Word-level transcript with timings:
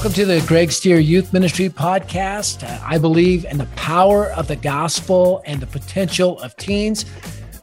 Welcome 0.00 0.14
to 0.14 0.24
the 0.24 0.42
Greg 0.46 0.72
Stier 0.72 0.98
Youth 0.98 1.30
Ministry 1.34 1.68
Podcast. 1.68 2.64
I 2.82 2.96
believe 2.96 3.44
in 3.44 3.58
the 3.58 3.66
power 3.76 4.32
of 4.32 4.48
the 4.48 4.56
gospel 4.56 5.42
and 5.44 5.60
the 5.60 5.66
potential 5.66 6.40
of 6.40 6.56
teens. 6.56 7.04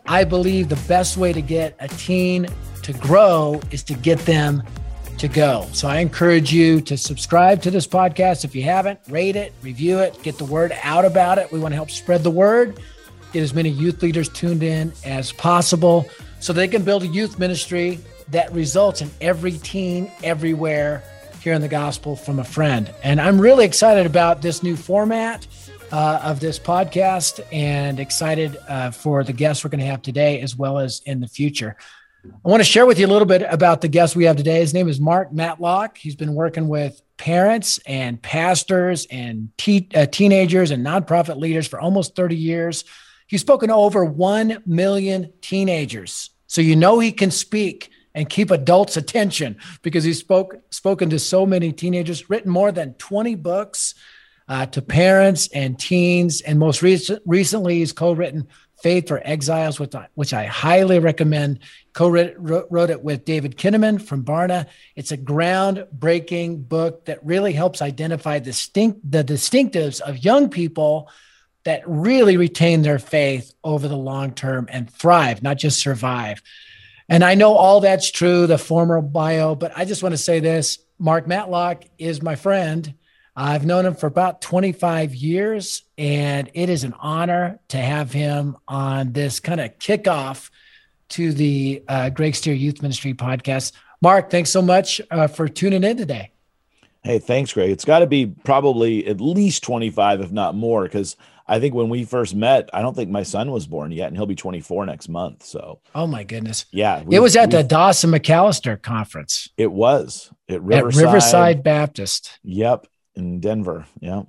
I 0.05 0.23
believe 0.23 0.69
the 0.69 0.75
best 0.87 1.17
way 1.17 1.33
to 1.33 1.41
get 1.41 1.75
a 1.79 1.87
teen 1.87 2.45
to 2.83 2.93
grow 2.93 3.59
is 3.71 3.81
to 3.85 3.95
get 3.95 4.19
them 4.19 4.61
to 5.17 5.27
go. 5.27 5.67
So 5.73 5.87
I 5.87 5.97
encourage 5.97 6.53
you 6.53 6.79
to 6.81 6.95
subscribe 6.95 7.63
to 7.63 7.71
this 7.71 7.87
podcast 7.87 8.45
if 8.45 8.53
you 8.53 8.61
haven't, 8.61 8.99
rate 9.09 9.35
it, 9.35 9.51
review 9.63 9.97
it, 9.97 10.21
get 10.21 10.37
the 10.37 10.45
word 10.45 10.77
out 10.83 11.05
about 11.05 11.39
it. 11.39 11.51
We 11.51 11.57
want 11.57 11.71
to 11.71 11.77
help 11.77 11.89
spread 11.89 12.21
the 12.21 12.29
word, 12.29 12.79
get 13.33 13.41
as 13.41 13.55
many 13.55 13.69
youth 13.69 14.03
leaders 14.03 14.29
tuned 14.29 14.61
in 14.61 14.93
as 15.03 15.31
possible 15.31 16.07
so 16.39 16.53
they 16.53 16.67
can 16.67 16.83
build 16.83 17.01
a 17.01 17.07
youth 17.07 17.39
ministry 17.39 17.97
that 18.27 18.53
results 18.53 19.01
in 19.01 19.09
every 19.21 19.53
teen 19.53 20.11
everywhere 20.21 21.01
hearing 21.47 21.61
the 21.61 21.67
gospel 21.69 22.13
from 22.13 22.39
a 22.39 22.43
friend. 22.43 22.93
And 23.03 23.21
I'm 23.21 23.39
really 23.39 23.63
excited 23.63 24.05
about 24.05 24.41
this 24.41 24.63
new 24.63 24.75
format 24.75 25.47
uh, 25.93 26.19
of 26.21 26.41
this 26.41 26.59
podcast 26.59 27.39
and 27.53 28.01
excited 28.01 28.57
uh, 28.67 28.91
for 28.91 29.23
the 29.23 29.31
guests 29.31 29.63
we're 29.63 29.69
going 29.69 29.79
to 29.79 29.85
have 29.85 30.01
today 30.01 30.41
as 30.41 30.57
well 30.57 30.77
as 30.77 31.01
in 31.05 31.21
the 31.21 31.27
future. 31.29 31.77
I 32.25 32.49
want 32.49 32.59
to 32.59 32.65
share 32.65 32.85
with 32.85 32.99
you 32.99 33.05
a 33.05 33.13
little 33.13 33.25
bit 33.25 33.43
about 33.43 33.79
the 33.79 33.87
guest 33.87 34.13
we 34.13 34.25
have 34.25 34.35
today. 34.35 34.59
His 34.59 34.73
name 34.73 34.89
is 34.89 34.99
Mark 34.99 35.31
Matlock. 35.31 35.97
He's 35.97 36.17
been 36.17 36.33
working 36.33 36.67
with 36.67 37.01
parents 37.15 37.79
and 37.85 38.21
pastors 38.21 39.07
and 39.09 39.47
te- 39.57 39.87
uh, 39.95 40.05
teenagers 40.05 40.71
and 40.71 40.85
nonprofit 40.85 41.37
leaders 41.37 41.65
for 41.65 41.79
almost 41.79 42.13
30 42.17 42.35
years. 42.35 42.83
He's 43.25 43.39
spoken 43.39 43.69
to 43.69 43.75
over 43.75 44.03
1 44.03 44.63
million 44.65 45.31
teenagers. 45.39 46.29
So 46.47 46.59
you 46.59 46.75
know 46.75 46.99
he 46.99 47.13
can 47.13 47.31
speak 47.31 47.89
and 48.17 48.27
keep 48.27 48.49
adults' 48.49 48.97
attention 48.97 49.57
because 49.83 50.03
he's 50.03 50.17
spoke, 50.17 50.55
spoken 50.71 51.07
to 51.11 51.19
so 51.19 51.45
many 51.45 51.71
teenagers, 51.71 52.31
written 52.31 52.51
more 52.51 52.71
than 52.71 52.95
20 52.95 53.35
books 53.35 53.93
uh, 54.47 54.65
to 54.65 54.81
parents 54.81 55.47
and 55.53 55.77
teens. 55.77 56.41
And 56.41 56.57
most 56.57 56.81
recent, 56.81 57.21
recently, 57.27 57.75
he's 57.75 57.93
co 57.93 58.13
written 58.13 58.47
Faith 58.81 59.07
for 59.07 59.21
Exiles, 59.23 59.79
which 59.79 59.93
I, 59.93 60.07
which 60.15 60.33
I 60.33 60.45
highly 60.45 60.97
recommend. 60.97 61.59
Co 61.93 62.09
wrote 62.09 62.89
it 62.89 63.03
with 63.03 63.23
David 63.23 63.55
Kinnaman 63.55 64.01
from 64.01 64.25
Barna. 64.25 64.65
It's 64.95 65.11
a 65.11 65.17
groundbreaking 65.17 66.67
book 66.67 67.05
that 67.05 67.23
really 67.23 67.53
helps 67.53 67.83
identify 67.83 68.39
the, 68.39 68.45
distinct, 68.45 69.11
the 69.11 69.23
distinctives 69.23 70.01
of 70.01 70.25
young 70.25 70.49
people 70.49 71.11
that 71.65 71.83
really 71.85 72.37
retain 72.37 72.81
their 72.81 72.97
faith 72.97 73.53
over 73.63 73.87
the 73.87 73.97
long 73.97 74.33
term 74.33 74.67
and 74.71 74.89
thrive, 74.89 75.43
not 75.43 75.57
just 75.57 75.79
survive. 75.79 76.41
And 77.09 77.23
I 77.23 77.35
know 77.35 77.55
all 77.55 77.81
that's 77.81 78.11
true, 78.11 78.47
the 78.47 78.57
former 78.57 79.01
bio, 79.01 79.55
but 79.55 79.71
I 79.75 79.85
just 79.85 80.03
want 80.03 80.13
to 80.13 80.17
say 80.17 80.39
this 80.39 80.79
Mark 80.99 81.27
Matlock 81.27 81.83
is 81.97 82.21
my 82.21 82.35
friend. 82.35 82.93
I've 83.35 83.65
known 83.65 83.85
him 83.85 83.95
for 83.95 84.07
about 84.07 84.41
25 84.41 85.13
years, 85.13 85.83
and 85.97 86.49
it 86.55 86.69
is 86.69 86.83
an 86.83 86.95
honor 86.99 87.59
to 87.69 87.77
have 87.77 88.11
him 88.11 88.57
on 88.67 89.13
this 89.13 89.39
kind 89.39 89.61
of 89.61 89.77
kickoff 89.77 90.49
to 91.09 91.31
the 91.31 91.83
uh, 91.87 92.09
Greg 92.09 92.35
Stier 92.35 92.55
Youth 92.55 92.81
Ministry 92.81 93.13
podcast. 93.13 93.73
Mark, 94.01 94.31
thanks 94.31 94.49
so 94.49 94.61
much 94.61 94.99
uh, 95.11 95.27
for 95.27 95.47
tuning 95.47 95.83
in 95.83 95.97
today. 95.97 96.31
Hey, 97.03 97.19
thanks, 97.19 97.53
Greg. 97.53 97.69
It's 97.69 97.85
got 97.85 97.99
to 97.99 98.07
be 98.07 98.25
probably 98.25 99.07
at 99.07 99.21
least 99.21 99.63
25, 99.63 100.21
if 100.21 100.31
not 100.31 100.55
more, 100.55 100.83
because 100.83 101.15
I 101.47 101.59
think 101.59 101.73
when 101.73 101.89
we 101.89 102.03
first 102.03 102.35
met, 102.35 102.69
I 102.73 102.81
don't 102.81 102.95
think 102.95 103.09
my 103.09 103.23
son 103.23 103.51
was 103.51 103.67
born 103.67 103.91
yet, 103.91 104.07
and 104.07 104.17
he'll 104.17 104.25
be 104.25 104.35
24 104.35 104.85
next 104.85 105.07
month. 105.07 105.45
So, 105.45 105.79
oh 105.95 106.05
my 106.05 106.23
goodness, 106.23 106.65
yeah, 106.71 107.03
it 107.09 107.19
was 107.19 107.35
at 107.35 107.51
the 107.51 107.63
Dawson 107.63 108.11
McAllister 108.11 108.81
conference. 108.81 109.49
It 109.57 109.71
was 109.71 110.31
at 110.49 110.61
Riverside, 110.61 111.03
at 111.03 111.05
Riverside 111.05 111.63
Baptist. 111.63 112.39
Yep, 112.43 112.87
in 113.15 113.39
Denver. 113.39 113.85
Yeah. 113.99 114.23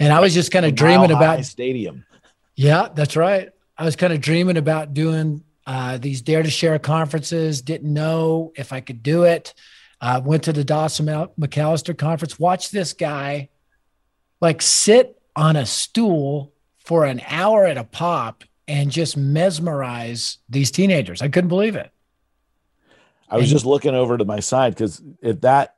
And 0.00 0.12
I 0.12 0.20
was 0.20 0.34
just 0.34 0.50
kind 0.50 0.66
of 0.66 0.74
dreaming 0.74 1.10
about 1.10 1.44
stadium. 1.44 2.04
Yeah, 2.56 2.88
that's 2.94 3.16
right. 3.16 3.50
I 3.76 3.84
was 3.84 3.96
kind 3.96 4.12
of 4.12 4.20
dreaming 4.20 4.56
about 4.56 4.94
doing 4.94 5.42
uh, 5.66 5.98
these 5.98 6.22
Dare 6.22 6.42
to 6.42 6.50
Share 6.50 6.78
conferences. 6.78 7.62
Didn't 7.62 7.92
know 7.92 8.52
if 8.56 8.72
I 8.72 8.80
could 8.80 9.02
do 9.02 9.24
it. 9.24 9.54
Uh, 10.00 10.20
went 10.24 10.44
to 10.44 10.52
the 10.52 10.64
Dawson 10.64 11.06
McAllister 11.06 11.96
conference. 11.96 12.38
Watched 12.38 12.72
this 12.72 12.92
guy 12.92 13.48
like 14.40 14.60
sit 14.60 15.20
on 15.36 15.56
a 15.56 15.66
stool 15.66 16.52
for 16.84 17.04
an 17.06 17.22
hour 17.28 17.64
at 17.64 17.78
a 17.78 17.84
pop 17.84 18.44
and 18.68 18.90
just 18.90 19.16
mesmerize 19.16 20.38
these 20.48 20.70
teenagers. 20.70 21.22
I 21.22 21.28
couldn't 21.28 21.48
believe 21.48 21.76
it. 21.76 21.90
I 23.28 23.36
was 23.36 23.46
and, 23.46 23.52
just 23.52 23.66
looking 23.66 23.94
over 23.94 24.16
to 24.16 24.24
my 24.24 24.40
side 24.40 24.74
because 24.74 25.02
at 25.22 25.42
that 25.42 25.76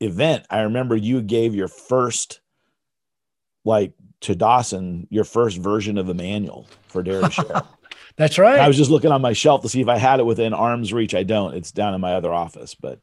event, 0.00 0.46
I 0.48 0.62
remember 0.62 0.96
you 0.96 1.20
gave 1.20 1.54
your 1.54 1.68
first, 1.68 2.40
like 3.64 3.92
to 4.22 4.34
Dawson, 4.34 5.06
your 5.10 5.24
first 5.24 5.58
version 5.58 5.98
of 5.98 6.06
the 6.06 6.14
manual 6.14 6.66
for 6.88 7.02
Dare 7.02 7.22
to 7.22 7.30
Share. 7.30 7.62
That's 8.16 8.38
right. 8.38 8.60
I 8.60 8.68
was 8.68 8.76
just 8.76 8.90
looking 8.90 9.10
on 9.10 9.20
my 9.20 9.32
shelf 9.32 9.62
to 9.62 9.68
see 9.68 9.80
if 9.80 9.88
I 9.88 9.98
had 9.98 10.20
it 10.20 10.26
within 10.26 10.54
arm's 10.54 10.92
reach. 10.92 11.16
I 11.16 11.24
don't. 11.24 11.54
It's 11.54 11.72
down 11.72 11.94
in 11.94 12.00
my 12.00 12.14
other 12.14 12.32
office, 12.32 12.74
but 12.74 13.00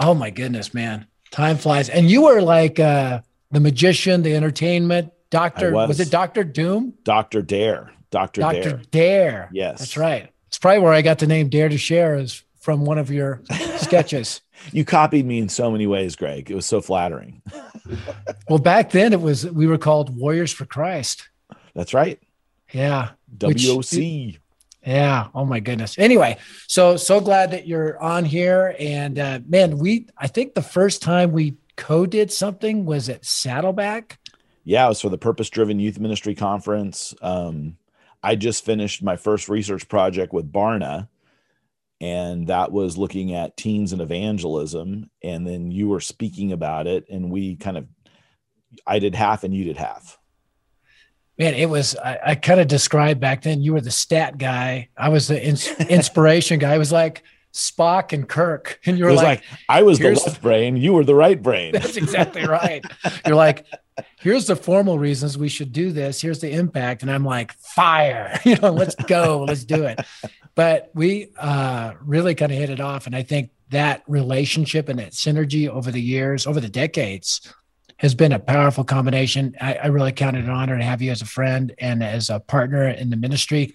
oh 0.00 0.14
my 0.14 0.30
goodness, 0.30 0.72
man, 0.72 1.06
time 1.30 1.58
flies. 1.58 1.90
And 1.90 2.10
you 2.10 2.22
were 2.22 2.40
like 2.40 2.80
uh, 2.80 3.20
the 3.50 3.60
magician, 3.60 4.22
the 4.22 4.34
entertainment 4.34 5.12
doctor. 5.34 5.72
Was. 5.72 5.88
was. 5.88 6.00
it 6.00 6.10
Doctor 6.10 6.44
Doom? 6.44 6.94
Doctor 7.04 7.42
Dare. 7.42 7.92
Doctor 8.10 8.40
Dare. 8.42 8.80
Dare. 8.90 9.50
Yes, 9.52 9.80
that's 9.80 9.96
right. 9.96 10.30
It's 10.48 10.58
probably 10.58 10.80
where 10.80 10.92
I 10.92 11.02
got 11.02 11.18
the 11.18 11.26
name 11.26 11.48
Dare 11.48 11.68
to 11.68 11.78
Share 11.78 12.16
is 12.16 12.42
from 12.60 12.84
one 12.84 12.98
of 12.98 13.10
your 13.10 13.42
sketches 13.76 14.40
you 14.72 14.84
copied 14.84 15.26
me 15.26 15.38
in 15.38 15.48
so 15.48 15.70
many 15.70 15.86
ways, 15.86 16.16
Greg. 16.16 16.50
It 16.50 16.54
was 16.54 16.66
so 16.66 16.80
flattering. 16.80 17.42
well, 18.48 18.58
back 18.58 18.90
then 18.90 19.12
it 19.12 19.20
was 19.20 19.46
we 19.50 19.66
were 19.66 19.78
called 19.78 20.16
Warriors 20.16 20.52
for 20.52 20.64
Christ. 20.64 21.28
That's 21.74 21.94
right. 21.94 22.20
Yeah. 22.72 23.10
WOC. 23.36 24.26
Which, 24.26 24.40
yeah. 24.86 25.28
Oh 25.34 25.44
my 25.44 25.60
goodness. 25.60 25.98
Anyway, 25.98 26.38
so 26.66 26.96
so 26.96 27.20
glad 27.20 27.52
that 27.52 27.66
you're 27.66 28.00
on 28.00 28.24
here. 28.24 28.76
And 28.78 29.18
uh, 29.18 29.40
man, 29.46 29.78
we 29.78 30.08
I 30.16 30.26
think 30.26 30.54
the 30.54 30.62
first 30.62 31.02
time 31.02 31.32
we 31.32 31.56
co-did 31.76 32.32
something 32.32 32.84
was 32.84 33.08
at 33.08 33.24
Saddleback. 33.24 34.18
Yeah, 34.64 34.86
it 34.86 34.88
was 34.88 35.00
for 35.00 35.10
the 35.10 35.18
Purpose 35.18 35.50
Driven 35.50 35.78
Youth 35.78 36.00
Ministry 36.00 36.34
Conference. 36.34 37.14
Um, 37.22 37.76
I 38.22 38.34
just 38.34 38.64
finished 38.64 39.02
my 39.02 39.16
first 39.16 39.48
research 39.48 39.88
project 39.88 40.32
with 40.32 40.50
Barna 40.50 41.08
and 42.00 42.48
that 42.48 42.72
was 42.72 42.98
looking 42.98 43.34
at 43.34 43.56
teens 43.56 43.92
and 43.92 44.02
evangelism 44.02 45.10
and 45.22 45.46
then 45.46 45.70
you 45.70 45.88
were 45.88 46.00
speaking 46.00 46.52
about 46.52 46.86
it 46.86 47.06
and 47.08 47.30
we 47.30 47.56
kind 47.56 47.76
of 47.76 47.86
i 48.86 48.98
did 48.98 49.14
half 49.14 49.44
and 49.44 49.54
you 49.54 49.64
did 49.64 49.76
half. 49.76 50.18
Man 51.38 51.54
it 51.54 51.68
was 51.68 51.96
i, 51.96 52.18
I 52.26 52.34
kind 52.34 52.60
of 52.60 52.68
described 52.68 53.20
back 53.20 53.42
then 53.42 53.62
you 53.62 53.72
were 53.72 53.80
the 53.80 53.90
stat 53.90 54.38
guy. 54.38 54.88
I 54.96 55.08
was 55.08 55.28
the 55.28 55.42
ins- 55.42 55.68
inspiration 55.88 56.58
guy. 56.58 56.74
It 56.74 56.78
was 56.78 56.92
like 56.92 57.22
spock 57.52 58.12
and 58.12 58.28
kirk 58.28 58.80
and 58.84 58.98
you 58.98 59.04
were 59.04 59.12
like, 59.12 59.24
like, 59.24 59.42
i 59.68 59.82
was 59.82 60.00
the 60.00 60.10
left 60.10 60.42
brain 60.42 60.76
you 60.76 60.92
were 60.92 61.04
the 61.04 61.14
right 61.14 61.40
brain. 61.40 61.72
That's 61.72 61.96
exactly 61.96 62.44
right. 62.44 62.84
You're 63.24 63.36
like 63.36 63.64
here's 64.20 64.46
the 64.46 64.56
formal 64.56 64.98
reasons 64.98 65.38
we 65.38 65.48
should 65.48 65.72
do 65.72 65.92
this 65.92 66.20
here's 66.20 66.40
the 66.40 66.50
impact 66.50 67.02
and 67.02 67.10
i'm 67.10 67.24
like 67.24 67.52
fire 67.54 68.38
you 68.44 68.56
know 68.56 68.70
let's 68.70 68.94
go 69.06 69.44
let's 69.46 69.64
do 69.64 69.84
it 69.84 70.00
but 70.54 70.90
we 70.94 71.28
uh, 71.38 71.94
really 72.04 72.34
kind 72.34 72.52
of 72.52 72.58
hit 72.58 72.70
it 72.70 72.80
off. 72.80 73.06
And 73.06 73.16
I 73.16 73.22
think 73.22 73.50
that 73.70 74.02
relationship 74.06 74.88
and 74.88 74.98
that 74.98 75.12
synergy 75.12 75.68
over 75.68 75.90
the 75.90 76.00
years, 76.00 76.46
over 76.46 76.60
the 76.60 76.68
decades, 76.68 77.52
has 77.96 78.14
been 78.14 78.32
a 78.32 78.38
powerful 78.38 78.84
combination. 78.84 79.54
I, 79.60 79.74
I 79.74 79.86
really 79.86 80.12
count 80.12 80.36
it 80.36 80.44
an 80.44 80.50
honor 80.50 80.78
to 80.78 80.84
have 80.84 81.02
you 81.02 81.10
as 81.10 81.22
a 81.22 81.26
friend 81.26 81.74
and 81.78 82.02
as 82.02 82.30
a 82.30 82.40
partner 82.40 82.88
in 82.88 83.10
the 83.10 83.16
ministry. 83.16 83.74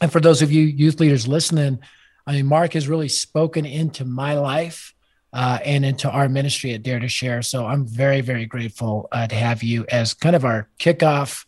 And 0.00 0.10
for 0.10 0.20
those 0.20 0.42
of 0.42 0.50
you 0.50 0.62
youth 0.64 0.98
leaders 0.98 1.28
listening, 1.28 1.80
I 2.26 2.32
mean, 2.32 2.46
Mark 2.46 2.72
has 2.72 2.88
really 2.88 3.08
spoken 3.08 3.64
into 3.64 4.04
my 4.04 4.34
life 4.34 4.91
uh, 5.32 5.58
and 5.64 5.84
into 5.84 6.10
our 6.10 6.28
ministry 6.28 6.74
at 6.74 6.82
Dare 6.82 7.00
to 7.00 7.08
Share. 7.08 7.42
So 7.42 7.66
I'm 7.66 7.86
very, 7.86 8.20
very 8.20 8.46
grateful 8.46 9.08
uh, 9.12 9.26
to 9.26 9.34
have 9.34 9.62
you 9.62 9.86
as 9.88 10.14
kind 10.14 10.36
of 10.36 10.44
our 10.44 10.68
kickoff 10.78 11.46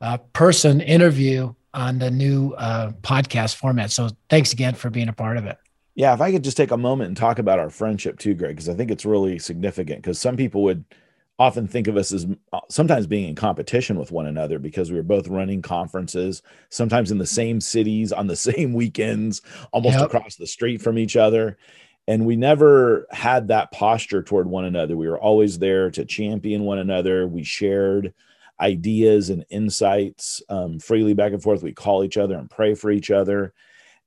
uh, 0.00 0.18
person 0.32 0.80
interview 0.80 1.54
on 1.74 1.98
the 1.98 2.10
new 2.10 2.52
uh, 2.54 2.92
podcast 3.02 3.56
format. 3.56 3.90
So 3.90 4.10
thanks 4.30 4.52
again 4.52 4.74
for 4.74 4.90
being 4.90 5.08
a 5.08 5.12
part 5.12 5.36
of 5.36 5.46
it. 5.46 5.58
Yeah, 5.94 6.14
if 6.14 6.20
I 6.20 6.30
could 6.30 6.44
just 6.44 6.56
take 6.56 6.70
a 6.70 6.76
moment 6.76 7.08
and 7.08 7.16
talk 7.16 7.38
about 7.38 7.58
our 7.58 7.70
friendship 7.70 8.18
too, 8.18 8.34
Greg, 8.34 8.54
because 8.54 8.68
I 8.68 8.74
think 8.74 8.90
it's 8.90 9.04
really 9.04 9.38
significant. 9.38 10.00
Because 10.00 10.20
some 10.20 10.36
people 10.36 10.62
would 10.62 10.84
often 11.40 11.68
think 11.68 11.86
of 11.86 11.96
us 11.96 12.12
as 12.12 12.26
uh, 12.52 12.60
sometimes 12.68 13.06
being 13.06 13.28
in 13.28 13.34
competition 13.34 13.98
with 13.98 14.10
one 14.10 14.26
another 14.26 14.58
because 14.58 14.90
we 14.90 14.96
were 14.96 15.02
both 15.02 15.28
running 15.28 15.62
conferences, 15.62 16.42
sometimes 16.68 17.10
in 17.10 17.18
the 17.18 17.26
same 17.26 17.60
cities 17.60 18.12
on 18.12 18.26
the 18.26 18.36
same 18.50 18.72
weekends, 18.72 19.42
almost 19.72 19.98
yep. 19.98 20.06
across 20.06 20.36
the 20.36 20.46
street 20.46 20.80
from 20.80 20.98
each 20.98 21.16
other. 21.16 21.58
And 22.08 22.24
we 22.24 22.36
never 22.36 23.06
had 23.10 23.48
that 23.48 23.70
posture 23.70 24.22
toward 24.22 24.48
one 24.48 24.64
another. 24.64 24.96
We 24.96 25.10
were 25.10 25.20
always 25.20 25.58
there 25.58 25.90
to 25.90 26.06
champion 26.06 26.64
one 26.64 26.78
another. 26.78 27.28
We 27.28 27.44
shared 27.44 28.14
ideas 28.58 29.28
and 29.28 29.44
insights 29.50 30.42
um, 30.48 30.78
freely 30.78 31.12
back 31.12 31.32
and 31.32 31.42
forth. 31.42 31.62
We 31.62 31.74
call 31.74 32.02
each 32.02 32.16
other 32.16 32.36
and 32.36 32.50
pray 32.50 32.74
for 32.74 32.90
each 32.90 33.10
other, 33.10 33.52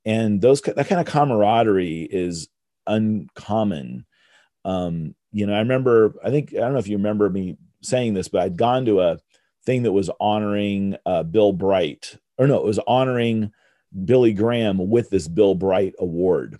and 0.03 0.41
those 0.41 0.61
that 0.61 0.87
kind 0.87 0.99
of 0.99 1.05
camaraderie 1.05 2.09
is 2.11 2.49
uncommon. 2.87 4.05
Um, 4.65 5.13
you 5.31 5.45
know, 5.45 5.53
I 5.53 5.59
remember, 5.59 6.15
I 6.23 6.31
think, 6.31 6.53
I 6.55 6.59
don't 6.59 6.73
know 6.73 6.79
if 6.79 6.87
you 6.87 6.97
remember 6.97 7.29
me 7.29 7.55
saying 7.83 8.15
this, 8.15 8.27
but 8.27 8.41
I'd 8.41 8.57
gone 8.57 8.83
to 8.85 9.01
a 9.01 9.19
thing 9.63 9.83
that 9.83 9.91
was 9.91 10.09
honoring 10.19 10.97
uh, 11.05 11.21
Bill 11.21 11.53
Bright, 11.53 12.17
or 12.39 12.47
no, 12.47 12.57
it 12.57 12.65
was 12.65 12.79
honoring 12.79 13.53
Billy 14.05 14.33
Graham 14.33 14.89
with 14.89 15.11
this 15.11 15.27
Bill 15.27 15.53
Bright 15.53 15.93
Award. 15.99 16.59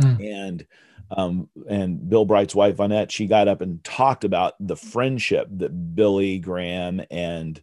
Mm. 0.00 0.32
And 0.32 0.66
um, 1.10 1.48
and 1.68 2.08
Bill 2.08 2.24
Bright's 2.24 2.54
wife, 2.54 2.76
Vonette, 2.76 3.10
she 3.10 3.26
got 3.26 3.48
up 3.48 3.60
and 3.60 3.82
talked 3.84 4.24
about 4.24 4.54
the 4.58 4.76
friendship 4.76 5.48
that 5.52 5.94
Billy 5.94 6.38
Graham 6.38 7.00
and 7.10 7.62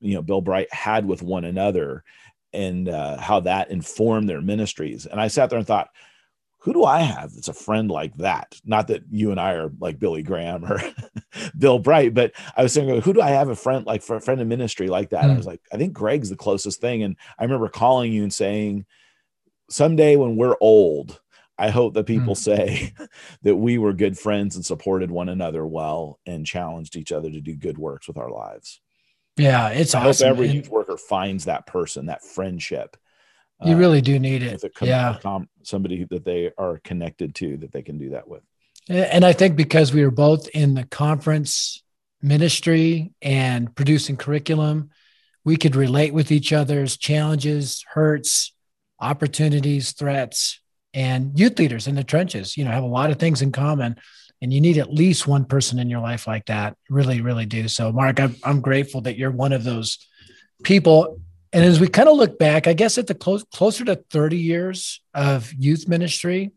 you 0.00 0.14
know 0.14 0.22
Bill 0.22 0.40
Bright 0.40 0.72
had 0.72 1.06
with 1.06 1.22
one 1.22 1.44
another 1.44 2.04
and 2.52 2.88
uh, 2.88 3.18
how 3.18 3.40
that 3.40 3.70
informed 3.70 4.28
their 4.28 4.40
ministries. 4.40 5.06
And 5.06 5.20
I 5.20 5.28
sat 5.28 5.50
there 5.50 5.58
and 5.58 5.66
thought, 5.66 5.90
who 6.58 6.72
do 6.72 6.84
I 6.84 7.00
have 7.00 7.32
that's 7.32 7.48
a 7.48 7.54
friend 7.54 7.90
like 7.90 8.16
that? 8.16 8.60
Not 8.64 8.88
that 8.88 9.04
you 9.10 9.30
and 9.30 9.38
I 9.38 9.52
are 9.52 9.70
like 9.78 9.98
Billy 9.98 10.22
Graham 10.22 10.64
or 10.64 10.80
Bill 11.58 11.78
Bright, 11.78 12.12
but 12.12 12.32
I 12.56 12.62
was 12.62 12.72
saying, 12.72 13.02
who 13.02 13.12
do 13.12 13.20
I 13.20 13.28
have 13.28 13.50
a 13.50 13.56
friend 13.56 13.86
like 13.86 14.02
for 14.02 14.16
a 14.16 14.20
friend 14.20 14.40
of 14.40 14.48
ministry 14.48 14.88
like 14.88 15.10
that? 15.10 15.24
Mm. 15.24 15.34
I 15.34 15.36
was 15.36 15.46
like, 15.46 15.60
I 15.72 15.76
think 15.76 15.92
Greg's 15.92 16.30
the 16.30 16.36
closest 16.36 16.80
thing. 16.80 17.02
And 17.02 17.16
I 17.38 17.44
remember 17.44 17.68
calling 17.68 18.12
you 18.12 18.22
and 18.22 18.34
saying, 18.34 18.84
someday 19.70 20.16
when 20.16 20.36
we're 20.36 20.56
old, 20.60 21.20
I 21.58 21.70
hope 21.70 21.94
that 21.94 22.04
people 22.04 22.34
mm. 22.34 22.38
say 22.38 22.92
that 23.42 23.56
we 23.56 23.78
were 23.78 23.92
good 23.92 24.18
friends 24.18 24.56
and 24.56 24.64
supported 24.64 25.10
one 25.10 25.28
another 25.28 25.66
well 25.66 26.18
and 26.26 26.46
challenged 26.46 26.96
each 26.96 27.12
other 27.12 27.30
to 27.30 27.40
do 27.40 27.56
good 27.56 27.78
works 27.78 28.08
with 28.08 28.18
our 28.18 28.30
lives. 28.30 28.80
Yeah, 29.36 29.68
it's 29.68 29.94
I 29.94 30.04
awesome. 30.04 30.28
hope 30.28 30.36
every 30.36 30.48
youth 30.48 30.68
worker 30.68 30.96
finds 30.96 31.44
that 31.44 31.66
person, 31.66 32.06
that 32.06 32.24
friendship 32.24 32.96
you 33.64 33.74
uh, 33.74 33.78
really 33.78 34.00
do 34.00 34.18
need 34.18 34.42
it. 34.42 34.62
Com- 34.74 34.88
yeah. 34.88 35.18
Com- 35.22 35.48
somebody 35.62 36.04
that 36.04 36.24
they 36.24 36.52
are 36.58 36.78
connected 36.84 37.34
to 37.36 37.56
that 37.58 37.72
they 37.72 37.82
can 37.82 37.98
do 37.98 38.10
that 38.10 38.28
with. 38.28 38.42
And 38.88 39.24
I 39.24 39.32
think 39.32 39.56
because 39.56 39.92
we 39.92 40.04
were 40.04 40.12
both 40.12 40.48
in 40.48 40.74
the 40.74 40.84
conference 40.84 41.82
ministry 42.22 43.12
and 43.20 43.74
producing 43.74 44.16
curriculum, 44.16 44.90
we 45.44 45.56
could 45.56 45.74
relate 45.74 46.12
with 46.12 46.30
each 46.30 46.52
other's 46.52 46.96
challenges, 46.96 47.84
hurts, 47.88 48.52
opportunities, 49.00 49.92
threats, 49.92 50.60
and 50.96 51.38
youth 51.38 51.56
leaders 51.60 51.86
in 51.86 51.94
the 51.94 52.02
trenches, 52.02 52.56
you 52.56 52.64
know, 52.64 52.72
have 52.72 52.82
a 52.82 52.86
lot 52.86 53.10
of 53.10 53.20
things 53.20 53.40
in 53.40 53.52
common. 53.52 53.96
And 54.42 54.52
you 54.52 54.60
need 54.60 54.78
at 54.78 54.92
least 54.92 55.28
one 55.28 55.44
person 55.44 55.78
in 55.78 55.88
your 55.88 56.00
life 56.00 56.26
like 56.26 56.46
that. 56.46 56.76
Really, 56.90 57.20
really 57.20 57.46
do. 57.46 57.68
So, 57.68 57.92
Mark, 57.92 58.18
I'm, 58.18 58.34
I'm 58.42 58.60
grateful 58.60 59.02
that 59.02 59.16
you're 59.16 59.30
one 59.30 59.52
of 59.52 59.62
those 59.62 59.98
people 60.64 61.20
and 61.56 61.64
as 61.64 61.80
we 61.80 61.88
kind 61.88 62.06
of 62.06 62.16
look 62.16 62.38
back, 62.38 62.66
I 62.66 62.74
guess 62.74 62.98
at 62.98 63.06
the 63.06 63.14
close, 63.14 63.42
closer 63.44 63.82
to 63.86 63.96
30 64.10 64.36
years 64.36 65.00
of 65.14 65.52
youth 65.54 65.88
ministry, 65.88 66.52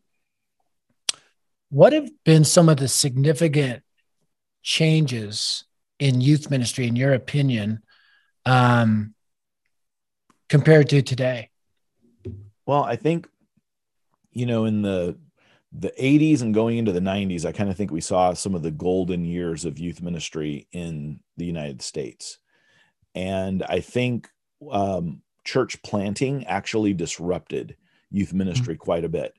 what 1.69 1.93
have 1.93 2.09
been 2.25 2.43
some 2.43 2.67
of 2.67 2.77
the 2.77 2.89
significant 2.89 3.81
changes 4.61 5.63
in 5.99 6.19
youth 6.19 6.49
ministry, 6.49 6.85
in 6.85 6.97
your 6.97 7.13
opinion, 7.13 7.81
um, 8.45 9.13
compared 10.49 10.89
to 10.89 11.01
today? 11.01 11.49
Well, 12.65 12.83
I 12.83 12.97
think, 12.97 13.27
you 14.39 14.45
know, 14.45 14.63
in 14.63 14.81
the 14.81 15.17
the 15.71 15.93
80s 15.99 16.41
and 16.41 16.53
going 16.53 16.77
into 16.77 16.91
the 16.93 17.01
90s, 17.01 17.45
I 17.45 17.51
kind 17.51 17.69
of 17.69 17.77
think 17.77 17.91
we 17.91 18.01
saw 18.01 18.33
some 18.33 18.55
of 18.55 18.63
the 18.63 18.71
golden 18.71 19.23
years 19.23 19.65
of 19.65 19.77
youth 19.77 20.01
ministry 20.01 20.67
in 20.71 21.19
the 21.37 21.45
United 21.45 21.83
States. 21.83 22.39
And 23.13 23.61
I 23.63 23.81
think 23.81 24.29
um, 24.71 25.21
church 25.43 25.79
planting 25.83 26.45
actually 26.47 26.93
disrupted 26.93 27.75
youth 28.09 28.33
ministry 28.33 28.75
mm-hmm. 28.75 28.83
quite 28.83 29.03
a 29.03 29.09
bit. 29.09 29.35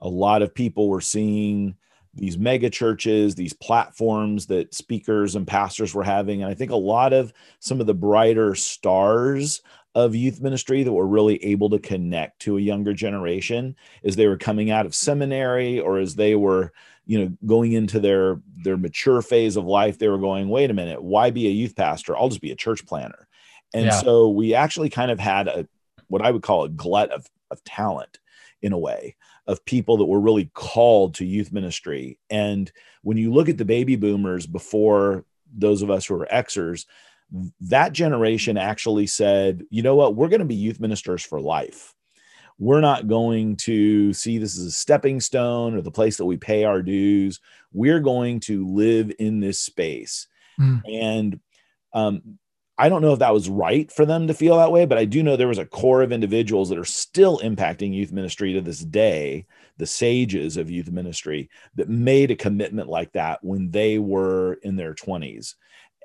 A 0.00 0.08
lot 0.08 0.40
of 0.40 0.54
people 0.54 0.88
were 0.88 1.02
seeing 1.02 1.76
these 2.14 2.38
mega 2.38 2.70
churches, 2.70 3.34
these 3.34 3.52
platforms 3.52 4.46
that 4.46 4.72
speakers 4.72 5.34
and 5.34 5.46
pastors 5.46 5.92
were 5.92 6.04
having. 6.04 6.42
And 6.42 6.50
I 6.50 6.54
think 6.54 6.70
a 6.70 6.76
lot 6.76 7.12
of 7.12 7.32
some 7.58 7.80
of 7.80 7.86
the 7.86 7.94
brighter 7.94 8.54
stars 8.54 9.62
of 9.94 10.14
youth 10.14 10.40
ministry 10.40 10.82
that 10.82 10.92
were 10.92 11.06
really 11.06 11.42
able 11.44 11.70
to 11.70 11.78
connect 11.78 12.40
to 12.40 12.56
a 12.56 12.60
younger 12.60 12.92
generation 12.92 13.76
as 14.04 14.16
they 14.16 14.26
were 14.26 14.36
coming 14.36 14.70
out 14.70 14.86
of 14.86 14.94
seminary 14.94 15.78
or 15.78 15.98
as 15.98 16.16
they 16.16 16.34
were 16.34 16.72
you 17.06 17.18
know 17.18 17.36
going 17.46 17.72
into 17.72 18.00
their 18.00 18.40
their 18.56 18.76
mature 18.76 19.22
phase 19.22 19.56
of 19.56 19.64
life 19.64 19.98
they 19.98 20.08
were 20.08 20.18
going 20.18 20.48
wait 20.48 20.70
a 20.70 20.74
minute 20.74 21.02
why 21.02 21.30
be 21.30 21.46
a 21.46 21.50
youth 21.50 21.76
pastor 21.76 22.16
i'll 22.16 22.28
just 22.28 22.40
be 22.40 22.50
a 22.50 22.56
church 22.56 22.84
planner 22.86 23.28
and 23.74 23.86
yeah. 23.86 24.00
so 24.00 24.30
we 24.30 24.54
actually 24.54 24.88
kind 24.88 25.10
of 25.10 25.18
had 25.18 25.48
a 25.48 25.68
what 26.08 26.22
I 26.22 26.30
would 26.30 26.42
call 26.42 26.64
a 26.64 26.68
glut 26.68 27.10
of, 27.10 27.26
of 27.50 27.62
talent 27.64 28.18
in 28.62 28.72
a 28.72 28.78
way 28.78 29.16
of 29.46 29.64
people 29.64 29.98
that 29.98 30.04
were 30.04 30.20
really 30.20 30.50
called 30.54 31.14
to 31.14 31.26
youth 31.26 31.52
ministry. 31.52 32.18
And 32.30 32.70
when 33.02 33.16
you 33.16 33.32
look 33.32 33.48
at 33.48 33.58
the 33.58 33.64
baby 33.64 33.96
boomers 33.96 34.46
before 34.46 35.24
those 35.52 35.82
of 35.82 35.90
us 35.90 36.06
who 36.06 36.14
are 36.14 36.28
Xers, 36.32 36.86
that 37.60 37.92
generation 37.92 38.56
actually 38.56 39.06
said, 39.06 39.64
you 39.70 39.82
know 39.82 39.96
what, 39.96 40.14
we're 40.14 40.28
going 40.28 40.40
to 40.40 40.46
be 40.46 40.54
youth 40.54 40.80
ministers 40.80 41.22
for 41.22 41.40
life. 41.40 41.94
We're 42.58 42.80
not 42.80 43.08
going 43.08 43.56
to 43.56 44.12
see 44.12 44.38
this 44.38 44.56
as 44.56 44.66
a 44.66 44.70
stepping 44.70 45.20
stone 45.20 45.74
or 45.74 45.80
the 45.80 45.90
place 45.90 46.16
that 46.18 46.24
we 46.24 46.36
pay 46.36 46.64
our 46.64 46.82
dues. 46.82 47.40
We're 47.72 48.00
going 48.00 48.40
to 48.40 48.66
live 48.68 49.12
in 49.18 49.40
this 49.40 49.58
space. 49.58 50.28
Mm. 50.60 50.82
And 50.88 51.40
um, 51.92 52.38
I 52.78 52.88
don't 52.88 53.02
know 53.02 53.12
if 53.12 53.20
that 53.20 53.34
was 53.34 53.48
right 53.48 53.90
for 53.90 54.04
them 54.04 54.28
to 54.28 54.34
feel 54.34 54.56
that 54.58 54.72
way, 54.72 54.84
but 54.84 54.98
I 54.98 55.04
do 55.04 55.22
know 55.22 55.36
there 55.36 55.48
was 55.48 55.58
a 55.58 55.66
core 55.66 56.02
of 56.02 56.12
individuals 56.12 56.68
that 56.68 56.78
are 56.78 56.84
still 56.84 57.38
impacting 57.38 57.94
youth 57.94 58.12
ministry 58.12 58.52
to 58.52 58.60
this 58.60 58.80
day, 58.80 59.46
the 59.76 59.86
sages 59.86 60.56
of 60.56 60.70
youth 60.70 60.90
ministry 60.90 61.50
that 61.76 61.88
made 61.88 62.30
a 62.30 62.36
commitment 62.36 62.88
like 62.88 63.12
that 63.12 63.42
when 63.42 63.70
they 63.70 63.98
were 63.98 64.54
in 64.62 64.74
their 64.76 64.94
20s. 64.94 65.54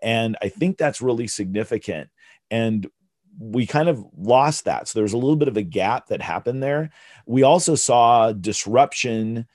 And 0.01 0.37
I 0.41 0.49
think 0.49 0.77
that's 0.77 1.01
really 1.01 1.27
significant. 1.27 2.09
And 2.51 2.89
we 3.37 3.65
kind 3.65 3.89
of 3.89 4.03
lost 4.17 4.65
that. 4.65 4.87
So 4.87 4.99
there's 4.99 5.13
a 5.13 5.17
little 5.17 5.35
bit 5.35 5.47
of 5.47 5.57
a 5.57 5.61
gap 5.61 6.07
that 6.07 6.21
happened 6.21 6.61
there. 6.61 6.89
We 7.25 7.43
also 7.43 7.75
saw 7.75 8.31
disruption 8.33 9.47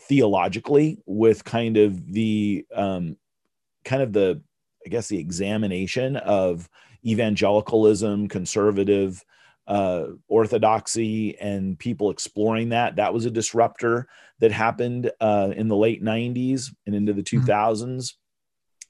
theologically 0.00 1.02
with 1.06 1.44
kind 1.44 1.76
of 1.76 2.12
the 2.12 2.64
um, 2.74 3.16
kind 3.84 4.02
of 4.02 4.12
the 4.12 4.42
I 4.88 4.90
guess, 4.90 5.08
the 5.08 5.18
examination 5.18 6.16
of 6.16 6.68
evangelicalism, 7.04 8.28
conservative 8.28 9.22
uh, 9.66 10.06
orthodoxy, 10.28 11.38
and 11.38 11.78
people 11.78 12.10
exploring 12.10 12.70
that. 12.70 12.96
That 12.96 13.12
was 13.12 13.26
a 13.26 13.30
disruptor 13.30 14.08
that 14.40 14.50
happened 14.50 15.10
uh, 15.20 15.52
in 15.54 15.68
the 15.68 15.76
late 15.76 16.02
90s 16.02 16.74
and 16.86 16.94
into 16.94 17.12
the 17.12 17.22
2000s 17.22 17.44
mm-hmm. 17.44 18.00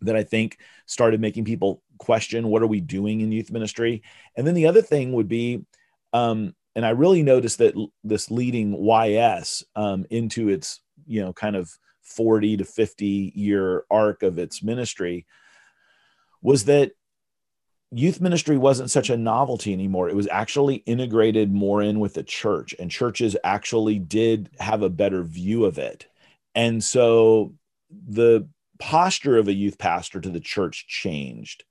That 0.02 0.16
I 0.16 0.22
think 0.22 0.58
started 0.86 1.20
making 1.20 1.44
people 1.44 1.82
question 1.98 2.48
what 2.48 2.62
are 2.62 2.68
we 2.68 2.80
doing 2.80 3.20
in 3.20 3.32
youth 3.32 3.50
ministry. 3.50 4.02
And 4.36 4.46
then 4.46 4.54
the 4.54 4.66
other 4.66 4.82
thing 4.82 5.12
would 5.12 5.28
be, 5.28 5.64
um, 6.12 6.54
and 6.74 6.86
I 6.86 6.90
really 6.90 7.22
noticed 7.22 7.58
that 7.58 7.74
this 8.04 8.30
leading 8.30 8.72
YS 8.72 9.64
um, 9.74 10.06
into 10.10 10.48
its, 10.48 10.80
you 11.06 11.20
know, 11.20 11.32
kind 11.32 11.56
of 11.56 11.70
40 12.02 12.58
to 12.58 12.64
50 12.64 13.32
year 13.34 13.84
arc 13.90 14.22
of 14.22 14.38
its 14.38 14.62
ministry 14.62 15.26
was 16.40 16.64
that 16.66 16.92
youth 17.90 18.20
ministry 18.20 18.56
wasn't 18.56 18.90
such 18.90 19.10
a 19.10 19.16
novelty 19.16 19.72
anymore. 19.72 20.08
It 20.08 20.16
was 20.16 20.28
actually 20.28 20.76
integrated 20.76 21.52
more 21.52 21.82
in 21.82 22.00
with 22.00 22.14
the 22.14 22.22
church, 22.22 22.74
and 22.78 22.90
churches 22.90 23.36
actually 23.44 23.98
did 23.98 24.50
have 24.58 24.82
a 24.82 24.90
better 24.90 25.22
view 25.22 25.64
of 25.64 25.78
it. 25.78 26.06
And 26.54 26.82
so 26.82 27.54
the 27.90 28.48
posture 28.78 29.36
of 29.36 29.48
a 29.48 29.52
youth 29.52 29.78
pastor 29.78 30.20
to 30.20 30.30
the 30.30 30.40
church 30.40 30.86
changed 30.86 31.64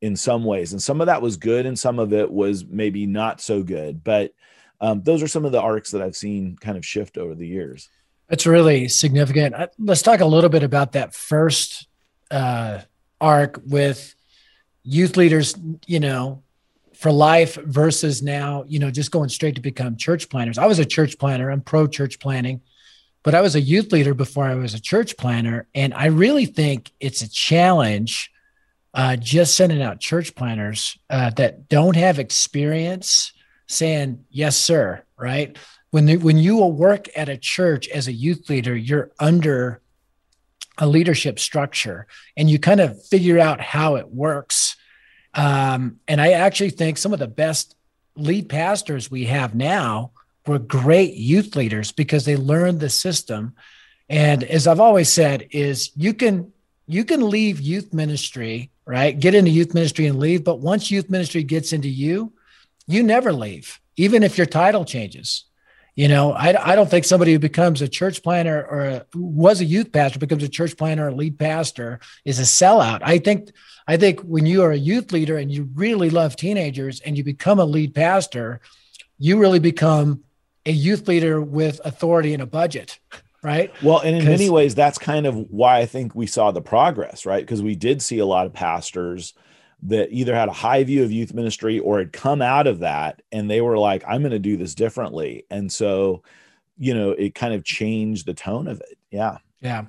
in 0.00 0.16
some 0.16 0.44
ways. 0.44 0.72
And 0.72 0.82
some 0.82 1.00
of 1.00 1.06
that 1.06 1.22
was 1.22 1.36
good, 1.36 1.66
and 1.66 1.78
some 1.78 1.98
of 1.98 2.12
it 2.12 2.30
was 2.30 2.64
maybe 2.66 3.06
not 3.06 3.40
so 3.40 3.62
good. 3.62 4.04
But 4.04 4.32
um, 4.80 5.02
those 5.02 5.22
are 5.22 5.28
some 5.28 5.44
of 5.44 5.52
the 5.52 5.60
arcs 5.60 5.92
that 5.92 6.02
I've 6.02 6.16
seen 6.16 6.56
kind 6.60 6.76
of 6.76 6.84
shift 6.84 7.16
over 7.16 7.34
the 7.34 7.46
years. 7.46 7.88
That's 8.28 8.46
really 8.46 8.88
significant. 8.88 9.54
Uh, 9.54 9.68
let's 9.78 10.02
talk 10.02 10.20
a 10.20 10.26
little 10.26 10.50
bit 10.50 10.62
about 10.62 10.92
that 10.92 11.14
first 11.14 11.86
uh, 12.30 12.80
arc 13.20 13.60
with 13.66 14.14
youth 14.82 15.16
leaders, 15.16 15.54
you 15.86 16.00
know, 16.00 16.42
for 16.94 17.10
life 17.10 17.56
versus 17.56 18.22
now, 18.22 18.64
you 18.66 18.78
know, 18.78 18.90
just 18.90 19.10
going 19.10 19.28
straight 19.28 19.54
to 19.56 19.60
become 19.60 19.96
church 19.96 20.28
planners. 20.28 20.58
I 20.58 20.66
was 20.66 20.78
a 20.78 20.84
church 20.84 21.18
planner, 21.18 21.50
I'm 21.50 21.60
pro 21.60 21.86
church 21.86 22.18
planning, 22.18 22.60
but 23.24 23.34
I 23.34 23.40
was 23.40 23.56
a 23.56 23.60
youth 23.60 23.90
leader 23.90 24.14
before 24.14 24.44
I 24.44 24.54
was 24.54 24.74
a 24.74 24.80
church 24.80 25.16
planner. 25.16 25.66
And 25.74 25.92
I 25.94 26.06
really 26.06 26.46
think 26.46 26.92
it's 27.00 27.22
a 27.22 27.28
challenge 27.28 28.30
uh, 28.92 29.16
just 29.16 29.56
sending 29.56 29.82
out 29.82 29.98
church 29.98 30.36
planners 30.36 30.96
uh, 31.10 31.30
that 31.30 31.68
don't 31.68 31.96
have 31.96 32.20
experience 32.20 33.32
saying, 33.66 34.24
yes, 34.30 34.56
sir, 34.56 35.02
right? 35.16 35.56
When, 35.90 36.20
when 36.20 36.36
you 36.38 36.56
will 36.56 36.70
work 36.70 37.08
at 37.16 37.30
a 37.30 37.38
church 37.38 37.88
as 37.88 38.06
a 38.06 38.12
youth 38.12 38.48
leader, 38.50 38.76
you're 38.76 39.10
under 39.18 39.80
a 40.76 40.86
leadership 40.86 41.38
structure 41.38 42.06
and 42.36 42.50
you 42.50 42.58
kind 42.58 42.80
of 42.80 43.02
figure 43.06 43.38
out 43.38 43.60
how 43.60 43.96
it 43.96 44.10
works. 44.10 44.76
Um, 45.32 45.98
and 46.06 46.20
I 46.20 46.32
actually 46.32 46.70
think 46.70 46.98
some 46.98 47.14
of 47.14 47.20
the 47.20 47.26
best 47.26 47.74
lead 48.16 48.50
pastors 48.50 49.10
we 49.10 49.24
have 49.24 49.54
now 49.54 50.12
were 50.46 50.58
great 50.58 51.14
youth 51.14 51.56
leaders 51.56 51.92
because 51.92 52.24
they 52.24 52.36
learned 52.36 52.80
the 52.80 52.90
system 52.90 53.54
And 54.08 54.44
as 54.44 54.66
I've 54.66 54.80
always 54.80 55.08
said, 55.10 55.48
is 55.50 55.90
you 55.96 56.14
can 56.14 56.52
you 56.86 57.04
can 57.04 57.28
leave 57.30 57.60
youth 57.60 57.94
ministry, 57.94 58.70
right? 58.84 59.18
Get 59.18 59.34
into 59.34 59.50
youth 59.50 59.72
ministry 59.72 60.06
and 60.06 60.18
leave, 60.18 60.44
but 60.44 60.60
once 60.60 60.90
youth 60.90 61.08
ministry 61.08 61.42
gets 61.42 61.72
into 61.72 61.88
you, 61.88 62.34
you 62.86 63.02
never 63.02 63.32
leave, 63.32 63.80
even 63.96 64.22
if 64.22 64.36
your 64.36 64.46
title 64.46 64.84
changes. 64.84 65.44
You 65.96 66.08
know, 66.08 66.32
I, 66.32 66.72
I 66.72 66.74
don't 66.74 66.90
think 66.90 67.04
somebody 67.06 67.32
who 67.32 67.38
becomes 67.38 67.80
a 67.80 67.88
church 67.88 68.22
planter 68.22 68.66
or 68.68 68.84
a, 68.84 69.06
was 69.14 69.60
a 69.60 69.64
youth 69.64 69.92
pastor 69.92 70.18
becomes 70.18 70.42
a 70.42 70.48
church 70.48 70.76
planter 70.76 71.06
or 71.06 71.08
a 71.08 71.14
lead 71.14 71.38
pastor 71.38 72.00
is 72.24 72.38
a 72.38 72.42
sellout. 72.42 73.00
I 73.02 73.18
think 73.18 73.50
I 73.86 73.96
think 73.96 74.20
when 74.20 74.44
you 74.44 74.62
are 74.62 74.72
a 74.72 74.76
youth 74.76 75.12
leader 75.12 75.38
and 75.38 75.50
you 75.50 75.70
really 75.74 76.10
love 76.10 76.36
teenagers 76.36 77.00
and 77.00 77.16
you 77.16 77.24
become 77.24 77.60
a 77.60 77.64
lead 77.64 77.94
pastor, 77.94 78.60
you 79.18 79.38
really 79.38 79.60
become 79.60 80.24
a 80.66 80.72
youth 80.72 81.08
leader 81.08 81.40
with 81.40 81.80
authority 81.84 82.32
and 82.32 82.42
a 82.42 82.46
budget, 82.46 82.98
right? 83.42 83.72
Well, 83.82 84.00
and 84.00 84.16
in 84.16 84.24
many 84.24 84.50
ways, 84.50 84.74
that's 84.74 84.98
kind 84.98 85.26
of 85.26 85.36
why 85.50 85.78
I 85.78 85.86
think 85.86 86.14
we 86.14 86.26
saw 86.26 86.50
the 86.50 86.62
progress, 86.62 87.26
right? 87.26 87.42
Because 87.42 87.62
we 87.62 87.74
did 87.74 88.02
see 88.02 88.18
a 88.18 88.26
lot 88.26 88.46
of 88.46 88.52
pastors 88.52 89.34
that 89.84 90.10
either 90.10 90.34
had 90.34 90.48
a 90.48 90.52
high 90.52 90.82
view 90.82 91.04
of 91.04 91.12
youth 91.12 91.34
ministry 91.34 91.78
or 91.78 91.98
had 91.98 92.12
come 92.12 92.40
out 92.40 92.66
of 92.66 92.78
that 92.78 93.20
and 93.30 93.50
they 93.50 93.60
were 93.60 93.78
like, 93.78 94.02
I'm 94.08 94.22
going 94.22 94.32
to 94.32 94.38
do 94.38 94.56
this 94.56 94.74
differently. 94.74 95.44
And 95.50 95.70
so, 95.70 96.22
you 96.78 96.94
know, 96.94 97.10
it 97.10 97.34
kind 97.34 97.52
of 97.52 97.64
changed 97.64 98.24
the 98.26 98.34
tone 98.34 98.66
of 98.66 98.80
it. 98.80 98.98
Yeah. 99.10 99.38
Yeah. 99.60 99.84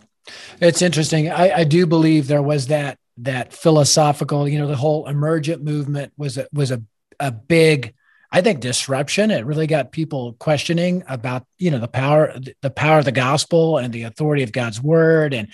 It's 0.59 0.81
interesting. 0.81 1.29
I, 1.29 1.59
I 1.59 1.63
do 1.63 1.85
believe 1.85 2.27
there 2.27 2.41
was 2.41 2.67
that 2.67 2.97
that 3.17 3.53
philosophical, 3.53 4.49
you 4.49 4.59
know, 4.59 4.67
the 4.67 4.75
whole 4.75 5.07
emergent 5.07 5.63
movement 5.63 6.11
was 6.17 6.37
a 6.37 6.47
was 6.51 6.71
a, 6.71 6.81
a 7.19 7.31
big 7.31 7.94
I 8.35 8.41
think 8.41 8.59
disruption. 8.59 9.31
It 9.31 9.45
really 9.45 9.65
got 9.65 9.93
people 9.93 10.33
questioning 10.33 11.05
about, 11.07 11.45
you 11.57 11.71
know, 11.71 11.79
the 11.79 11.87
power, 11.87 12.35
the 12.61 12.69
power 12.69 12.99
of 12.99 13.05
the 13.05 13.13
gospel 13.13 13.77
and 13.77 13.93
the 13.93 14.03
authority 14.03 14.43
of 14.43 14.51
God's 14.51 14.81
word. 14.83 15.33
And 15.33 15.53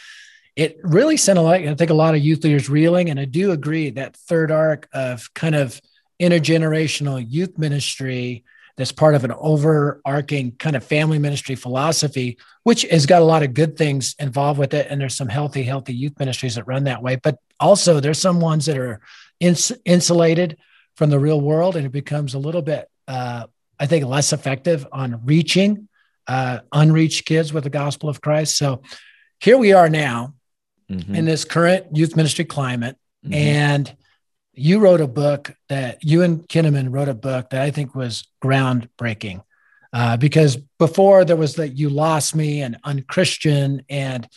it 0.55 0.79
really 0.81 1.15
sent 1.15 1.38
a 1.38 1.43
lot, 1.43 1.61
I 1.61 1.75
think 1.75 1.91
a 1.91 1.93
lot 1.93 2.15
of 2.15 2.21
youth 2.21 2.43
leaders 2.43 2.71
reeling. 2.71 3.11
And 3.11 3.19
I 3.19 3.25
do 3.25 3.51
agree 3.51 3.91
that 3.91 4.17
third 4.17 4.50
arc 4.50 4.89
of 4.93 5.31
kind 5.35 5.53
of 5.53 5.79
intergenerational 6.19 7.23
youth 7.29 7.55
ministry 7.55 8.45
that's 8.77 8.91
part 8.91 9.13
of 9.13 9.25
an 9.25 9.33
overarching 9.33 10.53
kind 10.53 10.75
of 10.75 10.83
family 10.83 11.19
ministry 11.19 11.53
philosophy, 11.53 12.39
which 12.63 12.81
has 12.81 13.05
got 13.05 13.21
a 13.21 13.25
lot 13.25 13.43
of 13.43 13.53
good 13.53 13.77
things 13.77 14.15
involved 14.17 14.57
with 14.59 14.73
it. 14.73 14.88
And 14.89 15.00
there's 15.00 15.15
some 15.15 15.29
healthy, 15.29 15.61
healthy 15.61 15.93
youth 15.93 16.17
ministries 16.17 16.55
that 16.55 16.65
run 16.65 16.85
that 16.85 17.03
way. 17.03 17.17
But 17.17 17.38
also 17.59 18.00
there's 18.00 18.19
some 18.19 18.39
ones 18.39 18.65
that 18.65 18.79
are 18.79 19.01
ins- 19.39 19.71
insulated 19.85 20.57
from 20.95 21.10
the 21.10 21.19
real 21.19 21.39
world 21.39 21.75
and 21.75 21.86
it 21.86 21.91
becomes 21.91 22.33
a 22.33 22.39
little 22.39 22.62
bit 22.62 22.89
uh, 23.07 23.45
i 23.79 23.86
think 23.86 24.05
less 24.05 24.33
effective 24.33 24.88
on 24.91 25.21
reaching 25.25 25.88
uh, 26.27 26.60
unreached 26.71 27.25
kids 27.25 27.51
with 27.51 27.63
the 27.63 27.69
gospel 27.69 28.10
of 28.10 28.21
christ 28.21 28.57
so 28.57 28.81
here 29.39 29.57
we 29.57 29.74
are 29.74 29.89
now 29.89 30.33
mm-hmm. 30.89 31.15
in 31.15 31.25
this 31.25 31.45
current 31.45 31.86
youth 31.95 32.15
ministry 32.15 32.45
climate 32.45 32.98
mm-hmm. 33.25 33.33
and 33.33 33.95
you 34.53 34.79
wrote 34.79 35.01
a 35.01 35.07
book 35.07 35.53
that 35.69 36.03
you 36.03 36.21
and 36.21 36.48
kinnaman 36.48 36.93
wrote 36.93 37.10
a 37.10 37.13
book 37.13 37.50
that 37.50 37.62
i 37.62 37.71
think 37.71 37.95
was 37.95 38.27
groundbreaking 38.43 39.41
uh, 39.93 40.15
because 40.17 40.55
before 40.79 41.25
there 41.25 41.36
was 41.36 41.55
that 41.55 41.69
you 41.69 41.89
lost 41.89 42.36
me 42.36 42.62
and 42.62 42.77
unchristian 42.83 43.83
and 43.89 44.27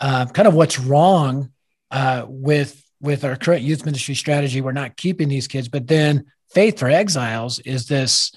uh, 0.00 0.26
kind 0.26 0.48
of 0.48 0.54
what's 0.54 0.78
wrong 0.78 1.50
uh, 1.90 2.24
with 2.26 2.82
with 3.04 3.24
our 3.24 3.36
current 3.36 3.62
youth 3.62 3.84
ministry 3.84 4.14
strategy, 4.14 4.60
we're 4.60 4.72
not 4.72 4.96
keeping 4.96 5.28
these 5.28 5.46
kids. 5.46 5.68
But 5.68 5.86
then 5.86 6.24
Faith 6.52 6.78
for 6.78 6.88
Exiles 6.88 7.58
is 7.60 7.86
this 7.86 8.32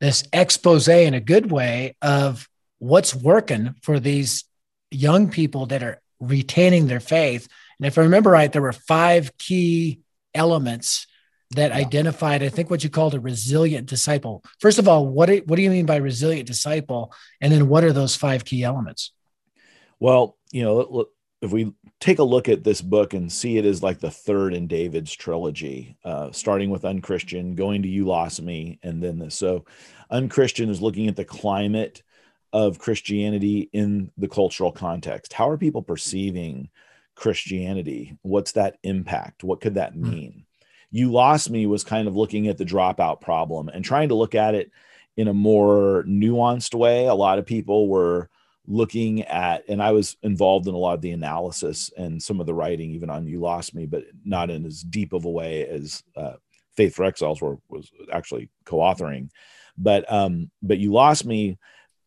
this 0.00 0.24
expose 0.32 0.88
in 0.88 1.14
a 1.14 1.20
good 1.20 1.52
way 1.52 1.94
of 2.00 2.48
what's 2.78 3.14
working 3.14 3.74
for 3.82 4.00
these 4.00 4.44
young 4.90 5.30
people 5.30 5.66
that 5.66 5.82
are 5.82 6.00
retaining 6.18 6.86
their 6.86 7.00
faith. 7.00 7.46
And 7.78 7.86
if 7.86 7.98
I 7.98 8.02
remember 8.02 8.30
right, 8.30 8.50
there 8.50 8.62
were 8.62 8.72
five 8.72 9.36
key 9.36 10.00
elements 10.34 11.06
that 11.50 11.70
yeah. 11.70 11.76
identified, 11.76 12.42
I 12.42 12.48
think, 12.48 12.70
what 12.70 12.82
you 12.82 12.88
called 12.88 13.14
a 13.14 13.20
resilient 13.20 13.88
disciple. 13.88 14.42
First 14.58 14.78
of 14.78 14.88
all, 14.88 15.06
what 15.06 15.26
do, 15.26 15.42
what 15.44 15.56
do 15.56 15.62
you 15.62 15.70
mean 15.70 15.86
by 15.86 15.96
resilient 15.96 16.46
disciple? 16.46 17.12
And 17.42 17.52
then 17.52 17.68
what 17.68 17.84
are 17.84 17.92
those 17.92 18.16
five 18.16 18.44
key 18.46 18.64
elements? 18.64 19.12
Well, 19.98 20.38
you 20.50 20.62
know, 20.62 21.08
if 21.42 21.52
we 21.52 21.74
take 22.00 22.18
a 22.18 22.24
look 22.24 22.48
at 22.48 22.64
this 22.64 22.80
book 22.80 23.12
and 23.12 23.30
see 23.30 23.58
it 23.58 23.64
as 23.66 23.82
like 23.82 24.00
the 24.00 24.10
third 24.10 24.54
in 24.54 24.66
David's 24.66 25.12
trilogy, 25.12 25.96
uh, 26.04 26.32
starting 26.32 26.70
with 26.70 26.84
Unchristian, 26.84 27.54
going 27.54 27.82
to 27.82 27.88
You 27.88 28.06
Lost 28.06 28.40
Me, 28.42 28.78
and 28.82 29.02
then 29.02 29.18
this. 29.18 29.34
So, 29.34 29.66
Unchristian 30.10 30.70
is 30.70 30.82
looking 30.82 31.08
at 31.08 31.16
the 31.16 31.24
climate 31.24 32.02
of 32.52 32.78
Christianity 32.78 33.68
in 33.72 34.10
the 34.16 34.28
cultural 34.28 34.72
context. 34.72 35.32
How 35.32 35.48
are 35.50 35.58
people 35.58 35.82
perceiving 35.82 36.70
Christianity? 37.14 38.16
What's 38.22 38.52
that 38.52 38.78
impact? 38.82 39.44
What 39.44 39.60
could 39.60 39.74
that 39.74 39.92
hmm. 39.92 40.10
mean? 40.10 40.32
Mm. 40.32 40.44
You 40.92 41.12
Lost 41.12 41.50
Me 41.50 41.66
was 41.66 41.84
kind 41.84 42.08
of 42.08 42.16
looking 42.16 42.48
at 42.48 42.58
the 42.58 42.64
dropout 42.64 43.20
problem 43.20 43.68
and 43.68 43.84
trying 43.84 44.08
to 44.08 44.16
look 44.16 44.34
at 44.34 44.56
it 44.56 44.72
in 45.16 45.28
a 45.28 45.34
more 45.34 46.04
nuanced 46.08 46.74
way. 46.74 47.06
A 47.06 47.14
lot 47.14 47.38
of 47.38 47.46
people 47.46 47.88
were 47.88 48.28
looking 48.66 49.22
at 49.22 49.64
and 49.68 49.82
i 49.82 49.90
was 49.90 50.16
involved 50.22 50.68
in 50.68 50.74
a 50.74 50.78
lot 50.78 50.94
of 50.94 51.00
the 51.00 51.12
analysis 51.12 51.90
and 51.96 52.22
some 52.22 52.40
of 52.40 52.46
the 52.46 52.54
writing 52.54 52.90
even 52.90 53.10
on 53.10 53.26
you 53.26 53.40
lost 53.40 53.74
me 53.74 53.86
but 53.86 54.04
not 54.24 54.50
in 54.50 54.64
as 54.64 54.82
deep 54.82 55.12
of 55.12 55.24
a 55.24 55.30
way 55.30 55.66
as 55.66 56.02
uh, 56.16 56.34
faith 56.76 56.94
for 56.94 57.04
exiles 57.04 57.40
were, 57.40 57.58
was 57.68 57.90
actually 58.12 58.48
co-authoring. 58.64 59.28
But 59.76 60.10
um 60.12 60.50
but 60.62 60.78
you 60.78 60.92
lost 60.92 61.24
me 61.24 61.58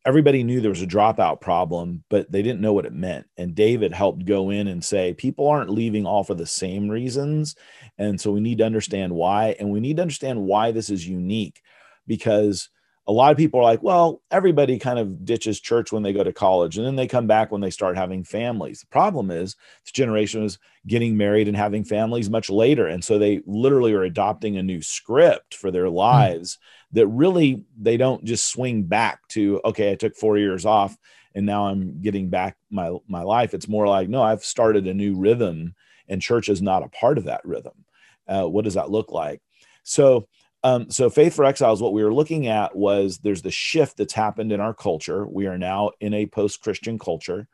everybody 0.06 0.44
knew 0.44 0.60
there 0.60 0.70
was 0.70 0.82
a 0.82 0.88
dropout 0.88 1.40
problem 1.42 2.04
but 2.10 2.30
they 2.32 2.42
didn't 2.42 2.62
know 2.62 2.74
what 2.74 2.86
it 2.86 2.94
meant. 2.94 3.28
And 3.38 3.56
david 3.56 3.94
helped 3.94 4.26
go 4.26 4.50
in 4.50 4.68
and 4.68 4.84
say 4.84 5.14
people 5.14 5.48
aren't 5.48 5.70
leaving 5.70 6.06
all 6.06 6.24
for 6.24 6.34
the 6.34 6.46
same 6.46 6.90
reasons. 6.90 7.56
And 7.98 8.20
so 8.20 8.32
we 8.32 8.40
need 8.40 8.58
to 8.60 8.66
understand 8.66 9.14
why 9.14 9.56
and 9.60 9.70
we 9.72 9.80
need 9.80 9.98
to 9.98 10.02
understand 10.02 10.42
why 10.42 10.72
this 10.72 10.90
is 10.90 11.08
unique 11.08 11.62
because 12.08 12.70
a 13.06 13.12
lot 13.12 13.32
of 13.32 13.38
people 13.38 13.60
are 13.60 13.64
like, 13.64 13.84
well, 13.84 14.22
everybody 14.32 14.80
kind 14.80 14.98
of 14.98 15.26
ditches 15.26 15.60
church 15.60 15.92
when 15.92 16.04
they 16.04 16.14
go 16.14 16.24
to 16.24 16.32
college 16.32 16.78
and 16.78 16.86
then 16.86 16.96
they 16.96 17.08
come 17.08 17.28
back 17.28 17.52
when 17.52 17.60
they 17.60 17.70
start 17.70 17.98
having 17.98 18.24
families. 18.24 18.80
The 18.80 18.88
problem 18.88 19.30
is 19.30 19.58
this 19.84 19.92
generation 19.92 20.44
is 20.44 20.58
getting 20.88 21.18
married 21.18 21.50
and 21.50 21.58
having 21.58 21.84
families 21.84 22.30
much 22.30 22.50
later. 22.50 22.88
And 22.88 23.04
so 23.04 23.20
they 23.20 23.42
literally 23.46 23.94
are 23.94 24.04
adopting 24.04 24.56
a 24.56 24.64
new 24.64 24.82
script 24.82 25.54
for 25.56 25.70
their 25.70 25.88
hmm. 25.88 25.96
lives 25.96 26.56
mm. 26.56 26.60
that 26.94 27.08
really 27.08 27.64
they 27.78 27.98
don't 27.98 28.24
just 28.24 28.48
swing 28.48 28.84
back 28.84 29.28
to, 29.30 29.60
okay, 29.66 29.92
I 29.92 29.96
took 29.96 30.16
four 30.16 30.38
years 30.38 30.66
off 30.66 30.98
and 31.36 31.46
now 31.46 31.68
I'm 31.68 32.00
getting 32.02 32.30
back 32.30 32.56
my, 32.70 32.96
my 33.08 33.24
life. 33.24 33.54
It's 33.54 33.68
more 33.68 33.88
like, 33.88 34.08
no, 34.08 34.22
I've 34.22 34.46
started 34.46 34.88
a 34.88 34.94
new 34.94 35.16
rhythm 35.16 35.76
and 36.08 36.22
church 36.22 36.48
is 36.48 36.62
not 36.62 36.84
a 36.84 36.90
part 36.90 37.18
of 37.18 37.26
that 37.26 37.44
rhythm. 37.44 37.86
Uh, 38.28 38.46
what 38.46 38.64
does 38.64 38.76
that 38.76 38.92
look 38.92 39.12
like? 39.12 39.42
So 39.84 40.28
um, 40.64 40.90
so, 40.90 41.10
Faith 41.10 41.36
for 41.36 41.44
Exiles, 41.44 41.82
what 41.82 41.94
we 41.94 42.04
were 42.04 42.14
looking 42.14 42.48
at 42.48 42.76
was 42.76 43.18
there's 43.18 43.42
the 43.42 43.52
shift 43.52 43.98
that's 43.98 44.14
happened 44.14 44.54
in 44.54 44.62
our 44.62 44.74
culture. 44.74 45.28
We 45.28 45.48
are 45.48 45.58
now 45.58 45.92
in 46.00 46.14
a 46.14 46.26
post 46.26 46.62
Christian 46.62 46.98
culture 46.98 47.48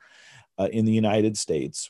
uh, 0.60 0.70
in 0.72 0.86
the 0.86 0.92
United 0.92 1.36
States. 1.36 1.90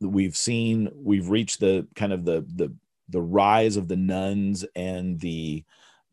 We've 0.00 0.36
seen, 0.36 0.90
we've 0.94 1.28
reached 1.28 1.60
the 1.60 1.86
kind 1.94 2.12
of 2.12 2.24
the, 2.24 2.44
the, 2.54 2.72
the 3.10 3.20
rise 3.20 3.76
of 3.76 3.86
the 3.86 3.96
nuns 3.96 4.64
and 4.74 5.20
the, 5.20 5.62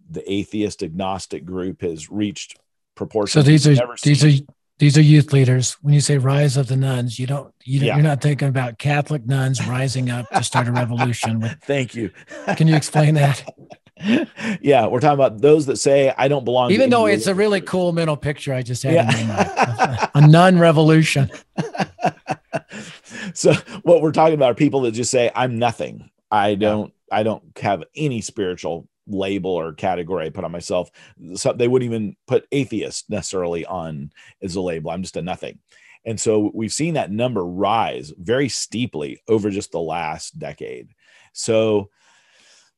the 0.10 0.30
atheist 0.32 0.84
agnostic 0.84 1.46
group 1.46 1.82
has 1.82 2.12
reached 2.12 2.60
proportions. 2.96 3.46
So 3.46 3.50
these 3.50 3.65
are, 3.65 3.96
these 4.03 4.25
are, 4.25 4.46
these 4.77 4.98
are 4.98 5.01
youth 5.01 5.32
leaders. 5.32 5.77
When 5.82 5.94
you 5.94 6.01
say 6.01 6.18
rise 6.18 6.58
of 6.58 6.68
the 6.68 6.75
nuns, 6.75 7.18
you 7.18 7.27
don't, 7.27 7.53
you 7.63 7.80
yeah. 7.80 7.96
you're 7.96 8.03
not 8.03 8.22
thinking 8.22 8.50
about 8.50 8.77
Catholic 8.77 9.25
nuns 9.25 9.65
rising 9.68 10.10
up 10.10 10.30
to 10.32 10.44
start 10.44 10.68
a 10.68 10.72
revolution. 10.74 11.39
With, 11.39 11.60
Thank 11.63 11.96
you. 11.96 12.12
Can 12.58 12.68
you 12.68 12.75
explain 12.75 13.13
that? 13.15 13.48
yeah, 14.62 14.88
we're 14.88 15.00
talking 15.00 15.13
about 15.13 15.41
those 15.41 15.65
that 15.67 15.77
say 15.77 16.13
I 16.17 16.27
don't 16.27 16.46
belong. 16.46 16.72
Even 16.72 16.89
though 16.89 17.05
it's 17.05 17.27
a 17.27 17.36
really 17.36 17.62
cool 17.62 17.91
mental 17.91 18.17
picture, 18.17 18.53
I 18.53 18.62
just 18.62 18.84
had 18.84 18.93
yeah. 18.93 20.10
a, 20.13 20.20
a 20.20 20.27
nun 20.27 20.60
revolution. 20.60 21.29
so 23.34 23.53
what 23.84 24.01
we're 24.01 24.12
talking 24.12 24.36
about 24.36 24.51
are 24.51 24.55
people 24.55 24.81
that 24.81 24.91
just 24.91 25.12
say 25.12 25.31
I'm 25.36 25.60
nothing. 25.60 26.10
I 26.29 26.55
don't. 26.55 26.93
I 27.12 27.24
don't 27.24 27.43
have 27.58 27.84
any 27.96 28.22
spiritual 28.22 28.88
label 29.08 29.51
or 29.51 29.74
category 29.74 30.25
I 30.25 30.29
put 30.29 30.46
on 30.46 30.51
myself. 30.51 30.89
So 31.36 31.51
they 31.51 31.67
wouldn't 31.67 31.91
even 31.91 32.15
put 32.27 32.48
atheist 32.51 33.10
necessarily 33.10 33.65
on 33.65 34.12
as 34.41 34.55
a 34.55 34.62
label. 34.62 34.91
I'm 34.91 35.01
just 35.01 35.17
a 35.17 35.22
nothing. 35.22 35.60
And 36.05 36.20
so 36.20 36.51
we've 36.53 36.74
seen 36.74 36.96
that 36.96 37.12
number 37.12 37.46
rise 37.46 38.12
very 38.17 38.50
steeply 38.50 39.22
over 39.27 39.50
just 39.50 39.72
the 39.72 39.79
last 39.79 40.39
decade. 40.39 40.93
So 41.34 41.89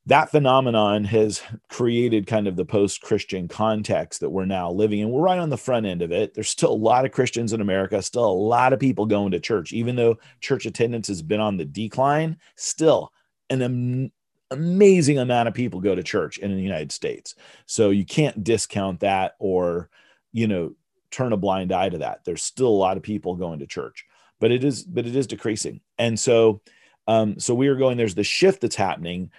that 0.06 0.32
phenomenon 0.32 1.06
has 1.06 1.42
created 1.70 2.28
kind 2.28 2.48
of 2.48 2.56
the 2.56 2.66
post 2.66 3.02
Christian 3.02 3.48
context 3.48 4.20
that 4.20 4.30
we're 4.30 4.46
now 4.46 4.70
living 4.70 5.00
in. 5.00 5.10
We're 5.10 5.22
right 5.22 5.40
on 5.40 5.50
the 5.50 5.58
front 5.58 5.86
end 5.86 6.02
of 6.02 6.12
it. 6.12 6.34
There's 6.34 6.50
still 6.50 6.72
a 6.72 6.76
lot 6.76 7.06
of 7.06 7.12
Christians 7.12 7.54
in 7.54 7.62
America, 7.62 8.02
still 8.02 8.26
a 8.26 8.32
lot 8.32 8.74
of 8.74 8.80
people 8.80 9.06
going 9.06 9.32
to 9.32 9.40
church, 9.40 9.72
even 9.72 9.96
though 9.96 10.18
church 10.42 10.66
attendance 10.66 11.08
has 11.08 11.22
been 11.22 11.40
on 11.40 11.56
the 11.56 11.66
decline, 11.66 12.38
still 12.58 13.14
an 13.50 13.62
am- 13.62 14.12
amazing 14.52 15.20
amount 15.20 15.48
of 15.48 15.54
people 15.54 15.80
go 15.80 15.96
to 15.96 16.04
church 16.04 16.38
in 16.38 16.54
the 16.54 16.62
United 16.62 16.92
States. 16.92 17.36
So 17.66 17.90
you 17.90 18.06
can't 18.06 18.44
discount 18.44 19.00
that 19.00 19.36
or, 19.40 19.90
you 20.34 20.48
know, 20.48 20.76
turn 21.12 21.32
a 21.32 21.38
blind 21.38 21.72
eye 21.72 21.90
to 21.90 22.00
that. 22.00 22.26
There's 22.26 22.44
still 22.44 22.68
a 22.68 22.70
lot 22.70 22.98
of 22.98 23.04
people 23.04 23.36
going 23.36 23.60
to 23.60 23.68
church, 23.68 24.06
but 24.40 24.52
it 24.52 24.66
is 24.66 24.84
but 24.84 25.06
it 25.06 25.16
is 25.16 25.28
decreasing. 25.28 25.80
And 25.98 26.20
so 26.20 26.62
um, 27.08 27.40
so 27.40 27.54
we 27.54 27.68
are 27.68 27.76
going. 27.76 27.98
There's 27.98 28.16
the 28.16 28.24
shift 28.24 28.62
that's 28.62 28.76
happening, 28.76 29.32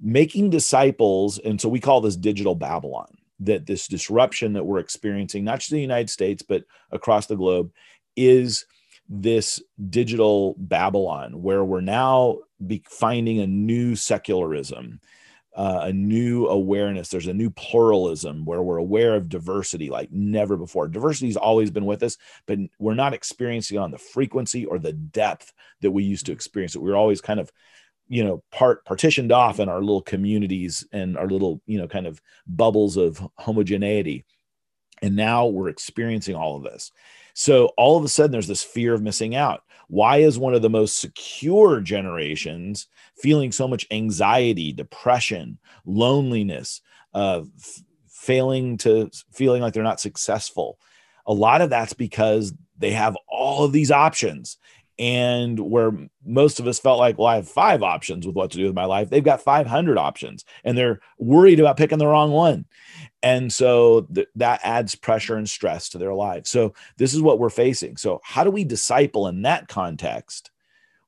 making 0.00 0.50
disciples, 0.50 1.38
and 1.38 1.60
so 1.60 1.68
we 1.68 1.80
call 1.80 2.00
this 2.00 2.16
digital 2.16 2.54
Babylon. 2.54 3.16
That 3.42 3.64
this 3.64 3.88
disruption 3.88 4.52
that 4.52 4.64
we're 4.64 4.80
experiencing, 4.80 5.44
not 5.44 5.60
just 5.60 5.72
in 5.72 5.76
the 5.76 5.82
United 5.82 6.10
States 6.10 6.42
but 6.42 6.64
across 6.90 7.24
the 7.24 7.36
globe, 7.36 7.72
is 8.14 8.66
this 9.08 9.62
digital 9.88 10.56
Babylon 10.58 11.42
where 11.42 11.64
we're 11.64 11.80
now 11.80 12.40
be 12.66 12.82
finding 12.86 13.40
a 13.40 13.46
new 13.46 13.96
secularism 13.96 15.00
uh, 15.54 15.80
a 15.84 15.92
new 15.92 16.46
awareness. 16.46 17.08
There's 17.08 17.26
a 17.26 17.34
new 17.34 17.50
pluralism 17.50 18.44
where 18.44 18.62
we're 18.62 18.76
aware 18.76 19.14
of 19.14 19.28
diversity 19.28 19.90
like 19.90 20.10
never 20.12 20.56
before. 20.56 20.88
Diversity 20.88 21.26
has 21.26 21.36
always 21.36 21.70
been 21.70 21.86
with 21.86 22.02
us, 22.02 22.16
but 22.46 22.58
we're 22.78 22.94
not 22.94 23.14
experiencing 23.14 23.78
on 23.78 23.90
the 23.90 23.98
frequency 23.98 24.64
or 24.64 24.78
the 24.78 24.92
depth 24.92 25.52
that 25.80 25.90
we 25.90 26.04
used 26.04 26.26
to 26.26 26.32
experience 26.32 26.74
it. 26.76 26.82
We 26.82 26.90
are 26.90 26.96
always 26.96 27.20
kind 27.20 27.40
of, 27.40 27.50
you 28.10 28.24
know, 28.24 28.42
part 28.50 28.84
partitioned 28.84 29.30
off 29.30 29.60
in 29.60 29.68
our 29.68 29.78
little 29.78 30.02
communities 30.02 30.84
and 30.92 31.16
our 31.16 31.28
little, 31.28 31.62
you 31.66 31.78
know, 31.78 31.86
kind 31.86 32.08
of 32.08 32.20
bubbles 32.48 32.96
of 32.96 33.24
homogeneity. 33.38 34.24
And 35.00 35.14
now 35.14 35.46
we're 35.46 35.68
experiencing 35.68 36.34
all 36.34 36.56
of 36.56 36.64
this. 36.64 36.90
So 37.34 37.66
all 37.78 37.96
of 37.96 38.04
a 38.04 38.08
sudden, 38.08 38.32
there's 38.32 38.48
this 38.48 38.64
fear 38.64 38.94
of 38.94 39.00
missing 39.00 39.36
out. 39.36 39.62
Why 39.86 40.18
is 40.18 40.38
one 40.38 40.54
of 40.54 40.62
the 40.62 40.68
most 40.68 40.98
secure 40.98 41.80
generations 41.80 42.88
feeling 43.16 43.52
so 43.52 43.68
much 43.68 43.86
anxiety, 43.92 44.72
depression, 44.72 45.58
loneliness, 45.86 46.80
uh, 47.14 47.42
f- 47.56 47.82
failing 48.08 48.76
to 48.78 49.08
feeling 49.32 49.62
like 49.62 49.72
they're 49.72 49.84
not 49.84 50.00
successful? 50.00 50.80
A 51.26 51.32
lot 51.32 51.60
of 51.60 51.70
that's 51.70 51.92
because 51.92 52.52
they 52.76 52.90
have 52.90 53.16
all 53.28 53.64
of 53.64 53.72
these 53.72 53.92
options. 53.92 54.58
And 55.00 55.58
where 55.58 55.92
most 56.26 56.60
of 56.60 56.66
us 56.66 56.78
felt 56.78 56.98
like, 56.98 57.16
well, 57.16 57.26
I 57.26 57.36
have 57.36 57.48
five 57.48 57.82
options 57.82 58.26
with 58.26 58.36
what 58.36 58.50
to 58.50 58.58
do 58.58 58.66
with 58.66 58.74
my 58.74 58.84
life, 58.84 59.08
they've 59.08 59.24
got 59.24 59.40
500 59.40 59.96
options 59.96 60.44
and 60.62 60.76
they're 60.76 61.00
worried 61.18 61.58
about 61.58 61.78
picking 61.78 61.96
the 61.96 62.06
wrong 62.06 62.32
one. 62.32 62.66
And 63.22 63.50
so 63.50 64.02
th- 64.14 64.28
that 64.36 64.60
adds 64.62 64.94
pressure 64.94 65.36
and 65.36 65.48
stress 65.48 65.88
to 65.88 65.98
their 65.98 66.12
lives. 66.12 66.50
So 66.50 66.74
this 66.98 67.14
is 67.14 67.22
what 67.22 67.38
we're 67.38 67.48
facing. 67.48 67.96
So 67.96 68.20
how 68.22 68.44
do 68.44 68.50
we 68.50 68.62
disciple 68.62 69.26
in 69.26 69.40
that 69.42 69.68
context 69.68 70.50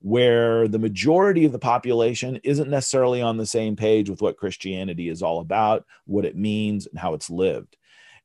where 0.00 0.68
the 0.68 0.78
majority 0.78 1.44
of 1.44 1.52
the 1.52 1.58
population 1.58 2.40
isn't 2.44 2.70
necessarily 2.70 3.20
on 3.20 3.36
the 3.36 3.44
same 3.44 3.76
page 3.76 4.08
with 4.08 4.22
what 4.22 4.38
christianity 4.38 5.10
is 5.10 5.22
all 5.22 5.38
about 5.40 5.84
what 6.06 6.24
it 6.24 6.34
means 6.34 6.86
and 6.86 6.98
how 6.98 7.12
it's 7.12 7.28
lived? 7.28 7.76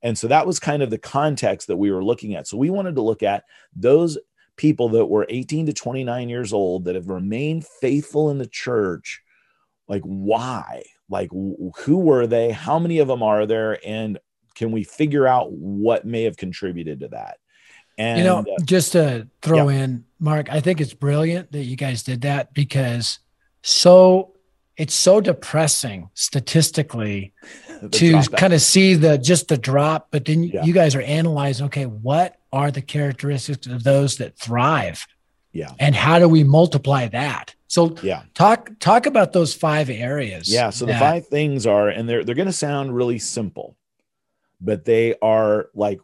And 0.02 0.18
so 0.18 0.28
that 0.28 0.48
was 0.48 0.60
kind 0.60 0.82
of 0.82 0.90
the 0.90 0.98
context 0.98 1.68
that 1.68 1.78
we 1.78 1.92
were 1.92 2.04
looking 2.04 2.36
at. 2.36 2.48
So 2.48 2.56
we 2.56 2.70
wanted 2.70 2.96
to 2.96 3.02
look 3.02 3.24
at 3.24 3.44
those 3.76 4.18
people 4.58 4.90
that 4.90 5.06
were 5.06 5.26
18 5.30 5.68
to 5.68 5.74
29 5.74 6.30
years 6.30 6.52
old 6.52 6.86
that 6.86 6.96
have 6.96 7.10
remained 7.10 7.66
faithful 7.66 8.30
in 8.30 8.38
the 8.38 8.48
church 8.48 9.22
like 9.88 10.02
why? 10.04 10.84
Like 11.10 11.30
who 11.32 11.98
were 11.98 12.28
they? 12.28 12.52
How 12.52 12.80
many 12.80 13.00
of 13.00 13.08
them 13.08 13.24
are 13.24 13.46
there? 13.46 13.80
And 13.86 14.20
can 14.56 14.72
we 14.72 14.84
figure 14.84 15.26
out 15.28 15.52
what 15.52 16.06
may 16.06 16.24
have 16.24 16.36
contributed 16.36 17.00
to 17.02 17.08
that? 17.10 17.38
And 17.98 18.20
you 18.20 18.26
know 18.26 18.40
uh, 18.40 18.64
just 18.64 18.92
to 18.92 19.28
throw 19.42 19.70
yeah. 19.70 19.84
in 19.84 20.06
mark 20.20 20.52
i 20.52 20.60
think 20.60 20.80
it's 20.80 20.94
brilliant 20.94 21.52
that 21.52 21.64
you 21.64 21.76
guys 21.76 22.04
did 22.04 22.22
that 22.22 22.54
because 22.54 23.18
so 23.64 24.36
it's 24.76 24.94
so 24.94 25.20
depressing 25.20 26.08
statistically 26.14 27.34
to 27.92 28.22
kind 28.36 28.54
of 28.54 28.62
see 28.62 28.94
the 28.94 29.18
just 29.18 29.48
the 29.48 29.58
drop 29.58 30.10
but 30.12 30.26
then 30.26 30.44
yeah. 30.44 30.64
you 30.64 30.74
guys 30.74 30.94
are 30.94 31.02
analyzing 31.02 31.66
okay 31.66 31.88
what 31.88 32.37
are 32.52 32.72
the 32.72 32.82
characteristics 32.82 33.68
of 33.68 33.84
those 33.84 34.18
that 34.18 34.38
thrive 34.38 35.06
yeah 35.52 35.72
and 35.80 35.96
how 35.96 36.20
do 36.20 36.28
we 36.28 36.44
multiply 36.44 37.08
that 37.08 37.56
so 37.68 37.96
yeah, 38.02 38.24
talk 38.34 38.72
talk 38.80 39.06
about 39.06 39.34
those 39.34 39.54
five 39.54 39.90
areas. 39.90 40.52
Yeah. 40.52 40.70
So 40.70 40.86
that- 40.86 40.94
the 40.94 41.00
five 41.00 41.28
things 41.28 41.68
are, 41.68 41.90
and 41.90 42.08
they're 42.08 42.24
they're 42.24 42.36
going 42.36 42.48
to 42.48 42.54
sound 42.54 42.96
really 42.96 43.20
simple, 43.20 43.76
but 44.62 44.86
they 44.86 45.16
are 45.22 45.70
like 45.76 46.00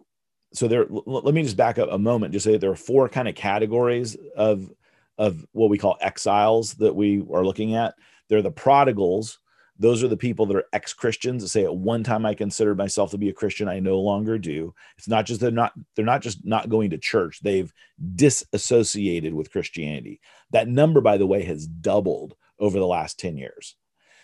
so. 0.54 0.68
There. 0.68 0.86
Let 0.90 1.34
me 1.34 1.42
just 1.44 1.58
back 1.58 1.80
up 1.80 1.90
a 1.90 1.98
moment. 1.98 2.34
Just 2.34 2.44
say 2.44 2.58
there 2.58 2.72
are 2.72 2.76
four 2.76 3.08
kind 3.08 3.28
of 3.30 3.36
categories 3.36 4.18
of 4.36 4.70
of 5.18 5.46
what 5.54 5.70
we 5.70 5.78
call 5.78 5.98
exiles 6.02 6.74
that 6.76 6.94
we 6.94 7.26
are 7.34 7.46
looking 7.46 7.76
at. 7.76 7.96
They're 8.28 8.42
the 8.42 8.52
prodigals, 8.52 9.40
those 9.80 10.04
are 10.04 10.08
the 10.08 10.18
people 10.18 10.46
that 10.46 10.56
are 10.56 10.66
ex-christians 10.72 11.42
that 11.42 11.50
say 11.50 11.64
at 11.64 11.76
one 11.76 12.04
time 12.04 12.26
i 12.26 12.34
considered 12.34 12.78
myself 12.78 13.12
to 13.12 13.18
be 13.18 13.30
a 13.30 13.34
christian 13.34 13.68
i 13.68 13.80
no 13.80 14.00
longer 14.00 14.38
do. 14.38 14.74
It's 14.98 15.08
not 15.08 15.26
just 15.26 15.42
they're 15.42 15.52
not 15.52 15.74
they're 15.96 16.06
not 16.06 16.22
just 16.22 16.46
not 16.46 16.70
going 16.70 16.92
to 16.92 16.98
church. 16.98 17.40
They've 17.42 17.74
disassociated 18.16 19.34
with 19.34 19.52
christianity. 19.52 20.20
That 20.52 20.68
number 20.68 21.02
by 21.02 21.18
the 21.18 21.28
way 21.28 21.44
has 21.44 21.68
doubled 21.68 22.36
over 22.60 22.80
the 22.80 22.88
last 22.88 23.20
10 23.20 23.38
years. 23.38 23.76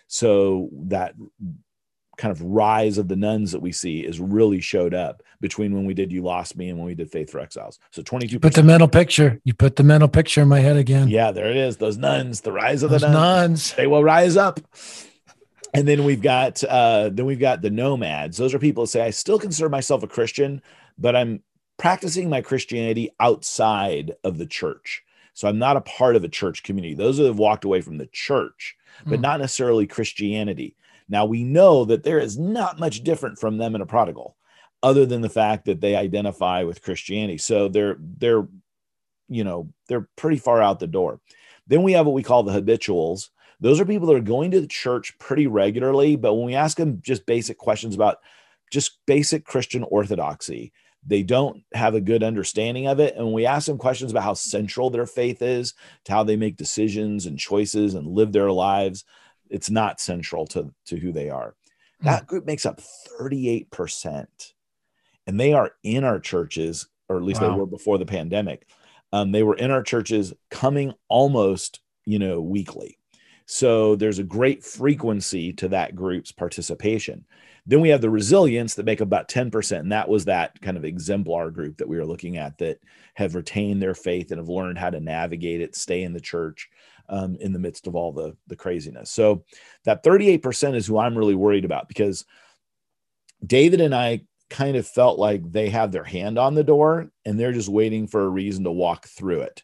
So 0.08 0.70
that 0.74 1.16
kind 2.18 2.32
of 2.32 2.42
rise 2.42 2.98
of 2.98 3.08
the 3.08 3.16
nuns 3.16 3.54
that 3.54 3.62
we 3.62 3.72
see 3.72 4.02
is 4.02 4.20
really 4.20 4.60
showed 4.60 4.94
up 4.94 5.24
between 5.40 5.74
when 5.74 5.86
we 5.86 5.94
did 5.94 6.12
you 6.12 6.22
lost 6.22 6.58
me 6.58 6.70
and 6.70 6.78
when 6.78 6.86
we 6.86 6.94
did 6.94 7.10
faith 7.10 7.32
for 7.32 7.40
exiles. 7.40 7.80
So 7.92 8.02
22 8.02 8.40
put 8.40 8.54
the 8.54 8.64
mental 8.64 8.88
picture. 8.88 9.40
You 9.44 9.54
put 9.54 9.78
the 9.78 9.84
mental 9.84 10.10
picture 10.10 10.42
in 10.42 10.48
my 10.48 10.60
head 10.60 10.78
again. 10.78 11.08
Yeah 11.08 11.32
there 11.32 11.50
it 11.50 11.58
is. 11.58 11.78
Those 11.78 11.98
nuns 11.98 12.42
the 12.42 12.52
rise 12.52 12.84
of 12.84 12.92
those 12.92 13.02
the 13.02 13.08
nones. 13.08 13.50
nuns. 13.50 13.74
They 13.74 13.88
will 13.88 14.04
rise 14.04 14.38
up 14.38 14.60
and 15.74 15.88
then 15.88 16.04
we've 16.04 16.22
got 16.22 16.64
uh, 16.64 17.10
then 17.12 17.26
we've 17.26 17.40
got 17.40 17.62
the 17.62 17.70
nomads. 17.70 18.38
Those 18.38 18.54
are 18.54 18.60
people 18.60 18.84
that 18.84 18.90
say 18.90 19.02
I 19.02 19.10
still 19.12 19.40
consider 19.40 19.70
myself 19.70 20.04
a 20.04 20.08
Christian, 20.08 20.62
but 20.98 21.16
I'm 21.16 21.42
practicing 21.78 22.30
my 22.30 22.42
Christianity 22.42 23.10
outside 23.20 24.16
of 24.24 24.38
the 24.38 24.46
church. 24.46 25.04
So 25.34 25.48
I'm 25.48 25.60
not 25.60 25.78
a 25.78 25.82
part 25.82 26.16
of 26.16 26.24
a 26.24 26.30
church 26.30 26.64
community. 26.64 26.94
Those 26.94 27.18
that 27.18 27.26
have 27.26 27.40
walked 27.40 27.64
away 27.64 27.82
from 27.82 27.98
the 27.98 28.10
church, 28.12 28.76
but 29.06 29.20
mm. 29.20 29.22
not 29.22 29.40
necessarily 29.40 29.88
Christianity. 29.88 30.76
Now 31.08 31.26
we 31.26 31.44
know 31.44 31.86
that 31.86 32.04
there 32.04 32.20
is 32.20 32.38
not 32.38 32.80
much 32.80 33.04
different 33.04 33.40
from 33.40 33.58
them 33.58 33.74
in 33.76 33.82
a 33.82 33.86
prodigal, 33.86 34.36
other 34.84 35.06
than 35.06 35.22
the 35.22 35.30
fact 35.30 35.66
that 35.66 35.82
they 35.82 35.96
identify 35.96 36.64
with 36.64 36.82
Christianity. 36.82 37.38
So 37.38 37.68
they're 37.68 37.98
they're 38.00 38.48
you 39.28 39.44
know 39.44 39.70
they're 39.88 40.10
pretty 40.16 40.38
far 40.38 40.62
out 40.62 40.80
the 40.80 40.88
door. 40.88 41.20
Then 41.68 41.84
we 41.84 41.94
have 41.94 42.06
what 42.06 42.16
we 42.16 42.24
call 42.24 42.44
the 42.44 42.52
habituals, 42.52 43.30
those 43.60 43.80
are 43.80 43.86
people 43.86 44.08
that 44.08 44.16
are 44.16 44.22
going 44.22 44.52
to 44.52 44.62
the 44.62 44.68
church 44.68 45.18
pretty 45.20 45.48
regularly, 45.48 46.16
but 46.16 46.34
when 46.36 46.46
we 46.46 46.56
ask 46.56 46.78
them 46.78 47.02
just 47.02 47.26
basic 47.26 47.58
questions 47.58 47.96
about 47.96 48.18
just 48.72 49.00
basic 49.06 49.46
Christian 49.46 49.84
orthodoxy, 49.84 50.72
they 51.06 51.24
don't 51.24 51.64
have 51.74 51.96
a 51.96 52.02
good 52.02 52.24
understanding 52.24 52.88
of 52.88 53.00
it. 53.00 53.16
And 53.16 53.26
when 53.26 53.34
we 53.34 53.46
ask 53.46 53.68
them 53.68 53.78
questions 53.78 54.12
about 54.12 54.24
how 54.24 54.34
central 54.34 54.90
their 54.90 55.06
faith 55.06 55.42
is 55.42 55.74
to 56.06 56.12
how 56.12 56.24
they 56.24 56.36
make 56.36 56.58
decisions 56.58 57.26
and 57.26 57.40
choices 57.40 57.94
and 57.94 58.08
live 58.08 58.32
their 58.32 58.52
lives, 58.52 59.06
it's 59.50 59.70
not 59.70 60.00
central 60.00 60.46
to, 60.48 60.74
to 60.86 60.98
who 60.98 61.12
they 61.12 61.30
are. 61.30 61.56
Hmm. 62.02 62.08
That 62.08 62.28
group 62.28 62.46
makes 62.46 62.66
up 62.66 62.82
38%. 63.20 64.28
And 65.26 65.40
they 65.40 65.54
are 65.54 65.72
in 65.84 66.04
our 66.04 66.20
churches, 66.20 66.88
or 67.08 67.18
at 67.18 67.24
least 67.24 67.42
wow. 67.42 67.52
they 67.52 67.60
were 67.60 67.66
before 67.66 67.98
the 67.98 68.06
pandemic. 68.06 68.68
Um, 69.12 69.32
they 69.32 69.44
were 69.44 69.56
in 69.56 69.72
our 69.72 69.84
churches 69.84 70.34
coming 70.52 70.94
almost, 71.08 71.80
you 72.06 72.20
know, 72.20 72.42
weekly. 72.42 72.99
So 73.52 73.96
there's 73.96 74.20
a 74.20 74.24
great 74.24 74.64
frequency 74.64 75.52
to 75.54 75.70
that 75.70 75.96
group's 75.96 76.32
participation. 76.32 77.26
Then 77.66 77.82
we 77.82 77.90
have 77.90 78.00
the 78.00 78.10
resilience 78.10 78.76
that 78.76 78.86
make 78.86 79.02
up 79.02 79.08
about 79.08 79.28
10%. 79.28 79.80
And 79.80 79.92
that 79.92 80.08
was 80.08 80.26
that 80.26 80.62
kind 80.62 80.78
of 80.78 80.86
exemplar 80.86 81.50
group 81.50 81.78
that 81.78 81.90
we 81.90 81.98
were 81.98 82.06
looking 82.06 82.38
at 82.38 82.60
that 82.60 82.78
have 83.16 83.34
retained 83.34 83.82
their 83.82 83.96
faith 83.96 84.30
and 84.30 84.38
have 84.38 84.50
learned 84.50 84.78
how 84.78 84.92
to 84.92 85.00
navigate 85.00 85.62
it, 85.62 85.76
stay 85.76 86.04
in 86.04 86.14
the 86.14 86.22
church 86.22 86.70
um, 87.10 87.38
in 87.40 87.52
the 87.52 87.58
midst 87.58 87.88
of 87.88 87.96
all 87.96 88.12
the, 88.12 88.38
the 88.46 88.56
craziness. 88.56 89.10
So 89.10 89.44
that 89.84 90.04
38% 90.04 90.76
is 90.76 90.86
who 90.86 91.00
I'm 91.00 91.18
really 91.18 91.34
worried 91.34 91.66
about 91.66 91.88
because 91.88 92.26
David 93.44 93.82
and 93.82 93.96
I 93.96 94.22
kind 94.52 94.78
of 94.78 94.86
felt 94.86 95.18
like 95.18 95.52
they 95.52 95.70
have 95.70 95.92
their 95.92 96.04
hand 96.04 96.38
on 96.38 96.54
the 96.54 96.64
door 96.64 97.10
and 97.26 97.40
they're 97.40 97.52
just 97.52 97.68
waiting 97.68 98.06
for 98.06 98.22
a 98.22 98.30
reason 98.30 98.66
to 98.66 98.72
walk 98.72 99.08
through 99.08 99.42
it. 99.42 99.64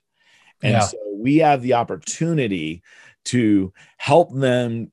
And 0.64 0.74
yeah. 0.74 0.80
so 0.80 0.98
we 1.14 1.38
have 1.38 1.62
the 1.62 1.74
opportunity 1.74 2.82
to 3.26 3.74
help 3.98 4.34
them 4.34 4.92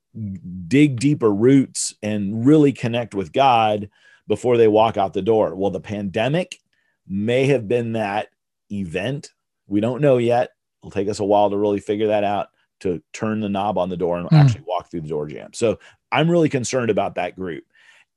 dig 0.68 1.00
deeper 1.00 1.32
roots 1.32 1.94
and 2.02 2.46
really 2.46 2.72
connect 2.72 3.14
with 3.14 3.32
God 3.32 3.88
before 4.28 4.56
they 4.56 4.68
walk 4.68 4.96
out 4.96 5.12
the 5.12 5.22
door. 5.22 5.54
Well, 5.54 5.70
the 5.70 5.80
pandemic 5.80 6.58
may 7.06 7.46
have 7.46 7.68
been 7.68 7.92
that 7.92 8.28
event. 8.70 9.30
We 9.66 9.80
don't 9.80 10.00
know 10.00 10.18
yet. 10.18 10.50
It'll 10.82 10.90
take 10.90 11.08
us 11.08 11.20
a 11.20 11.24
while 11.24 11.50
to 11.50 11.56
really 11.56 11.80
figure 11.80 12.08
that 12.08 12.24
out 12.24 12.48
to 12.80 13.02
turn 13.12 13.40
the 13.40 13.48
knob 13.48 13.78
on 13.78 13.88
the 13.88 13.96
door 13.96 14.18
and 14.18 14.28
mm. 14.28 14.36
actually 14.36 14.64
walk 14.66 14.90
through 14.90 15.02
the 15.02 15.08
door 15.08 15.28
jamb. 15.28 15.52
So 15.52 15.78
I'm 16.10 16.30
really 16.30 16.48
concerned 16.48 16.90
about 16.90 17.14
that 17.14 17.36
group. 17.36 17.64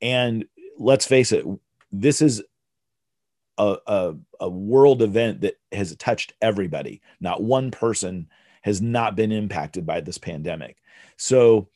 And 0.02 0.44
let's 0.78 1.06
face 1.06 1.32
it, 1.32 1.46
this 1.92 2.20
is 2.20 2.42
a, 3.58 3.76
a, 3.86 4.14
a 4.40 4.48
world 4.48 5.02
event 5.02 5.40
that 5.42 5.54
has 5.72 5.94
touched 5.96 6.34
everybody. 6.42 7.00
Not 7.20 7.42
one 7.42 7.70
person 7.70 8.28
has 8.66 8.82
not 8.82 9.14
been 9.14 9.30
impacted 9.30 9.86
by 9.86 10.00
this 10.00 10.18
pandemic. 10.18 10.76
So 11.16 11.68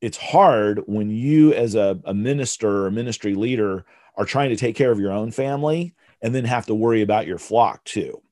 it's 0.00 0.16
hard 0.16 0.80
when 0.86 1.10
you, 1.10 1.52
as 1.52 1.74
a, 1.74 1.98
a 2.04 2.14
minister 2.14 2.86
or 2.86 2.90
ministry 2.92 3.34
leader, 3.34 3.84
are 4.16 4.24
trying 4.24 4.50
to 4.50 4.56
take 4.56 4.76
care 4.76 4.92
of 4.92 5.00
your 5.00 5.10
own 5.10 5.32
family 5.32 5.92
and 6.22 6.32
then 6.32 6.44
have 6.44 6.66
to 6.66 6.74
worry 6.74 7.02
about 7.02 7.26
your 7.26 7.38
flock 7.38 7.82
too. 7.82 8.22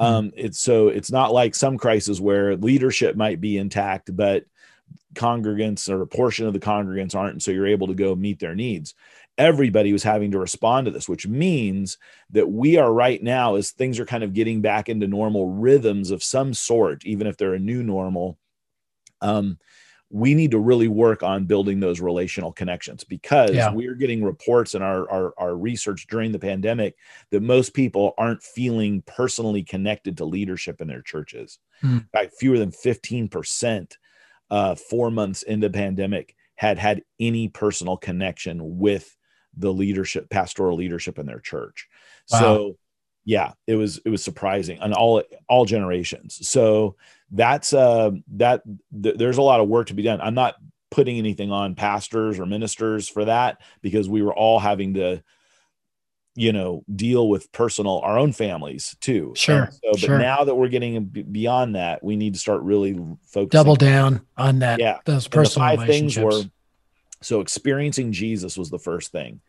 Hmm. 0.00 0.04
Um, 0.06 0.32
it's 0.36 0.58
so 0.58 0.88
it's 0.88 1.12
not 1.12 1.34
like 1.34 1.54
some 1.54 1.76
crises 1.76 2.18
where 2.18 2.56
leadership 2.56 3.14
might 3.14 3.42
be 3.42 3.58
intact, 3.58 4.16
but 4.16 4.46
congregants 5.14 5.90
or 5.90 6.00
a 6.00 6.06
portion 6.06 6.46
of 6.46 6.54
the 6.54 6.60
congregants 6.60 7.14
aren't, 7.14 7.34
and 7.34 7.42
so 7.42 7.50
you're 7.50 7.66
able 7.66 7.88
to 7.88 7.94
go 7.94 8.14
meet 8.14 8.38
their 8.38 8.54
needs. 8.54 8.94
Everybody 9.38 9.92
was 9.92 10.02
having 10.02 10.30
to 10.32 10.38
respond 10.38 10.84
to 10.84 10.90
this, 10.90 11.08
which 11.08 11.26
means 11.26 11.98
that 12.30 12.50
we 12.50 12.76
are 12.76 12.92
right 12.92 13.22
now, 13.22 13.54
as 13.54 13.70
things 13.70 13.98
are 13.98 14.06
kind 14.06 14.22
of 14.22 14.34
getting 14.34 14.60
back 14.60 14.88
into 14.88 15.06
normal 15.06 15.48
rhythms 15.48 16.10
of 16.10 16.22
some 16.22 16.52
sort, 16.54 17.04
even 17.04 17.26
if 17.26 17.36
they're 17.36 17.54
a 17.54 17.58
new 17.58 17.82
normal. 17.82 18.38
Um, 19.20 19.58
we 20.12 20.34
need 20.34 20.50
to 20.50 20.58
really 20.58 20.88
work 20.88 21.22
on 21.22 21.46
building 21.46 21.80
those 21.80 21.98
relational 21.98 22.52
connections 22.52 23.02
because 23.02 23.54
yeah. 23.54 23.72
we're 23.72 23.94
getting 23.94 24.22
reports 24.22 24.74
in 24.74 24.82
our, 24.82 25.10
our, 25.10 25.32
our 25.38 25.56
research 25.56 26.06
during 26.06 26.32
the 26.32 26.38
pandemic 26.38 26.96
that 27.30 27.40
most 27.40 27.72
people 27.72 28.12
aren't 28.18 28.42
feeling 28.42 29.02
personally 29.06 29.62
connected 29.62 30.18
to 30.18 30.26
leadership 30.26 30.82
in 30.82 30.88
their 30.88 31.00
churches. 31.00 31.58
Hmm. 31.80 31.96
In 31.96 32.08
fact, 32.12 32.34
fewer 32.38 32.58
than 32.58 32.72
15% 32.72 33.96
uh, 34.50 34.74
four 34.74 35.10
months 35.10 35.42
into 35.44 35.70
pandemic 35.70 36.36
had 36.56 36.78
had 36.78 37.02
any 37.18 37.48
personal 37.48 37.96
connection 37.96 38.78
with 38.78 39.16
the 39.56 39.72
leadership, 39.72 40.28
pastoral 40.30 40.76
leadership 40.76 41.18
in 41.18 41.26
their 41.26 41.40
church. 41.40 41.88
Wow. 42.30 42.38
So 42.38 42.78
yeah, 43.24 43.52
it 43.66 43.76
was 43.76 44.00
it 44.04 44.08
was 44.08 44.22
surprising 44.22 44.80
on 44.80 44.92
all 44.92 45.22
all 45.48 45.64
generations. 45.64 46.46
So 46.48 46.96
that's 47.30 47.72
uh 47.72 48.12
that 48.32 48.62
th- 49.02 49.16
there's 49.16 49.38
a 49.38 49.42
lot 49.42 49.60
of 49.60 49.68
work 49.68 49.88
to 49.88 49.94
be 49.94 50.02
done. 50.02 50.20
I'm 50.20 50.34
not 50.34 50.56
putting 50.90 51.18
anything 51.18 51.50
on 51.50 51.74
pastors 51.74 52.38
or 52.38 52.46
ministers 52.46 53.08
for 53.08 53.24
that 53.24 53.60
because 53.80 54.08
we 54.08 54.22
were 54.22 54.34
all 54.34 54.58
having 54.58 54.94
to 54.94 55.22
you 56.34 56.52
know 56.52 56.82
deal 56.94 57.28
with 57.28 57.50
personal 57.52 58.00
our 58.00 58.18
own 58.18 58.32
families 58.32 58.96
too 59.00 59.32
sure 59.36 59.68
so 59.70 59.90
but 59.92 60.00
sure. 60.00 60.18
now 60.18 60.44
that 60.44 60.54
we're 60.54 60.68
getting 60.68 61.04
beyond 61.04 61.74
that 61.74 62.02
we 62.02 62.16
need 62.16 62.32
to 62.32 62.40
start 62.40 62.62
really 62.62 62.94
focusing 63.26 63.48
double 63.48 63.76
down 63.76 64.24
on 64.38 64.60
that 64.60 64.80
yeah 64.80 64.98
those 65.04 65.28
personal 65.28 65.76
five 65.76 65.86
things 65.86 66.16
were 66.18 66.42
so 67.22 67.40
experiencing 67.40 68.12
jesus 68.12 68.56
was 68.56 68.70
the 68.70 68.78
first 68.78 69.12
thing 69.12 69.40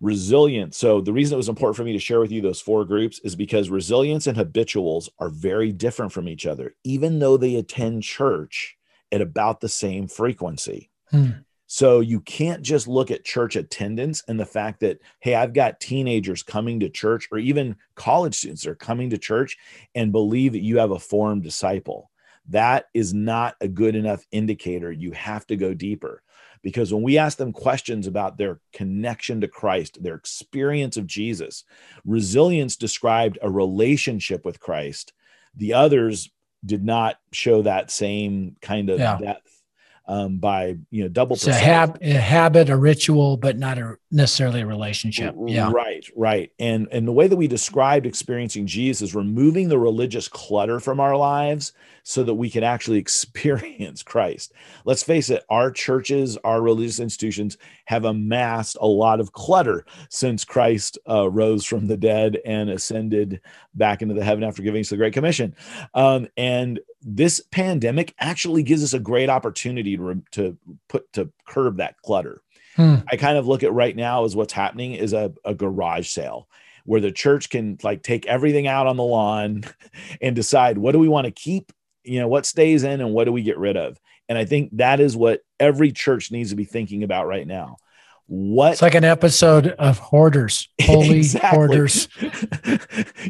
resilience 0.00 0.76
so 0.76 1.00
the 1.00 1.12
reason 1.12 1.34
it 1.34 1.36
was 1.36 1.48
important 1.48 1.76
for 1.76 1.84
me 1.84 1.92
to 1.92 1.98
share 1.98 2.20
with 2.20 2.32
you 2.32 2.40
those 2.40 2.60
four 2.60 2.84
groups 2.84 3.20
is 3.20 3.36
because 3.36 3.70
resilience 3.70 4.26
and 4.26 4.36
habituals 4.36 5.08
are 5.18 5.30
very 5.30 5.72
different 5.72 6.12
from 6.12 6.28
each 6.28 6.46
other 6.46 6.74
even 6.84 7.18
though 7.18 7.36
they 7.36 7.56
attend 7.56 8.02
church 8.02 8.76
at 9.12 9.20
about 9.20 9.60
the 9.60 9.68
same 9.68 10.08
frequency 10.08 10.90
hmm. 11.10 11.30
So 11.66 12.00
you 12.00 12.20
can't 12.20 12.62
just 12.62 12.86
look 12.86 13.10
at 13.10 13.24
church 13.24 13.56
attendance 13.56 14.22
and 14.28 14.38
the 14.38 14.46
fact 14.46 14.78
that, 14.80 15.00
hey, 15.20 15.34
I've 15.34 15.52
got 15.52 15.80
teenagers 15.80 16.42
coming 16.42 16.78
to 16.80 16.88
church 16.88 17.28
or 17.32 17.38
even 17.38 17.74
college 17.96 18.36
students 18.36 18.62
that 18.62 18.70
are 18.70 18.76
coming 18.76 19.10
to 19.10 19.18
church 19.18 19.56
and 19.94 20.12
believe 20.12 20.52
that 20.52 20.62
you 20.62 20.78
have 20.78 20.90
a 20.90 20.98
formed 20.98 21.42
disciple. 21.42 22.10
That 22.50 22.86
is 22.92 23.14
not 23.14 23.56
a 23.60 23.68
good 23.68 23.96
enough 23.96 24.24
indicator. 24.30 24.92
You 24.92 25.12
have 25.12 25.46
to 25.46 25.56
go 25.56 25.72
deeper 25.72 26.22
because 26.64 26.92
when 26.92 27.02
we 27.02 27.18
ask 27.18 27.36
them 27.36 27.52
questions 27.52 28.06
about 28.06 28.38
their 28.38 28.58
connection 28.72 29.42
to 29.42 29.48
Christ, 29.48 30.02
their 30.02 30.14
experience 30.14 30.96
of 30.96 31.06
Jesus, 31.06 31.62
resilience 32.06 32.74
described 32.74 33.38
a 33.42 33.50
relationship 33.50 34.46
with 34.46 34.58
Christ. 34.58 35.12
The 35.54 35.74
others 35.74 36.30
did 36.64 36.82
not 36.82 37.16
show 37.32 37.62
that 37.62 37.90
same 37.90 38.56
kind 38.62 38.88
of 38.88 38.98
yeah. 38.98 39.18
depth 39.18 39.53
um, 40.06 40.38
by 40.38 40.76
you 40.90 41.02
know 41.02 41.08
double. 41.08 41.34
It's 41.34 41.46
a, 41.46 41.54
hab- 41.54 41.98
a 42.02 42.12
habit, 42.12 42.68
a 42.68 42.76
ritual, 42.76 43.36
but 43.36 43.58
not 43.58 43.78
a 43.78 43.96
necessarily 44.10 44.60
a 44.60 44.66
relationship. 44.66 45.34
Yeah, 45.46 45.70
right, 45.72 46.04
right. 46.14 46.52
And 46.58 46.88
and 46.92 47.08
the 47.08 47.12
way 47.12 47.26
that 47.26 47.36
we 47.36 47.48
described 47.48 48.06
experiencing 48.06 48.66
Jesus 48.66 49.02
is 49.02 49.14
removing 49.14 49.68
the 49.68 49.78
religious 49.78 50.28
clutter 50.28 50.78
from 50.78 51.00
our 51.00 51.16
lives 51.16 51.72
so 52.02 52.22
that 52.22 52.34
we 52.34 52.50
can 52.50 52.62
actually 52.62 52.98
experience 53.04 54.02
Christ. 54.02 54.52
Let's 54.84 55.02
face 55.02 55.30
it, 55.30 55.42
our 55.48 55.70
churches, 55.70 56.36
our 56.44 56.60
religious 56.60 57.00
institutions 57.00 57.56
have 57.86 58.04
amassed 58.04 58.76
a 58.80 58.86
lot 58.86 59.20
of 59.20 59.32
clutter 59.32 59.84
since 60.10 60.44
Christ 60.44 60.98
uh, 61.08 61.28
rose 61.30 61.64
from 61.64 61.86
the 61.86 61.96
dead 61.96 62.38
and 62.44 62.70
ascended 62.70 63.40
back 63.74 64.02
into 64.02 64.14
the 64.14 64.24
heaven 64.24 64.44
after 64.44 64.62
giving 64.62 64.80
us 64.80 64.90
the 64.90 64.96
Great 64.96 65.12
Commission. 65.12 65.56
Um, 65.94 66.28
and 66.36 66.80
this 67.04 67.40
pandemic 67.50 68.14
actually 68.18 68.62
gives 68.62 68.82
us 68.82 68.94
a 68.94 68.98
great 68.98 69.28
opportunity 69.28 69.96
to, 69.96 70.22
to 70.32 70.56
put 70.88 71.12
to 71.12 71.30
curb 71.46 71.76
that 71.76 72.00
clutter. 72.02 72.40
Hmm. 72.76 72.96
I 73.10 73.16
kind 73.16 73.38
of 73.38 73.46
look 73.46 73.62
at 73.62 73.72
right 73.72 73.94
now 73.94 74.24
as 74.24 74.34
what's 74.34 74.52
happening 74.52 74.94
is 74.94 75.12
a, 75.12 75.32
a 75.44 75.54
garage 75.54 76.08
sale 76.08 76.48
where 76.86 77.00
the 77.00 77.12
church 77.12 77.50
can 77.50 77.78
like 77.82 78.02
take 78.02 78.26
everything 78.26 78.66
out 78.66 78.86
on 78.86 78.96
the 78.96 79.04
lawn 79.04 79.64
and 80.20 80.34
decide 80.34 80.78
what 80.78 80.92
do 80.92 80.98
we 80.98 81.08
want 81.08 81.26
to 81.26 81.30
keep 81.30 81.72
you 82.02 82.20
know 82.20 82.28
what 82.28 82.46
stays 82.46 82.84
in 82.84 83.00
and 83.00 83.12
what 83.12 83.24
do 83.24 83.32
we 83.32 83.42
get 83.42 83.58
rid 83.58 83.76
of 83.76 83.98
and 84.28 84.36
i 84.36 84.44
think 84.44 84.68
that 84.72 85.00
is 85.00 85.16
what 85.16 85.40
every 85.58 85.92
church 85.92 86.30
needs 86.30 86.50
to 86.50 86.56
be 86.56 86.64
thinking 86.64 87.02
about 87.02 87.26
right 87.26 87.46
now 87.46 87.76
what 88.26 88.72
it's 88.72 88.82
like 88.82 88.94
an 88.94 89.04
episode 89.04 89.68
of 89.68 89.98
hoarders. 89.98 90.68
Holy 90.82 91.24
hoarders. 91.42 92.08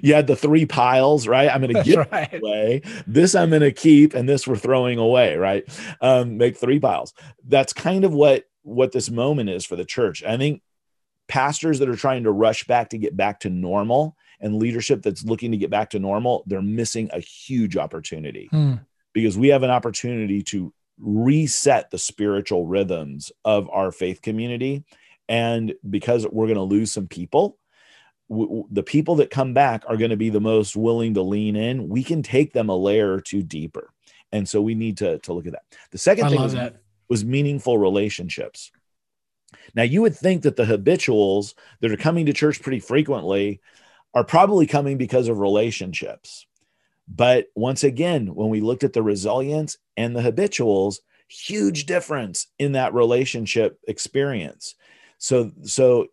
You 0.03 0.15
had 0.15 0.27
the 0.27 0.37
three 0.37 0.67
piles 0.67 1.27
right? 1.29 1.49
I'm 1.49 1.61
gonna 1.61 1.83
give 1.85 2.07
right. 2.13 2.35
away. 2.35 2.83
This 3.07 3.35
i'm 3.35 3.51
gonna 3.51 3.71
keep 3.73 4.15
and 4.15 4.29
this 4.29 4.47
we're 4.47 4.57
throwing 4.57 4.99
away 4.99 5.37
right? 5.37 5.65
Um, 6.01 6.37
make 6.37 6.57
three 6.57 6.81
piles. 6.81 7.15
That's 7.47 7.73
kind 7.73 8.05
of 8.05 8.13
what 8.13 8.45
what 8.63 8.93
this 8.93 9.11
moment 9.11 9.51
is 9.51 9.65
for 9.65 9.77
the 9.77 9.85
church. 9.85 10.23
I 10.25 10.37
think 10.37 10.63
pastors 11.29 11.79
that 11.79 11.89
are 11.89 11.97
trying 11.97 12.25
to 12.25 12.33
rush 12.33 12.65
back 12.65 12.91
to 12.91 12.99
get 12.99 13.17
back 13.17 13.41
to 13.41 13.51
normal 13.51 14.17
and 14.41 14.57
leadership 14.57 15.03
that's 15.03 15.25
looking 15.25 15.53
to 15.53 15.57
get 15.57 15.71
back 15.71 15.91
to 15.91 15.99
normal, 15.99 16.45
they're 16.47 16.61
missing 16.63 17.09
a 17.13 17.21
huge 17.21 17.77
opportunity. 17.77 18.49
Hmm. 18.51 18.75
because 19.13 19.39
we 19.39 19.49
have 19.49 19.63
an 19.63 19.71
opportunity 19.71 20.43
to 20.43 20.73
reset 21.05 21.91
the 21.91 21.99
spiritual 21.99 22.67
rhythms 22.67 23.31
of 23.45 23.69
our 23.71 23.93
faith 23.93 24.23
community. 24.23 24.85
And 25.29 25.75
because 25.89 26.27
we're 26.27 26.47
going 26.47 26.57
to 26.57 26.63
lose 26.63 26.93
some 26.93 27.07
people, 27.07 27.59
w- 28.29 28.67
the 28.71 28.83
people 28.83 29.17
that 29.17 29.31
come 29.31 29.55
back 29.55 29.85
are 29.87 29.97
going 29.97 30.11
to 30.11 30.17
be 30.17 30.31
the 30.31 30.41
most 30.41 30.77
willing 30.77 31.15
to 31.15 31.23
lean 31.23 31.57
in. 31.57 31.89
We 31.89 32.03
can 32.03 32.23
take 32.23 32.53
them 32.53 32.69
a 32.69 32.77
layer 32.77 33.13
or 33.13 33.21
two 33.21 33.43
deeper. 33.43 33.91
And 34.33 34.49
so 34.49 34.61
we 34.61 34.75
need 34.75 34.97
to, 34.99 35.19
to 35.21 35.33
look 35.33 35.47
at 35.47 35.53
that. 35.53 35.65
The 35.91 35.99
second 35.99 36.25
I 36.25 36.29
thing 36.31 36.41
was, 36.41 36.57
was 37.09 37.25
meaningful 37.25 37.79
relationships. 37.79 38.73
Now, 39.75 39.83
you 39.83 40.03
would 40.03 40.17
think 40.17 40.43
that 40.43 40.57
the 40.57 40.65
habituals 40.65 41.55
that 41.81 41.93
are 41.93 41.97
coming 41.97 42.27
to 42.27 42.33
church 42.33 42.61
pretty 42.61 42.81
frequently 42.81 43.61
are 44.15 44.25
probably 44.25 44.67
coming 44.67 44.99
because 44.99 45.29
of 45.29 45.39
relationships. 45.39 46.47
But 47.07 47.47
once 47.55 47.85
again, 47.85 48.35
when 48.35 48.49
we 48.49 48.61
looked 48.61 48.85
at 48.85 48.93
the 48.93 49.03
resilience 49.03 49.77
and 49.97 50.17
the 50.17 50.23
habituals, 50.23 51.01
huge 51.29 51.87
difference 51.87 52.47
in 52.59 52.73
that 52.73 52.95
relationship 52.95 53.79
experience. 53.87 54.75
So, 55.19 55.53
so 55.63 56.09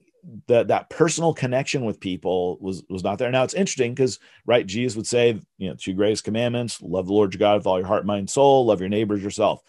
that 0.48 0.68
that 0.68 0.90
personal 0.90 1.34
connection 1.34 1.84
with 1.84 2.00
people 2.00 2.58
was 2.62 2.84
was 2.90 3.04
not 3.04 3.18
there. 3.18 3.32
Now 3.32 3.44
it's 3.44 3.54
interesting 3.54 3.94
because 3.94 4.20
right, 4.46 4.66
Jesus 4.66 4.96
would 4.96 5.08
say, 5.08 5.40
you 5.58 5.70
know, 5.70 5.76
two 5.76 5.94
greatest 5.94 6.24
commandments: 6.24 6.82
love 6.82 7.08
the 7.08 7.14
Lord 7.14 7.34
your 7.34 7.40
God 7.40 7.58
with 7.58 7.68
all 7.68 7.80
your 7.80 7.88
heart, 7.88 8.06
mind, 8.06 8.30
soul, 8.30 8.66
love 8.66 8.80
your 8.80 8.90
neighbors 8.90 9.24
yourself. 9.24 9.62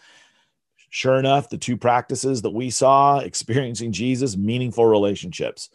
Sure 0.89 1.15
enough, 1.15 1.49
the 1.49 1.57
two 1.57 1.75
practices 1.75 2.43
that 2.43 2.51
we 2.51 2.69
saw 2.69 3.19
experiencing 3.23 3.91
Jesus, 3.91 4.37
meaningful 4.37 4.85
relationships. 4.85 5.69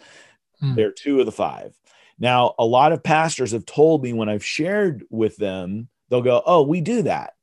Hmm. 0.61 0.75
They're 0.75 0.93
two 0.93 1.21
of 1.21 1.27
the 1.27 1.33
five. 1.33 1.75
Now, 2.19 2.55
a 2.59 2.65
lot 2.65 2.93
of 2.93 3.03
pastors 3.03 3.53
have 3.53 3.67
told 3.67 4.03
me 4.03 4.13
when 4.13 4.29
I've 4.29 4.45
shared 4.45 5.05
with 5.11 5.37
them, 5.37 5.89
they'll 6.09 6.23
go, 6.23 6.43
Oh, 6.45 6.63
we 6.63 6.81
do 6.81 7.03
that. 7.03 7.35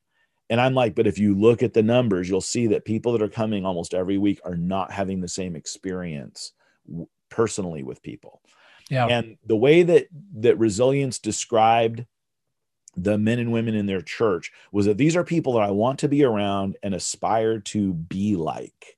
And 0.50 0.62
I'm 0.62 0.74
like, 0.76 0.94
but 0.94 1.08
if 1.08 1.18
you 1.18 1.34
look 1.34 1.64
at 1.64 1.74
the 1.74 1.82
numbers, 1.82 2.30
you'll 2.30 2.42
see 2.42 2.68
that 2.68 2.86
people 2.86 3.12
that 3.14 3.22
are 3.22 3.30
coming 3.30 3.66
almost 3.66 3.94
every 3.94 4.18
week 4.18 4.40
are 4.46 4.56
not 4.56 4.92
having 4.92 5.20
the 5.20 5.28
same 5.28 5.56
experience 5.56 6.52
personally 7.30 7.84
with 7.84 8.04
people. 8.04 8.42
Yeah. 8.90 9.08
And 9.08 9.38
the 9.46 9.56
way 9.56 9.82
that 9.82 10.08
that 10.36 10.60
resilience 10.60 11.18
described 11.18 12.06
the 12.96 13.18
men 13.18 13.40
and 13.40 13.52
women 13.52 13.76
in 13.76 13.88
their 13.88 14.02
church 14.02 14.52
was 14.72 14.86
that 14.86 14.98
these 14.98 15.16
are 15.16 15.24
people 15.24 15.54
that 15.54 15.64
I 15.64 15.72
want 15.72 16.00
to 16.00 16.08
be 16.08 16.24
around 16.24 16.78
and 16.84 16.94
aspire 16.94 17.60
to 17.60 17.94
be 17.94 18.36
like. 18.36 18.98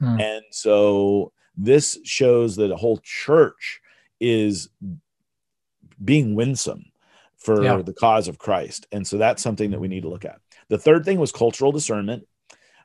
Hmm. 0.00 0.20
And 0.20 0.44
so 0.50 1.32
this 1.56 1.98
shows 2.04 2.56
that 2.56 2.72
a 2.72 2.76
whole 2.76 2.98
church 3.02 3.80
is 4.20 4.70
being 6.02 6.34
winsome 6.34 6.86
for 7.36 7.62
yeah. 7.62 7.76
the 7.82 7.92
cause 7.92 8.28
of 8.28 8.38
Christ. 8.38 8.86
And 8.92 9.06
so 9.06 9.16
that's 9.18 9.42
something 9.42 9.70
that 9.70 9.80
we 9.80 9.88
need 9.88 10.02
to 10.02 10.08
look 10.08 10.24
at. 10.24 10.40
The 10.68 10.78
third 10.78 11.04
thing 11.04 11.18
was 11.18 11.32
cultural 11.32 11.72
discernment. 11.72 12.26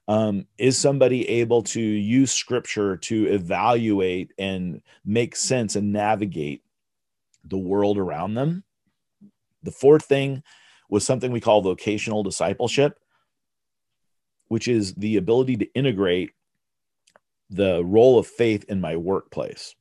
Um, 0.08 0.48
is 0.58 0.78
somebody 0.78 1.28
able 1.28 1.64
to 1.64 1.82
use 1.82 2.32
scripture 2.32 2.98
to 2.98 3.26
evaluate 3.28 4.34
and 4.38 4.82
make 5.06 5.36
sense 5.36 5.76
and 5.76 5.94
navigate 5.94 6.62
the 7.46 7.58
world 7.58 7.98
around 7.98 8.34
them? 8.34 8.64
The 9.64 9.72
fourth 9.72 10.06
thing 10.06 10.44
was 10.90 11.06
something 11.06 11.32
we 11.32 11.40
call 11.40 11.62
vocational 11.62 12.22
discipleship, 12.22 13.00
which 14.48 14.68
is 14.68 14.94
the 14.96 15.18
ability 15.18 15.58
to 15.58 15.74
integrate 15.74 16.32
the 17.50 17.84
role 17.84 18.20
of 18.20 18.28
faith 18.28 18.66
in 18.68 18.82
my 18.82 18.98
workplace. 18.98 19.76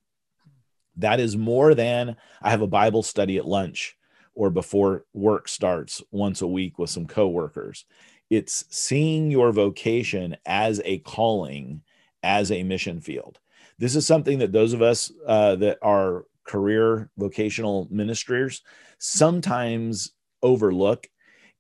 That 0.96 1.20
is 1.20 1.36
more 1.36 1.74
than 1.74 2.16
I 2.40 2.50
have 2.50 2.62
a 2.62 2.66
Bible 2.66 3.02
study 3.02 3.38
at 3.38 3.46
lunch 3.46 3.96
or 4.34 4.50
before 4.50 5.04
work 5.12 5.48
starts 5.48 6.02
once 6.10 6.42
a 6.42 6.46
week 6.46 6.78
with 6.78 6.90
some 6.90 7.06
coworkers. 7.06 7.84
It's 8.30 8.64
seeing 8.70 9.30
your 9.30 9.52
vocation 9.52 10.36
as 10.46 10.80
a 10.84 10.98
calling, 10.98 11.82
as 12.22 12.50
a 12.50 12.62
mission 12.62 13.00
field. 13.00 13.38
This 13.78 13.96
is 13.96 14.06
something 14.06 14.38
that 14.38 14.52
those 14.52 14.72
of 14.72 14.82
us 14.82 15.12
uh, 15.26 15.56
that 15.56 15.78
are 15.82 16.24
career 16.44 17.10
vocational 17.16 17.88
ministers 17.90 18.62
sometimes 18.98 20.12
overlook 20.42 21.08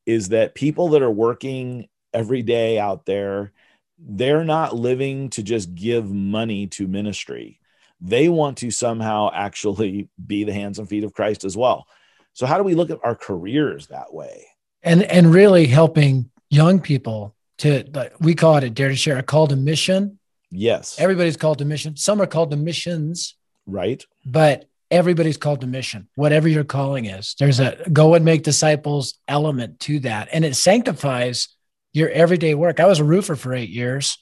is 0.06 0.30
that 0.30 0.54
people 0.54 0.88
that 0.88 1.02
are 1.02 1.10
working 1.10 1.88
every 2.12 2.42
day 2.42 2.78
out 2.78 3.06
there 3.06 3.52
they're 3.98 4.44
not 4.44 4.74
living 4.74 5.30
to 5.30 5.42
just 5.42 5.74
give 5.74 6.10
money 6.10 6.66
to 6.66 6.88
ministry 6.88 7.60
they 8.02 8.28
want 8.28 8.58
to 8.58 8.70
somehow 8.70 9.30
actually 9.32 10.08
be 10.26 10.44
the 10.44 10.52
hands 10.52 10.78
and 10.78 10.88
feet 10.88 11.04
of 11.04 11.14
Christ 11.14 11.44
as 11.44 11.56
well. 11.56 11.86
So 12.34 12.46
how 12.46 12.58
do 12.58 12.64
we 12.64 12.74
look 12.74 12.90
at 12.90 12.98
our 13.02 13.14
careers 13.14 13.86
that 13.88 14.12
way? 14.12 14.46
And 14.82 15.02
and 15.04 15.32
really 15.32 15.66
helping 15.66 16.30
young 16.50 16.80
people 16.80 17.36
to 17.58 17.88
like, 17.94 18.18
we 18.20 18.34
call 18.34 18.56
it 18.56 18.64
a 18.64 18.70
dare 18.70 18.88
to 18.88 18.96
share 18.96 19.18
a 19.18 19.22
call 19.22 19.46
to 19.46 19.56
mission. 19.56 20.18
Yes. 20.50 20.98
Everybody's 20.98 21.36
called 21.36 21.58
to 21.58 21.64
mission. 21.64 21.96
Some 21.96 22.20
are 22.20 22.26
called 22.26 22.50
to 22.50 22.56
missions. 22.56 23.36
Right. 23.66 24.04
But 24.26 24.68
everybody's 24.90 25.36
called 25.36 25.60
to 25.60 25.66
mission, 25.66 26.08
whatever 26.16 26.48
your 26.48 26.64
calling 26.64 27.06
is. 27.06 27.34
There's 27.38 27.60
a 27.60 27.78
go 27.92 28.14
and 28.14 28.24
make 28.24 28.42
disciples 28.42 29.14
element 29.28 29.80
to 29.80 30.00
that. 30.00 30.28
And 30.32 30.44
it 30.44 30.56
sanctifies 30.56 31.48
your 31.92 32.10
everyday 32.10 32.54
work. 32.54 32.80
I 32.80 32.86
was 32.86 32.98
a 32.98 33.04
roofer 33.04 33.36
for 33.36 33.54
eight 33.54 33.70
years. 33.70 34.18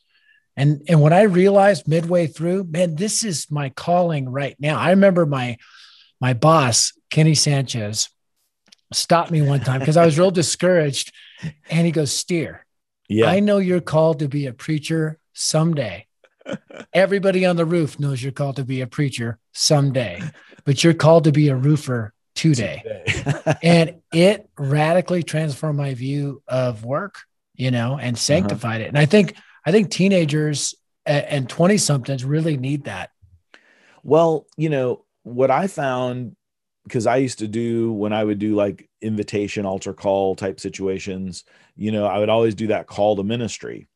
And 0.57 0.83
and 0.89 1.01
when 1.01 1.13
I 1.13 1.23
realized 1.23 1.89
midway 1.89 2.27
through, 2.27 2.65
man, 2.65 2.97
this 2.97 3.25
is 3.25 3.51
my 3.51 3.71
calling 3.71 4.29
right 4.29 4.57
now. 4.59 4.79
I 4.79 4.91
remember 4.91 5.27
my 5.27 5.57
my 6.21 6.35
boss, 6.35 6.93
Kenny 7.09 7.35
Sanchez, 7.35 8.09
stopped 8.93 9.31
me 9.31 9.43
one 9.43 9.61
time 9.61 9.81
because 9.81 9.97
I 9.97 10.05
was 10.05 10.19
real 10.19 10.31
discouraged. 10.43 11.13
And 11.71 11.87
he 11.87 11.93
goes, 11.93 12.13
Stier. 12.13 12.67
Yeah. 13.09 13.27
I 13.27 13.41
know 13.41 13.59
you're 13.59 13.81
called 13.81 14.21
to 14.21 14.29
be 14.29 14.47
a 14.47 14.53
preacher 14.53 15.19
someday. 15.33 16.07
Everybody 16.93 17.45
on 17.45 17.57
the 17.57 17.65
roof 17.65 17.99
knows 17.99 18.23
you're 18.23 18.33
called 18.33 18.57
to 18.57 18.65
be 18.65 18.81
a 18.81 18.87
preacher 18.87 19.39
someday, 19.53 20.23
but 20.65 20.83
you're 20.83 20.95
called 20.95 21.25
to 21.25 21.33
be 21.33 21.49
a 21.49 21.57
roofer 21.57 22.13
today. 22.35 22.83
today. 23.07 23.55
and 23.63 24.01
it 24.13 24.49
radically 24.59 25.23
transformed 25.23 25.79
my 25.79 25.95
view 25.95 26.43
of 26.47 26.85
work, 26.85 27.21
you 27.55 27.71
know, 27.71 27.99
and 27.99 28.17
uh-huh. 28.17 28.21
sanctified 28.21 28.81
uh-huh. 28.81 28.85
it. 28.85 28.89
And 28.89 28.99
I 28.99 29.07
think 29.07 29.37
I 29.65 29.73
think 29.73 29.91
teenagers 29.91 30.75
and 31.07 31.49
20 31.49 31.79
somethings 31.79 32.25
really 32.25 32.57
need 32.57 32.85
that. 32.85 33.11
Well, 34.03 34.47
you 34.57 34.71
know, 34.71 35.05
what 35.23 35.51
I 35.51 35.67
found 35.67 36.37
because 36.85 37.07
I 37.07 37.17
used 37.17 37.39
to 37.41 37.49
do 37.49 37.93
when 37.93 38.13
I 38.13 38.25
would 38.25 38.39
do 38.39 38.55
like 38.55 38.89
invitation 39.01 39.67
altar 39.67 39.93
call 39.93 40.35
type 40.35 40.59
situations, 40.59 41.45
you 41.77 41.93
know, 41.93 42.07
I 42.07 42.19
would 42.19 42.29
always 42.29 42.55
do 42.55 42.69
that 42.69 42.87
call 42.87 43.17
to 43.17 43.23
ministry. 43.23 43.87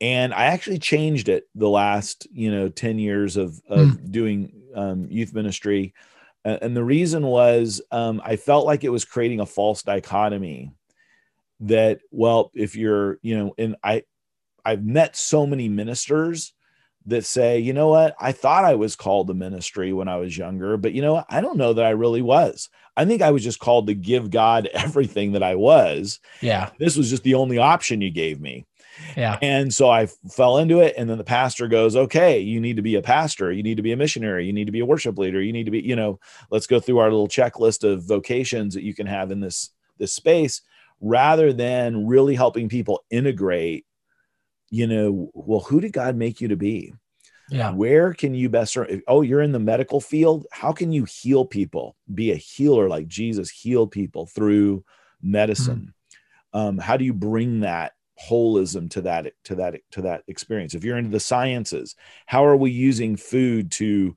And 0.00 0.34
I 0.34 0.46
actually 0.46 0.78
changed 0.78 1.28
it 1.28 1.44
the 1.54 1.68
last, 1.68 2.26
you 2.32 2.50
know, 2.50 2.68
10 2.68 2.98
years 2.98 3.36
of, 3.36 3.60
of 3.68 3.88
mm. 3.88 4.10
doing 4.10 4.52
um, 4.74 5.06
youth 5.08 5.32
ministry. 5.32 5.94
And 6.44 6.76
the 6.76 6.84
reason 6.84 7.24
was 7.24 7.80
um, 7.90 8.20
I 8.24 8.36
felt 8.36 8.66
like 8.66 8.84
it 8.84 8.90
was 8.90 9.04
creating 9.04 9.40
a 9.40 9.46
false 9.46 9.82
dichotomy 9.82 10.72
that, 11.60 12.00
well, 12.10 12.50
if 12.54 12.74
you're, 12.76 13.18
you 13.22 13.38
know, 13.38 13.54
and 13.56 13.76
I, 13.82 14.02
I've 14.64 14.84
met 14.84 15.16
so 15.16 15.46
many 15.46 15.68
ministers 15.68 16.52
that 17.06 17.24
say, 17.24 17.58
you 17.58 17.72
know 17.72 17.88
what, 17.88 18.16
I 18.18 18.32
thought 18.32 18.64
I 18.64 18.76
was 18.76 18.96
called 18.96 19.28
to 19.28 19.34
ministry 19.34 19.92
when 19.92 20.08
I 20.08 20.16
was 20.16 20.36
younger, 20.36 20.76
but 20.76 20.94
you 20.94 21.02
know 21.02 21.14
what, 21.14 21.26
I 21.28 21.40
don't 21.40 21.58
know 21.58 21.74
that 21.74 21.84
I 21.84 21.90
really 21.90 22.22
was. 22.22 22.70
I 22.96 23.04
think 23.04 23.20
I 23.20 23.30
was 23.30 23.44
just 23.44 23.58
called 23.58 23.88
to 23.88 23.94
give 23.94 24.30
God 24.30 24.66
everything 24.72 25.32
that 25.32 25.42
I 25.42 25.54
was. 25.56 26.20
Yeah. 26.40 26.70
This 26.78 26.96
was 26.96 27.10
just 27.10 27.22
the 27.22 27.34
only 27.34 27.58
option 27.58 28.00
you 28.00 28.10
gave 28.10 28.40
me. 28.40 28.66
Yeah. 29.16 29.38
And 29.42 29.74
so 29.74 29.90
I 29.90 30.06
fell 30.06 30.58
into 30.58 30.80
it. 30.80 30.94
And 30.96 31.10
then 31.10 31.18
the 31.18 31.24
pastor 31.24 31.66
goes, 31.66 31.96
okay, 31.96 32.38
you 32.38 32.60
need 32.60 32.76
to 32.76 32.82
be 32.82 32.94
a 32.94 33.02
pastor. 33.02 33.50
You 33.50 33.62
need 33.62 33.76
to 33.76 33.82
be 33.82 33.92
a 33.92 33.96
missionary. 33.96 34.46
You 34.46 34.52
need 34.52 34.66
to 34.66 34.72
be 34.72 34.80
a 34.80 34.86
worship 34.86 35.18
leader. 35.18 35.42
You 35.42 35.52
need 35.52 35.64
to 35.64 35.72
be, 35.72 35.80
you 35.80 35.96
know, 35.96 36.20
let's 36.50 36.68
go 36.68 36.78
through 36.78 36.98
our 36.98 37.10
little 37.10 37.28
checklist 37.28 37.82
of 37.82 38.04
vocations 38.04 38.74
that 38.74 38.84
you 38.84 38.94
can 38.94 39.06
have 39.06 39.30
in 39.30 39.40
this, 39.40 39.70
this 39.98 40.12
space 40.12 40.62
rather 41.00 41.52
than 41.52 42.06
really 42.06 42.36
helping 42.36 42.68
people 42.68 43.04
integrate 43.10 43.84
you 44.74 44.88
know, 44.88 45.30
well, 45.34 45.60
who 45.60 45.80
did 45.80 45.92
God 45.92 46.16
make 46.16 46.40
you 46.40 46.48
to 46.48 46.56
be? 46.56 46.92
Yeah. 47.48 47.70
Where 47.70 48.12
can 48.12 48.34
you 48.34 48.48
best? 48.48 48.76
Oh, 49.06 49.20
you're 49.20 49.40
in 49.42 49.52
the 49.52 49.60
medical 49.60 50.00
field. 50.00 50.46
How 50.50 50.72
can 50.72 50.90
you 50.90 51.04
heal 51.04 51.44
people? 51.44 51.94
Be 52.12 52.32
a 52.32 52.36
healer 52.36 52.88
like 52.88 53.06
Jesus 53.06 53.50
healed 53.50 53.92
people 53.92 54.26
through 54.26 54.84
medicine. 55.22 55.92
Mm-hmm. 56.52 56.58
Um, 56.58 56.78
how 56.78 56.96
do 56.96 57.04
you 57.04 57.12
bring 57.12 57.60
that 57.60 57.92
holism 58.28 58.90
to 58.90 59.02
that 59.02 59.32
to 59.44 59.54
that 59.54 59.76
to 59.92 60.02
that 60.02 60.24
experience? 60.26 60.74
If 60.74 60.82
you're 60.82 60.98
into 60.98 61.10
the 61.10 61.20
sciences, 61.20 61.94
how 62.26 62.44
are 62.44 62.56
we 62.56 62.72
using 62.72 63.14
food 63.14 63.70
to 63.72 64.16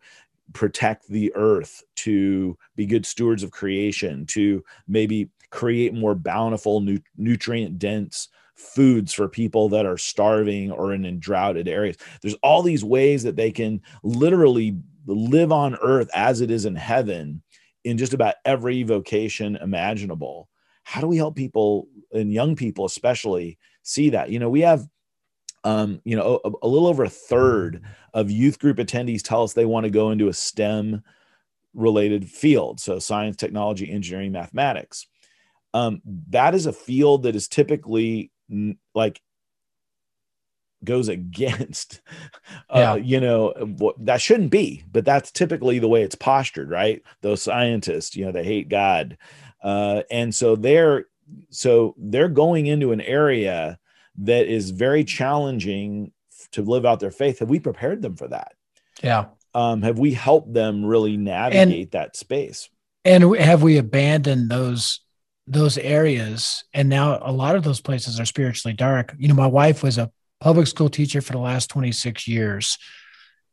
protect 0.53 1.07
the 1.07 1.31
earth, 1.35 1.83
to 1.97 2.57
be 2.75 2.87
good 2.87 3.05
stewards 3.05 3.43
of 3.43 3.51
creation, 3.51 4.25
to 4.27 4.63
maybe 4.87 5.29
create 5.51 5.93
more 5.93 6.15
bountiful, 6.15 6.79
nu- 6.79 6.97
nutrient 7.15 7.77
dense 7.77 8.29
foods 8.57 9.13
for 9.13 9.29
people 9.29 9.69
that 9.69 9.85
are 9.85 9.97
starving 9.97 10.71
or 10.71 10.93
in 10.93 11.05
in 11.05 11.19
droughted 11.19 11.67
areas. 11.67 11.97
There's 12.21 12.35
all 12.43 12.61
these 12.61 12.83
ways 12.83 13.23
that 13.23 13.35
they 13.35 13.51
can 13.51 13.81
literally 14.03 14.77
live 15.05 15.51
on 15.51 15.77
earth 15.81 16.09
as 16.13 16.41
it 16.41 16.51
is 16.51 16.65
in 16.65 16.75
heaven 16.75 17.41
in 17.83 17.97
just 17.97 18.13
about 18.13 18.35
every 18.43 18.83
vocation 18.83 19.55
imaginable. 19.57 20.49
How 20.83 21.01
do 21.01 21.07
we 21.07 21.17
help 21.17 21.35
people 21.35 21.87
and 22.11 22.31
young 22.33 22.55
people 22.55 22.85
especially 22.85 23.57
see 23.83 24.09
that? 24.09 24.29
You 24.29 24.39
know, 24.39 24.49
we 24.49 24.61
have 24.61 24.87
um, 25.63 26.01
you 26.05 26.15
know, 26.15 26.39
a, 26.45 26.51
a 26.63 26.67
little 26.67 26.87
over 26.87 27.03
a 27.03 27.09
third 27.09 27.83
of 28.13 28.31
youth 28.31 28.57
group 28.57 28.77
attendees 28.77 29.21
tell 29.21 29.43
us 29.43 29.53
they 29.53 29.65
want 29.65 29.83
to 29.83 29.89
go 29.89 30.11
into 30.11 30.29
a 30.29 30.33
STEM 30.33 31.03
related 31.73 32.29
field. 32.29 32.79
So 32.79 32.99
science, 32.99 33.35
technology, 33.35 33.91
engineering, 33.91 34.31
mathematics. 34.31 35.07
Um, 35.73 36.01
that 36.29 36.55
is 36.55 36.65
a 36.65 36.73
field 36.73 37.23
that 37.23 37.35
is 37.35 37.47
typically 37.47 38.31
like 38.93 39.21
goes 40.83 41.07
against 41.07 42.01
uh, 42.69 42.77
yeah. 42.77 42.95
you 42.95 43.19
know 43.19 43.49
what 43.77 43.95
that 44.05 44.21
shouldn't 44.21 44.51
be 44.51 44.83
but 44.91 45.03
that's 45.03 45.31
typically 45.31 45.79
the 45.79 45.87
way 45.87 46.03
it's 46.03 46.15
postured 46.15 46.69
right? 46.69 47.01
Those 47.21 47.41
scientists 47.41 48.15
you 48.15 48.25
know 48.25 48.31
they 48.31 48.43
hate 48.43 48.69
god. 48.69 49.17
Uh, 49.61 50.03
and 50.11 50.33
so 50.33 50.55
they're 50.55 51.05
so 51.49 51.95
they're 51.97 52.29
going 52.29 52.67
into 52.67 52.91
an 52.91 53.01
area 53.01 53.79
that 54.19 54.47
is 54.47 54.71
very 54.71 55.03
challenging 55.03 56.11
to 56.51 56.61
live 56.61 56.85
out 56.85 56.99
their 56.99 57.11
faith. 57.11 57.39
Have 57.39 57.49
we 57.49 57.59
prepared 57.59 58.01
them 58.01 58.15
for 58.15 58.27
that? 58.27 58.53
Yeah. 59.03 59.25
Um, 59.53 59.81
have 59.81 59.99
we 59.99 60.13
helped 60.13 60.53
them 60.53 60.85
really 60.85 61.17
navigate 61.17 61.87
and, 61.87 61.91
that 61.91 62.15
space? 62.15 62.69
And 63.05 63.35
have 63.35 63.63
we 63.63 63.77
abandoned 63.77 64.49
those 64.49 65.01
those 65.47 65.77
areas. 65.77 66.63
And 66.73 66.89
now 66.89 67.19
a 67.21 67.31
lot 67.31 67.55
of 67.55 67.63
those 67.63 67.81
places 67.81 68.19
are 68.19 68.25
spiritually 68.25 68.73
dark. 68.73 69.15
You 69.17 69.27
know 69.27 69.33
my 69.33 69.47
wife 69.47 69.81
was 69.81 69.97
a 69.97 70.11
public 70.39 70.67
school 70.67 70.89
teacher 70.89 71.21
for 71.21 71.31
the 71.31 71.39
last 71.39 71.69
26 71.69 72.27
years 72.27 72.77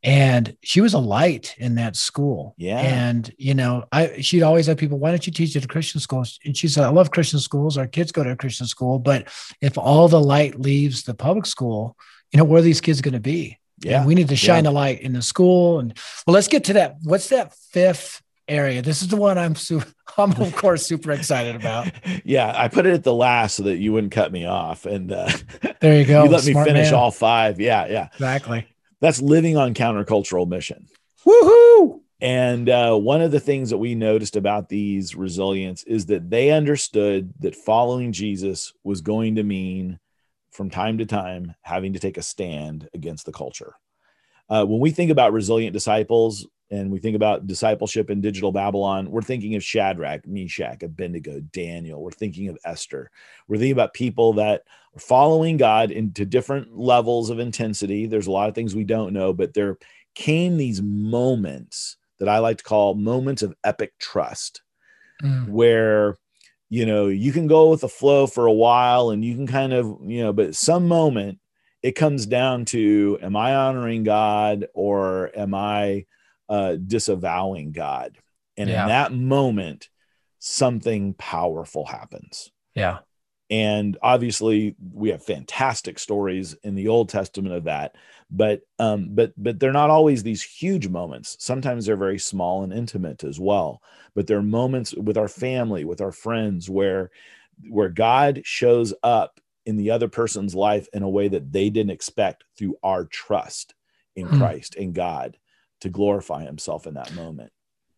and 0.04 0.54
she 0.62 0.83
was 0.83 0.92
a 0.92 0.98
light 0.98 1.54
in 1.57 1.76
that 1.76 1.96
school. 1.96 2.54
Yeah. 2.59 2.78
And 2.78 3.33
you 3.38 3.54
know 3.54 3.85
i 3.90 4.20
she'd 4.20 4.42
always 4.42 4.66
have 4.66 4.76
people 4.76 4.98
why 4.98 5.11
don't 5.11 5.26
you 5.26 5.33
teach 5.33 5.57
at 5.57 5.64
a 5.64 5.68
christian 5.68 6.00
school? 6.00 6.24
And 6.44 6.57
she 6.57 6.68
said 6.68 6.85
i 6.85 6.90
love 6.90 7.11
christian 7.11 7.40
schools. 7.40 7.78
Our 7.78 7.87
kids 7.87 8.12
go 8.12 8.22
to 8.22 8.30
a 8.30 8.37
christian 8.37 8.66
school 8.66 8.98
but 8.98 9.28
if 9.61 9.78
all 9.78 10.09
the 10.09 10.20
light 10.20 10.61
leaves 10.61 11.04
the 11.04 11.14
public 11.14 11.46
school 11.46 11.96
you 12.33 12.38
know 12.38 12.44
where 12.44 12.59
are 12.59 12.62
these 12.62 12.80
kids 12.80 13.00
going 13.00 13.14
to 13.14 13.20
be 13.20 13.59
yeah. 13.80 13.98
and 13.98 14.07
we 14.07 14.14
need 14.14 14.28
to 14.28 14.37
shine 14.37 14.64
yeah. 14.64 14.70
a 14.70 14.72
light 14.72 15.00
in 15.00 15.14
the 15.14 15.22
school. 15.22 15.80
And 15.80 15.96
well 16.26 16.35
let's 16.35 16.48
get 16.48 16.64
to 16.64 16.74
that. 16.74 16.96
What's 17.02 17.30
that 17.30 17.54
fifth 17.54 18.22
area. 18.48 18.83
This 18.83 19.02
is 19.02 19.09
the 19.09 19.16
one 19.16 19.38
I'm 19.38 19.54
super, 19.54 19.87
I'm 20.18 20.33
of 20.33 20.54
course 20.57 20.87
super 20.87 21.12
excited 21.12 21.57
about. 21.57 21.90
yeah, 22.24 22.52
I 22.54 22.68
put 22.68 22.87
it 22.87 22.94
at 22.94 23.04
the 23.04 23.14
last 23.14 23.57
so 23.57 23.64
that 23.64 23.78
you 23.78 23.92
wouldn't 23.92 24.12
cut 24.12 24.33
me 24.33 24.46
off, 24.46 24.87
and 24.87 25.12
uh, 25.12 25.30
there 25.80 25.98
you 25.98 26.04
go. 26.04 26.24
you 26.24 26.30
let 26.30 26.42
Smart 26.42 26.66
me 26.66 26.72
finish 26.72 26.90
man. 26.90 26.94
all 26.94 27.11
five. 27.11 27.61
Yeah, 27.61 27.87
yeah, 27.87 28.09
exactly. 28.12 28.66
That's 29.00 29.20
living 29.20 29.57
on 29.57 29.74
countercultural 29.74 30.48
mission. 30.48 30.87
Woohoo! 31.26 32.00
And 32.20 32.70
uh, 32.70 32.96
one 32.96 33.20
of 33.20 33.33
the 33.33 33.40
things 33.40 33.70
that 33.70 33.78
we 33.78 33.94
noticed 33.94 34.37
about 34.37 34.68
these 34.68 35.14
resilience 35.14 35.83
is 35.85 36.07
that 36.07 36.30
they 36.30 36.50
understood 36.52 37.35
that 37.40 37.54
following 37.54 38.12
Jesus 38.12 38.72
was 38.83 39.02
going 39.02 39.35
to 39.35 39.42
mean, 39.42 39.98
from 40.50 40.70
time 40.70 40.98
to 40.98 41.07
time, 41.07 41.54
having 41.61 41.92
to 41.94 41.98
take 41.98 42.16
a 42.16 42.22
stand 42.22 42.88
against 42.94 43.26
the 43.26 43.33
culture. 43.33 43.74
Uh, 44.48 44.64
when 44.64 44.80
we 44.80 44.90
think 44.90 45.11
about 45.11 45.33
resilient 45.33 45.72
disciples, 45.72 46.46
and 46.70 46.90
we 46.90 46.98
think 46.98 47.14
about 47.14 47.46
discipleship 47.46 48.11
in 48.11 48.20
digital 48.20 48.50
Babylon, 48.50 49.11
we're 49.11 49.22
thinking 49.22 49.54
of 49.54 49.62
Shadrach, 49.62 50.26
Meshach, 50.26 50.83
Abednego, 50.83 51.40
Daniel. 51.52 52.02
We're 52.02 52.11
thinking 52.11 52.48
of 52.48 52.59
Esther. 52.64 53.11
We're 53.46 53.59
thinking 53.59 53.72
about 53.72 53.94
people 53.94 54.33
that 54.35 54.62
are 54.96 55.00
following 55.00 55.57
God 55.57 55.90
into 55.90 56.24
different 56.24 56.76
levels 56.76 57.30
of 57.30 57.38
intensity. 57.38 58.07
There's 58.07 58.26
a 58.26 58.33
lot 58.33 58.48
of 58.48 58.54
things 58.54 58.74
we 58.74 58.85
don't 58.85 59.12
know, 59.12 59.33
but 59.33 59.54
there 59.54 59.78
came 60.14 60.57
these 60.57 60.83
moments 60.83 61.96
that 62.18 62.28
I 62.28 62.38
like 62.38 62.59
to 62.59 62.64
call 62.64 62.94
moments 62.94 63.42
of 63.42 63.54
epic 63.64 63.92
trust, 63.98 64.62
Mm. 65.22 65.48
where 65.48 66.16
you 66.70 66.87
know 66.87 67.07
you 67.07 67.30
can 67.30 67.46
go 67.46 67.70
with 67.70 67.83
the 67.83 67.88
flow 67.88 68.26
for 68.26 68.46
a 68.46 68.52
while 68.52 69.11
and 69.11 69.24
you 69.24 69.37
can 69.37 69.46
kind 69.46 69.72
of 69.72 69.96
you 70.02 70.22
know, 70.24 70.33
but 70.33 70.57
some 70.57 70.88
moment 70.88 71.38
it 71.85 71.92
comes 71.92 72.25
down 72.25 72.64
to 72.64 73.18
am 73.20 73.37
I 73.37 73.55
honoring 73.55 74.05
God 74.05 74.68
or 74.73 75.31
am 75.37 75.53
I 75.53 76.07
uh, 76.49 76.77
disavowing 76.77 77.73
God? 77.73 78.16
And 78.57 78.70
Yeah. 78.70 78.85
in 78.85 78.88
that 78.88 79.12
moment, 79.12 79.90
something 80.38 81.12
powerful 81.12 81.85
happens. 81.85 82.51
Yeah. 82.75 83.01
And 83.51 83.99
obviously, 84.01 84.77
we 84.94 85.11
have 85.11 85.23
fantastic 85.23 85.99
stories 85.99 86.55
in 86.62 86.75
the 86.75 86.88
Old 86.88 87.11
Testament 87.11 87.55
of 87.55 87.64
that, 87.64 87.97
but 88.31 88.62
um, 88.79 89.09
but 89.11 89.35
but 89.37 89.61
they're 89.61 89.70
not 89.70 89.90
always 89.90 90.23
these 90.23 90.42
huge 90.42 90.88
moments. 90.88 91.37
Sometimes 91.38 91.85
they're 91.85 91.97
very 91.99 92.18
small 92.18 92.62
and 92.62 92.73
intimate 92.73 93.25
as 93.25 93.38
well. 93.38 93.83
But 94.14 94.27
they're 94.27 94.40
moments 94.40 94.94
with 94.94 95.18
our 95.18 95.29
family, 95.29 95.85
with 95.85 96.01
our 96.01 96.12
friends, 96.12 96.70
where 96.70 97.11
where 97.68 97.90
God 97.90 98.40
shows 98.44 98.94
up 99.03 99.38
in 99.66 99.77
the 99.77 99.90
other 99.90 100.09
person's 100.09 100.55
life 100.55 100.88
in 100.92 101.03
a 101.03 101.09
way 101.09 101.29
that 101.29 101.53
they 101.53 101.70
didn't 101.70 101.90
expect 101.92 102.44
through 102.57 102.77
our 102.83 103.05
trust 103.05 103.74
in 104.16 104.27
Hmm. 104.29 104.38
Christ 104.38 104.77
and 104.77 104.94
God 104.94 105.38
to 105.81 105.88
glorify 105.88 106.44
Himself 106.44 106.87
in 106.87 106.94
that 106.94 107.14
moment. 107.14 107.50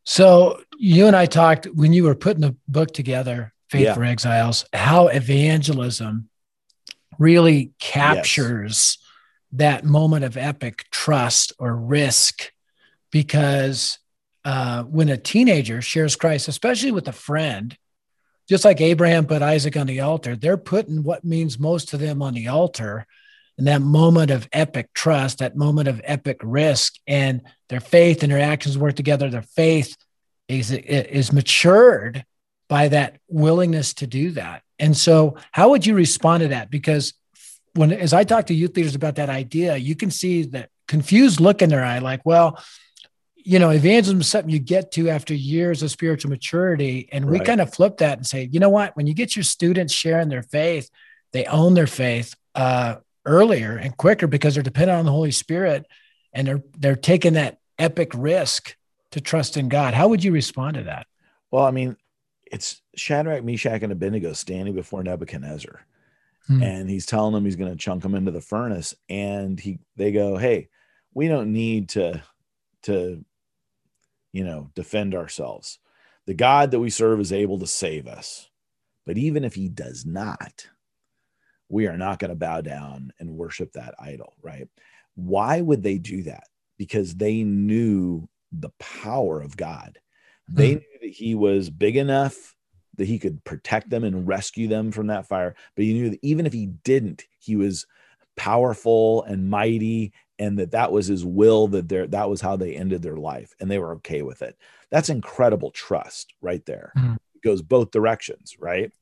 So 0.04 0.60
you 0.78 1.06
and 1.06 1.16
I 1.16 1.26
talked 1.26 1.66
when 1.66 1.92
you 1.92 2.04
were 2.04 2.14
putting 2.14 2.40
the 2.42 2.56
book 2.68 2.92
together, 2.92 3.52
Faith 3.68 3.82
Yeah. 3.82 3.94
for 3.94 4.04
Exiles, 4.04 4.64
how 4.72 5.08
evangelism 5.08 6.28
really 7.18 7.72
captures 7.80 8.98
that 9.52 9.84
moment 9.84 10.24
of 10.24 10.36
epic 10.36 10.84
trust 10.92 11.52
or 11.58 11.74
risk. 11.74 12.52
Because 13.10 13.98
uh, 14.44 14.84
when 14.84 15.08
a 15.08 15.16
teenager 15.16 15.82
shares 15.82 16.14
Christ, 16.14 16.46
especially 16.48 16.92
with 16.92 17.08
a 17.08 17.12
friend, 17.12 17.76
just 18.48 18.64
like 18.64 18.80
Abraham 18.80 19.26
put 19.26 19.42
Isaac 19.42 19.76
on 19.76 19.86
the 19.86 20.00
altar, 20.00 20.36
they're 20.36 20.56
putting 20.56 21.02
what 21.02 21.24
means 21.24 21.58
most 21.58 21.88
to 21.88 21.96
them 21.96 22.22
on 22.22 22.34
the 22.34 22.48
altar. 22.48 23.06
And 23.58 23.66
that 23.66 23.80
moment 23.80 24.30
of 24.30 24.48
epic 24.52 24.92
trust, 24.92 25.38
that 25.38 25.56
moment 25.56 25.88
of 25.88 26.00
epic 26.04 26.40
risk, 26.42 26.94
and 27.06 27.42
their 27.68 27.80
faith 27.80 28.22
and 28.22 28.30
their 28.30 28.40
actions 28.40 28.76
work 28.76 28.94
together. 28.94 29.30
Their 29.30 29.42
faith 29.42 29.96
is 30.48 30.70
is 30.70 31.32
matured 31.32 32.24
by 32.68 32.88
that 32.88 33.18
willingness 33.28 33.94
to 33.94 34.06
do 34.06 34.32
that. 34.32 34.62
And 34.78 34.96
so, 34.96 35.36
how 35.52 35.70
would 35.70 35.86
you 35.86 35.94
respond 35.94 36.42
to 36.42 36.48
that? 36.48 36.70
Because 36.70 37.14
when 37.74 37.92
as 37.92 38.12
I 38.12 38.24
talk 38.24 38.46
to 38.46 38.54
youth 38.54 38.76
leaders 38.76 38.94
about 38.94 39.16
that 39.16 39.30
idea, 39.30 39.76
you 39.76 39.96
can 39.96 40.10
see 40.10 40.42
that 40.44 40.68
confused 40.86 41.40
look 41.40 41.62
in 41.62 41.70
their 41.70 41.84
eye, 41.84 41.98
like, 41.98 42.24
well, 42.24 42.62
you 43.46 43.60
know, 43.60 43.70
evangelism 43.70 44.20
is 44.20 44.26
something 44.28 44.50
you 44.50 44.58
get 44.58 44.90
to 44.92 45.08
after 45.08 45.32
years 45.32 45.80
of 45.82 45.90
spiritual 45.92 46.30
maturity. 46.30 47.08
And 47.12 47.26
we 47.26 47.38
Right. 47.38 47.46
kind 47.46 47.60
of 47.60 47.72
flip 47.72 47.98
that 47.98 48.18
and 48.18 48.26
say, 48.26 48.48
you 48.50 48.58
know 48.58 48.68
what? 48.70 48.96
When 48.96 49.06
you 49.06 49.14
get 49.14 49.36
your 49.36 49.44
students 49.44 49.92
sharing 49.94 50.28
their 50.28 50.42
faith, 50.42 50.90
they 51.32 51.44
own 51.44 51.74
their 51.74 51.86
faith 51.86 52.34
uh, 52.56 52.96
earlier 53.24 53.76
and 53.76 53.96
quicker 53.96 54.26
because 54.26 54.54
they're 54.54 54.64
dependent 54.64 54.98
on 54.98 55.04
the 55.04 55.12
Holy 55.12 55.30
Spirit 55.30 55.86
and 56.32 56.46
they're 56.48 56.62
they're 56.76 56.96
taking 56.96 57.34
that 57.34 57.58
epic 57.78 58.10
risk 58.14 58.76
to 59.12 59.20
trust 59.20 59.56
in 59.56 59.68
God. 59.68 59.94
How 59.94 60.08
would 60.08 60.24
you 60.24 60.32
respond 60.32 60.74
to 60.74 60.82
that? 60.82 61.06
Well, 61.52 61.64
I 61.64 61.70
mean, 61.70 61.96
it's 62.50 62.82
Shadrach, 62.96 63.44
Meshach, 63.44 63.82
and 63.82 63.92
Abednego 63.92 64.32
standing 64.32 64.74
before 64.74 65.02
Nebuchadnezzar. 65.04 65.80
Hmm. 66.48 66.62
and 66.62 66.88
he's 66.90 67.06
telling 67.06 67.32
them 67.34 67.44
he's 67.44 67.56
going 67.56 67.72
to 67.72 67.76
chunk 67.76 68.02
them 68.04 68.14
into 68.14 68.30
the 68.30 68.40
furnace 68.40 68.94
and 69.08 69.58
he 69.58 69.80
they 69.96 70.12
go 70.12 70.36
hey 70.36 70.68
we 71.12 71.26
don't 71.26 71.52
need 71.52 71.88
to 71.88 72.22
to 72.82 73.24
you 74.32 74.44
know 74.44 74.70
defend 74.74 75.14
ourselves. 75.14 75.78
The 76.26 76.34
god 76.34 76.70
that 76.72 76.80
we 76.80 76.90
serve 76.90 77.20
is 77.20 77.32
able 77.32 77.58
to 77.60 77.66
save 77.66 78.06
us. 78.06 78.50
But 79.06 79.18
even 79.18 79.44
if 79.44 79.54
he 79.54 79.68
does 79.68 80.04
not 80.04 80.66
we 81.68 81.86
are 81.86 81.96
not 81.96 82.18
going 82.18 82.30
to 82.30 82.36
bow 82.36 82.60
down 82.60 83.12
and 83.18 83.30
worship 83.30 83.72
that 83.72 83.94
idol 83.98 84.34
right? 84.42 84.68
Why 85.14 85.60
would 85.60 85.82
they 85.82 85.98
do 85.98 86.22
that? 86.24 86.44
Because 86.78 87.14
they 87.14 87.42
knew 87.42 88.28
the 88.52 88.70
power 88.78 89.40
of 89.40 89.56
god. 89.56 89.98
They 90.48 90.74
Hmm. 90.74 90.74
knew 90.74 90.98
that 91.02 91.10
he 91.10 91.34
was 91.34 91.70
big 91.70 91.96
enough 91.96 92.54
that 92.96 93.06
he 93.06 93.18
could 93.18 93.44
protect 93.44 93.90
them 93.90 94.04
and 94.04 94.26
rescue 94.26 94.68
them 94.68 94.90
from 94.90 95.08
that 95.08 95.26
fire. 95.26 95.54
But 95.74 95.84
he 95.84 95.92
knew 95.92 96.10
that 96.10 96.20
even 96.22 96.46
if 96.46 96.52
he 96.52 96.66
didn't, 96.66 97.24
he 97.38 97.56
was 97.56 97.86
powerful 98.36 99.22
and 99.24 99.50
mighty, 99.50 100.12
and 100.38 100.58
that 100.58 100.72
that 100.72 100.92
was 100.92 101.06
his 101.06 101.24
will. 101.24 101.68
That 101.68 101.88
there, 101.88 102.06
that 102.08 102.28
was 102.28 102.40
how 102.40 102.56
they 102.56 102.74
ended 102.74 103.02
their 103.02 103.16
life, 103.16 103.54
and 103.60 103.70
they 103.70 103.78
were 103.78 103.94
okay 103.94 104.22
with 104.22 104.42
it. 104.42 104.56
That's 104.90 105.08
incredible 105.08 105.70
trust 105.70 106.32
right 106.40 106.64
there. 106.66 106.92
Mhm. 106.96 107.16
It 107.34 107.42
goes 107.42 107.62
both 107.62 107.90
directions, 107.90 108.56
right? 108.58 108.92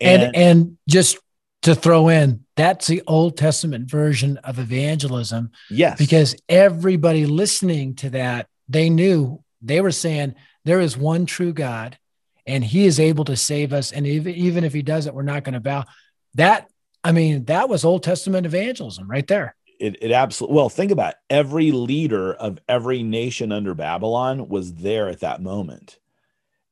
And, 0.00 0.36
and 0.36 0.78
just 0.88 1.18
to 1.62 1.74
throw 1.74 2.08
in, 2.08 2.44
that's 2.54 2.86
the 2.86 3.02
Old 3.06 3.36
Testament 3.36 3.90
version 3.90 4.36
of 4.38 4.58
evangelism 4.58 5.50
yes, 5.70 5.98
because 5.98 6.36
everybody 6.48 7.26
listening 7.26 7.94
to 7.96 8.10
that, 8.10 8.46
they 8.68 8.90
knew 8.90 9.42
they 9.62 9.80
were 9.80 9.90
saying 9.90 10.34
there 10.64 10.80
is 10.80 10.96
one 10.96 11.26
true 11.26 11.52
God 11.52 11.98
and 12.46 12.62
he 12.62 12.86
is 12.86 13.00
able 13.00 13.24
to 13.24 13.36
save 13.36 13.72
us. 13.72 13.90
And 13.90 14.06
even, 14.06 14.34
even 14.34 14.64
if 14.64 14.72
he 14.72 14.82
doesn't, 14.82 15.14
we're 15.14 15.22
not 15.22 15.44
going 15.44 15.54
to 15.54 15.60
bow. 15.60 15.84
That, 16.34 16.68
I 17.02 17.12
mean, 17.12 17.46
that 17.46 17.68
was 17.68 17.84
Old 17.84 18.02
Testament 18.02 18.46
evangelism 18.46 19.08
right 19.10 19.26
there. 19.26 19.56
It, 19.80 19.96
it 20.02 20.12
absolutely 20.12 20.56
well 20.56 20.68
think 20.68 20.90
about 20.90 21.10
it. 21.10 21.16
every 21.30 21.70
leader 21.72 22.34
of 22.34 22.58
every 22.68 23.02
nation 23.02 23.52
under 23.52 23.74
babylon 23.74 24.48
was 24.48 24.74
there 24.74 25.08
at 25.08 25.20
that 25.20 25.40
moment 25.42 25.98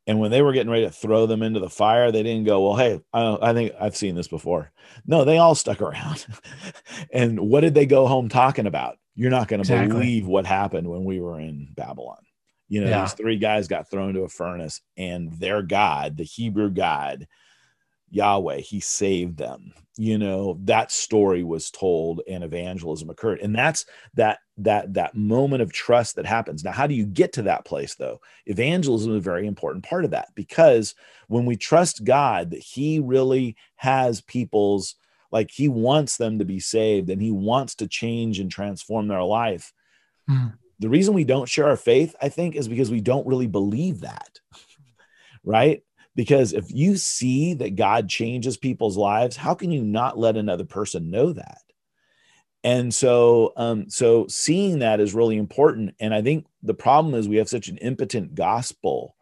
and 0.07 0.21
when 0.21 0.31
they 0.31 0.43
were 0.43 0.53
getting 0.53 0.71
ready 0.71 0.85
to 0.85 0.91
throw 0.91 1.27
them 1.27 1.43
into 1.43 1.61
the 1.61 1.71
fire 1.71 2.11
they 2.13 2.23
didn't 2.23 2.45
go 2.45 2.63
well 2.67 2.77
hey 2.77 3.01
i, 3.13 3.51
I 3.51 3.53
think 3.53 3.73
i've 3.81 3.97
seen 3.97 4.15
this 4.15 4.29
before 4.29 4.71
no 5.07 5.25
they 5.25 5.39
all 5.39 5.55
stuck 5.55 5.81
around 5.83 6.27
and 7.13 7.39
what 7.41 7.61
did 7.61 7.75
they 7.75 7.87
go 7.87 8.07
home 8.07 8.29
talking 8.29 8.67
about 8.67 8.97
you're 9.15 9.31
not 9.31 9.49
going 9.49 9.59
to 9.63 9.73
Exactly. 9.73 9.93
believe 9.95 10.27
what 10.27 10.47
happened 10.47 10.89
when 10.89 11.05
we 11.05 11.21
were 11.21 11.39
in 11.41 11.69
babylon 11.75 12.19
you 12.69 12.81
know 12.81 12.89
Yeah. 12.89 13.03
these 13.03 13.15
three 13.15 13.39
guys 13.39 13.69
got 13.69 13.91
thrown 13.91 14.11
into 14.11 14.23
a 14.23 14.29
furnace 14.29 14.81
and 14.97 15.33
their 15.35 15.63
god 15.63 16.17
the 16.17 16.25
hebrew 16.25 16.71
god 16.71 17.27
Yahweh, 18.15 18.61
he 18.61 18.81
saved 18.81 19.37
them. 19.37 19.73
You 19.97 20.19
know, 20.19 20.59
that 20.65 20.91
story 20.91 21.45
was 21.45 21.71
told 21.71 22.21
and 22.29 22.43
evangelism 22.43 23.11
occurred. 23.11 23.41
And 23.41 23.55
that's 23.55 23.87
that 24.15 24.41
that 24.59 24.95
that 24.95 25.15
moment 25.15 25.63
of 25.63 25.73
trust 25.73 26.17
that 26.17 26.27
happens. 26.27 26.65
Now, 26.65 26.73
how 26.73 26.87
do 26.87 26.95
you 26.95 27.07
get 27.07 27.33
to 27.35 27.43
that 27.43 27.65
place 27.65 27.95
though? 27.95 28.21
Evangelism 28.47 29.13
is 29.13 29.19
a 29.19 29.21
very 29.21 29.47
important 29.47 29.85
part 29.85 30.05
of 30.05 30.11
that 30.11 30.29
because 30.35 30.95
when 31.29 31.45
we 31.45 31.57
trust 31.57 32.05
God 32.05 32.51
that 32.51 32.63
he 32.63 32.99
really 32.99 33.57
has 33.77 34.21
people's 34.21 34.97
like 35.31 35.51
he 35.51 35.69
wants 35.69 36.17
them 36.17 36.39
to 36.39 36.45
be 36.45 36.61
saved 36.61 37.11
and 37.11 37.21
he 37.23 37.31
wants 37.31 37.77
to 37.77 37.89
change 37.89 38.41
and 38.41 38.51
transform 38.51 39.09
their 39.09 39.23
life. 39.23 39.73
Hmm. 40.29 40.49
The 40.81 40.89
reason 40.89 41.15
we 41.15 41.25
don't 41.25 41.49
share 41.49 41.69
our 41.69 41.77
faith, 41.77 42.15
I 42.21 42.29
think, 42.29 42.57
is 42.57 42.69
because 42.69 42.91
we 42.91 43.01
don't 43.01 43.27
really 43.27 43.47
believe 43.47 44.01
that. 44.01 44.41
right? 45.45 45.83
Because 46.17 46.53
if 46.53 46.71
you 46.71 46.97
see 46.97 47.55
that 47.55 47.77
God 47.77 48.09
changes 48.09 48.57
people's 48.57 48.97
lives, 48.97 49.37
how 49.37 49.55
can 49.55 49.71
you 49.71 49.83
not 49.83 50.19
let 50.19 50.37
another 50.37 50.65
person 50.65 51.11
know 51.11 51.33
that? 51.33 51.59
And 52.63 52.95
so, 52.95 53.53
um, 53.57 53.91
so 53.91 54.27
seeing 54.29 54.79
that 54.79 55.01
is 55.01 55.15
really 55.15 55.37
important. 55.37 55.95
And 56.01 56.15
I 56.15 56.23
think 56.23 56.47
the 56.63 56.75
problem 56.75 57.15
is 57.15 57.29
we 57.29 57.37
have 57.37 57.49
such 57.49 57.69
an 57.69 57.77
impotent 57.79 58.35
gospel 58.35 59.15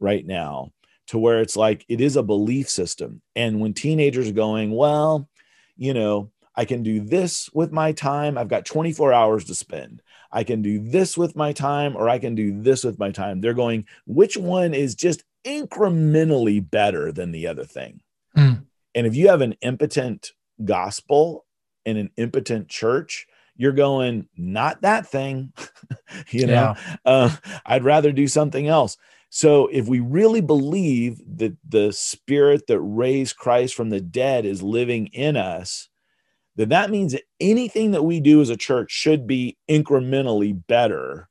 right 0.00 0.26
now 0.26 0.72
to 1.08 1.18
where 1.18 1.40
it's 1.40 1.56
like 1.56 1.84
it 1.88 2.00
is 2.00 2.16
a 2.16 2.22
belief 2.22 2.68
system. 2.68 3.22
And 3.36 3.60
when 3.60 3.74
teenagers 3.74 4.28
are 4.28 4.32
going, 4.32 4.72
well, 4.72 5.28
you 5.76 5.94
know, 5.94 6.30
I 6.56 6.64
can 6.64 6.82
do 6.82 7.00
this 7.00 7.48
with 7.54 7.70
my 7.72 7.92
time. 7.92 8.36
I've 8.36 8.48
got 8.48 8.64
24 8.64 9.12
hours 9.12 9.44
to 9.46 9.54
spend. 9.54 10.02
I 10.32 10.44
can 10.44 10.62
do 10.62 10.78
this 10.78 11.16
with 11.16 11.36
my 11.36 11.52
time, 11.52 11.96
or 11.96 12.08
I 12.08 12.18
can 12.18 12.34
do 12.34 12.60
this 12.60 12.84
with 12.84 12.98
my 12.98 13.10
time. 13.10 13.40
They're 13.40 13.54
going, 13.54 13.86
which 14.06 14.36
one 14.36 14.74
is 14.74 14.94
just 14.94 15.22
incrementally 15.44 16.68
better 16.68 17.12
than 17.12 17.32
the 17.32 17.46
other 17.46 17.64
thing? 17.64 18.00
Hmm. 18.34 18.52
And 18.94 19.06
if 19.06 19.14
you 19.14 19.28
have 19.28 19.40
an 19.40 19.54
impotent 19.60 20.32
gospel 20.64 21.46
and 21.86 21.98
an 21.98 22.10
impotent 22.16 22.68
church, 22.68 23.26
you're 23.56 23.72
going, 23.72 24.28
not 24.36 24.82
that 24.82 25.06
thing. 25.06 25.52
you 26.30 26.46
know, 26.46 26.74
uh, 27.04 27.34
I'd 27.66 27.84
rather 27.84 28.12
do 28.12 28.26
something 28.26 28.66
else. 28.66 28.96
So 29.28 29.68
if 29.68 29.86
we 29.86 30.00
really 30.00 30.40
believe 30.40 31.20
that 31.38 31.56
the 31.68 31.92
spirit 31.92 32.66
that 32.66 32.80
raised 32.80 33.36
Christ 33.36 33.74
from 33.74 33.90
the 33.90 34.00
dead 34.00 34.44
is 34.44 34.62
living 34.62 35.06
in 35.08 35.36
us, 35.36 35.88
then 36.56 36.70
that 36.70 36.90
means 36.90 37.12
that 37.12 37.22
anything 37.38 37.92
that 37.92 38.02
we 38.02 38.18
do 38.20 38.40
as 38.40 38.50
a 38.50 38.56
church 38.56 38.90
should 38.90 39.26
be 39.26 39.56
incrementally 39.68 40.60
better 40.66 41.28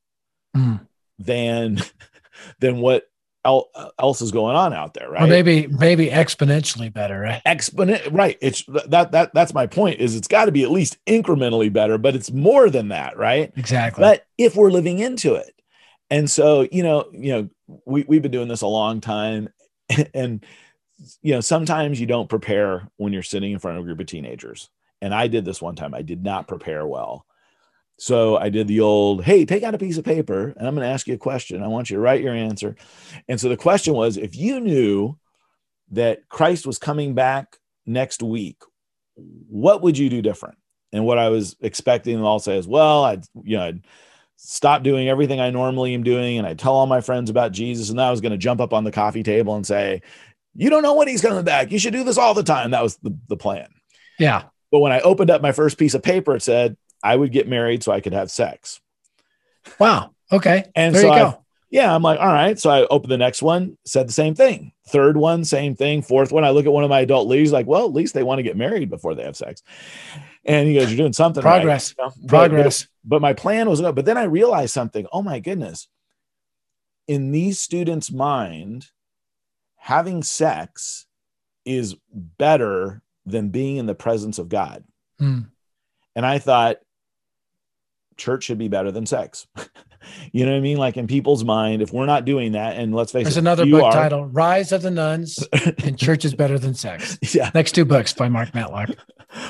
Hmm. 0.55 0.77
than 1.19 1.77
than 2.59 2.79
what 2.79 3.03
el- 3.45 3.69
else 3.99 4.21
is 4.21 4.31
going 4.31 4.55
on 4.55 4.73
out 4.73 4.93
there, 4.93 5.09
right? 5.09 5.23
Or 5.23 5.27
maybe, 5.27 5.67
maybe 5.67 6.07
exponentially 6.07 6.91
better, 6.93 7.19
right? 7.19 7.41
exponent 7.45 8.01
right 8.11 8.37
it's 8.41 8.63
that 8.85 9.11
that 9.11 9.33
that's 9.33 9.53
my 9.53 9.65
point 9.65 9.99
is 9.99 10.15
it's 10.15 10.27
got 10.27 10.45
to 10.45 10.51
be 10.51 10.63
at 10.63 10.71
least 10.71 10.97
incrementally 11.05 11.71
better 11.71 11.97
but 11.97 12.15
it's 12.15 12.31
more 12.31 12.69
than 12.69 12.89
that 12.89 13.17
right 13.17 13.51
Exactly. 13.55 14.01
but 14.01 14.25
if 14.37 14.55
we're 14.55 14.71
living 14.71 14.99
into 14.99 15.35
it 15.35 15.53
and 16.09 16.29
so 16.29 16.67
you 16.71 16.83
know 16.83 17.05
you 17.13 17.31
know 17.31 17.49
we, 17.85 18.03
we've 18.07 18.21
been 18.21 18.31
doing 18.31 18.47
this 18.47 18.61
a 18.61 18.67
long 18.67 18.99
time 19.01 19.49
and 20.13 20.45
you 21.21 21.33
know 21.33 21.41
sometimes 21.41 21.99
you 21.99 22.05
don't 22.05 22.29
prepare 22.29 22.87
when 22.97 23.13
you're 23.13 23.23
sitting 23.23 23.51
in 23.51 23.59
front 23.59 23.77
of 23.77 23.83
a 23.83 23.85
group 23.85 23.99
of 23.99 24.05
teenagers 24.05 24.69
and 25.01 25.13
i 25.15 25.27
did 25.27 25.45
this 25.45 25.61
one 25.61 25.75
time 25.75 25.93
i 25.93 26.01
did 26.01 26.23
not 26.23 26.47
prepare 26.47 26.85
well 26.85 27.25
so 27.99 28.37
i 28.37 28.49
did 28.49 28.67
the 28.67 28.79
old 28.79 29.23
hey 29.23 29.45
take 29.45 29.63
out 29.63 29.75
a 29.75 29.79
piece 29.79 29.97
of 29.97 30.05
paper 30.05 30.53
and 30.57 30.67
i'm 30.67 30.75
going 30.75 30.85
to 30.85 30.91
ask 30.91 31.07
you 31.07 31.13
a 31.13 31.17
question 31.17 31.61
i 31.61 31.67
want 31.67 31.89
you 31.89 31.95
to 31.95 32.01
write 32.01 32.21
your 32.21 32.33
answer 32.33 32.75
and 33.27 33.39
so 33.39 33.49
the 33.49 33.57
question 33.57 33.93
was 33.93 34.17
if 34.17 34.35
you 34.35 34.59
knew 34.59 35.15
that 35.91 36.27
christ 36.29 36.65
was 36.65 36.77
coming 36.77 37.13
back 37.13 37.57
next 37.85 38.23
week 38.23 38.61
what 39.15 39.81
would 39.81 39.97
you 39.97 40.09
do 40.09 40.21
different 40.21 40.57
and 40.93 41.05
what 41.05 41.17
i 41.17 41.29
was 41.29 41.55
expecting 41.61 42.15
them 42.15 42.25
all 42.25 42.39
say 42.39 42.57
is 42.57 42.67
well 42.67 43.03
i'd 43.03 43.23
you 43.43 43.57
know 43.57 43.65
i'd 43.65 43.81
stop 44.41 44.83
doing 44.83 45.09
everything 45.09 45.41
I 45.41 45.49
normally 45.49 45.93
am 45.93 46.01
doing 46.01 46.37
and 46.37 46.47
I 46.47 46.53
tell 46.53 46.73
all 46.73 46.87
my 46.87 47.01
friends 47.01 47.29
about 47.29 47.51
Jesus. 47.51 47.89
And 47.89 47.99
I 47.99 48.09
was 48.09 48.21
going 48.21 48.31
to 48.31 48.37
jump 48.37 48.61
up 48.61 48.73
on 48.73 48.85
the 48.85 48.91
coffee 48.91 49.21
table 49.21 49.55
and 49.55 49.67
say, 49.67 50.01
You 50.55 50.69
don't 50.69 50.81
know 50.81 50.95
when 50.95 51.09
he's 51.09 51.21
coming 51.21 51.43
back. 51.43 51.71
You 51.71 51.79
should 51.79 51.91
do 51.91 52.05
this 52.05 52.17
all 52.17 52.33
the 52.33 52.43
time. 52.43 52.71
That 52.71 52.81
was 52.81 52.95
the, 52.97 53.15
the 53.27 53.35
plan. 53.35 53.67
Yeah. 54.17 54.43
But 54.71 54.79
when 54.79 54.93
I 54.93 55.01
opened 55.01 55.29
up 55.29 55.41
my 55.41 55.51
first 55.51 55.77
piece 55.77 55.93
of 55.93 56.03
paper, 56.03 56.35
it 56.35 56.41
said 56.41 56.77
I 57.03 57.15
would 57.15 57.31
get 57.31 57.47
married 57.47 57.83
so 57.83 57.91
I 57.91 58.01
could 58.01 58.13
have 58.13 58.31
sex. 58.31 58.81
Wow. 59.79 60.11
Okay. 60.31 60.65
And 60.75 60.93
there 60.93 61.01
so 61.01 61.07
you 61.07 61.13
I, 61.13 61.37
yeah, 61.69 61.93
I'm 61.93 62.01
like, 62.01 62.19
all 62.19 62.27
right. 62.27 62.57
So 62.57 62.69
I 62.69 62.85
opened 62.87 63.11
the 63.11 63.17
next 63.17 63.41
one, 63.41 63.77
said 63.85 64.07
the 64.07 64.13
same 64.13 64.33
thing. 64.33 64.73
Third 64.87 65.17
one, 65.17 65.45
same 65.45 65.75
thing. 65.75 66.01
Fourth 66.01 66.31
one, 66.31 66.43
I 66.43 66.49
look 66.49 66.65
at 66.65 66.71
one 66.71 66.83
of 66.83 66.89
my 66.89 67.01
adult 67.01 67.27
leaders, 67.27 67.51
like, 67.51 67.67
well, 67.67 67.85
at 67.85 67.93
least 67.93 68.15
they 68.15 68.23
want 68.23 68.39
to 68.39 68.43
get 68.43 68.57
married 68.57 68.89
before 68.89 69.13
they 69.13 69.23
have 69.23 69.37
sex. 69.37 69.61
And 70.45 70.67
he 70.67 70.73
goes, 70.73 70.89
You're 70.89 70.97
doing 70.97 71.13
something. 71.13 71.43
Progress. 71.43 71.93
Right. 71.97 72.11
You 72.15 72.21
know? 72.21 72.27
Progress. 72.27 72.87
But, 73.03 73.17
but, 73.17 73.21
my 73.21 73.33
plan 73.33 73.69
was 73.69 73.81
no. 73.81 73.91
But 73.91 74.05
then 74.05 74.17
I 74.17 74.23
realized 74.23 74.73
something. 74.73 75.05
Oh 75.11 75.21
my 75.21 75.39
goodness. 75.39 75.87
In 77.07 77.31
these 77.31 77.59
students' 77.59 78.11
mind, 78.11 78.87
having 79.75 80.23
sex 80.23 81.05
is 81.65 81.95
better 82.13 83.01
than 83.25 83.49
being 83.49 83.77
in 83.77 83.85
the 83.85 83.95
presence 83.95 84.39
of 84.39 84.49
God. 84.49 84.83
Hmm. 85.19 85.41
And 86.15 86.25
I 86.25 86.39
thought, 86.39 86.77
church 88.19 88.43
should 88.43 88.57
be 88.57 88.67
better 88.67 88.91
than 88.91 89.05
sex. 89.05 89.47
you 90.31 90.45
know 90.45 90.51
what 90.51 90.57
I 90.57 90.61
mean? 90.61 90.77
Like 90.77 90.97
in 90.97 91.07
people's 91.07 91.43
mind, 91.43 91.81
if 91.81 91.91
we're 91.93 92.05
not 92.05 92.25
doing 92.25 92.53
that, 92.53 92.77
and 92.77 92.93
let's 92.93 93.11
face 93.11 93.21
it, 93.21 93.23
There's 93.25 93.37
it, 93.37 93.41
another 93.41 93.65
book 93.65 93.83
are- 93.83 93.91
title, 93.93 94.25
Rise 94.25 94.71
of 94.71 94.81
the 94.81 94.91
Nuns 94.91 95.39
and 95.83 95.97
Church 95.97 96.25
is 96.25 96.33
Better 96.33 96.57
Than 96.59 96.73
Sex. 96.73 97.17
Yeah. 97.33 97.51
Next 97.53 97.73
two 97.73 97.85
books 97.85 98.13
by 98.13 98.29
Mark 98.29 98.53
Matlock. 98.53 98.89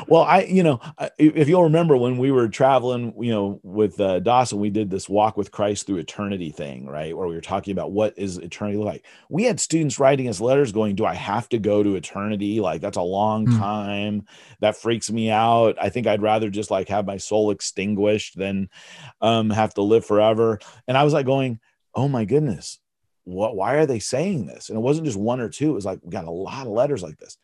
Well, 0.09 0.23
I, 0.23 0.41
you 0.41 0.61
know, 0.61 0.81
if 1.17 1.47
you'll 1.47 1.63
remember 1.63 1.95
when 1.95 2.17
we 2.17 2.31
were 2.31 2.49
traveling, 2.49 3.13
you 3.17 3.31
know, 3.31 3.61
with 3.63 3.97
uh, 4.01 4.19
Dawson, 4.19 4.59
we 4.59 4.69
did 4.69 4.89
this 4.89 5.07
walk 5.07 5.37
with 5.37 5.51
Christ 5.51 5.85
through 5.87 5.97
eternity 5.99 6.51
thing, 6.51 6.85
right? 6.85 7.15
Where 7.15 7.27
we 7.29 7.35
were 7.35 7.39
talking 7.39 7.71
about 7.71 7.93
what 7.93 8.13
is 8.17 8.37
eternity 8.37 8.77
like. 8.77 9.05
We 9.29 9.43
had 9.45 9.57
students 9.61 9.97
writing 9.97 10.27
us 10.27 10.41
letters 10.41 10.73
going, 10.73 10.95
Do 10.95 11.05
I 11.05 11.13
have 11.13 11.47
to 11.49 11.59
go 11.59 11.81
to 11.81 11.95
eternity? 11.95 12.59
Like, 12.59 12.81
that's 12.81 12.97
a 12.97 13.01
long 13.01 13.45
Hmm. 13.47 13.57
time. 13.57 14.25
That 14.59 14.75
freaks 14.75 15.09
me 15.09 15.29
out. 15.31 15.77
I 15.81 15.87
think 15.87 16.07
I'd 16.07 16.21
rather 16.21 16.49
just 16.49 16.69
like 16.71 16.89
have 16.89 17.05
my 17.05 17.15
soul 17.15 17.49
extinguished 17.51 18.37
than 18.37 18.67
um, 19.21 19.49
have 19.49 19.73
to 19.75 19.81
live 19.81 20.05
forever. 20.05 20.38
And 20.87 20.97
I 20.97 21.03
was 21.03 21.13
like, 21.13 21.25
going, 21.25 21.59
Oh 21.95 22.07
my 22.07 22.25
goodness, 22.25 22.79
what, 23.23 23.55
why 23.55 23.75
are 23.75 23.85
they 23.85 23.99
saying 23.99 24.45
this? 24.45 24.69
And 24.69 24.77
it 24.77 24.81
wasn't 24.81 25.05
just 25.05 25.17
one 25.17 25.39
or 25.39 25.49
two, 25.49 25.71
it 25.71 25.73
was 25.73 25.85
like, 25.85 25.99
we 26.03 26.11
got 26.11 26.25
a 26.25 26.31
lot 26.31 26.67
of 26.67 26.73
letters 26.73 27.03
like 27.03 27.17
this 27.17 27.37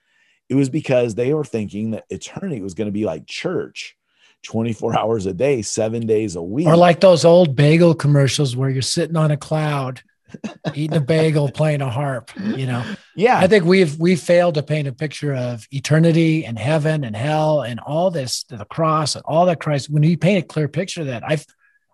it 0.50 0.56
was 0.56 0.70
because 0.70 1.16
they 1.16 1.34
were 1.34 1.44
thinking 1.44 1.92
that 1.92 2.06
eternity 2.10 2.62
was 2.62 2.74
going 2.74 2.88
to 2.88 2.92
be 2.92 3.06
like 3.06 3.26
church 3.26 3.96
24 4.44 4.98
hours 5.00 5.26
a 5.26 5.34
day, 5.34 5.62
seven 5.62 6.06
days 6.06 6.36
a 6.36 6.42
week. 6.42 6.68
Or 6.68 6.78
like 6.78 7.00
those 7.00 7.26
old 7.26 7.56
bagel 7.56 7.96
commercials 7.96 8.56
where 8.56 8.70
you're 8.70 8.82
sitting 8.82 9.18
on 9.18 9.32
a 9.32 9.38
cloud, 9.38 10.02
eating 10.74 10.98
a 10.98 11.02
bagel, 11.02 11.50
playing 11.50 11.82
a 11.82 11.90
harp, 11.90 12.32
you 12.40 12.68
know. 12.68 12.84
yeah. 13.16 13.40
I 13.40 13.48
think 13.48 13.64
we've 13.64 13.98
we've 14.00 14.20
failed 14.20 14.56
to 14.56 14.64
paint 14.64 14.88
a 14.88 14.92
picture 14.94 15.34
of 15.34 15.68
eternity 15.72 16.46
and 16.46 16.60
heaven 16.60 17.04
and 17.04 17.16
hell 17.16 17.62
and 17.62 17.80
all 17.80 18.12
this, 18.12 18.44
the 18.44 18.66
cross 18.66 19.16
and 19.16 19.24
all 19.26 19.46
that 19.46 19.60
Christ. 19.60 19.90
When 19.90 20.04
you 20.04 20.18
paint 20.18 20.44
a 20.44 20.48
clear 20.48 20.68
picture 20.68 21.02
of 21.02 21.08
that, 21.08 21.24
I 21.24 21.40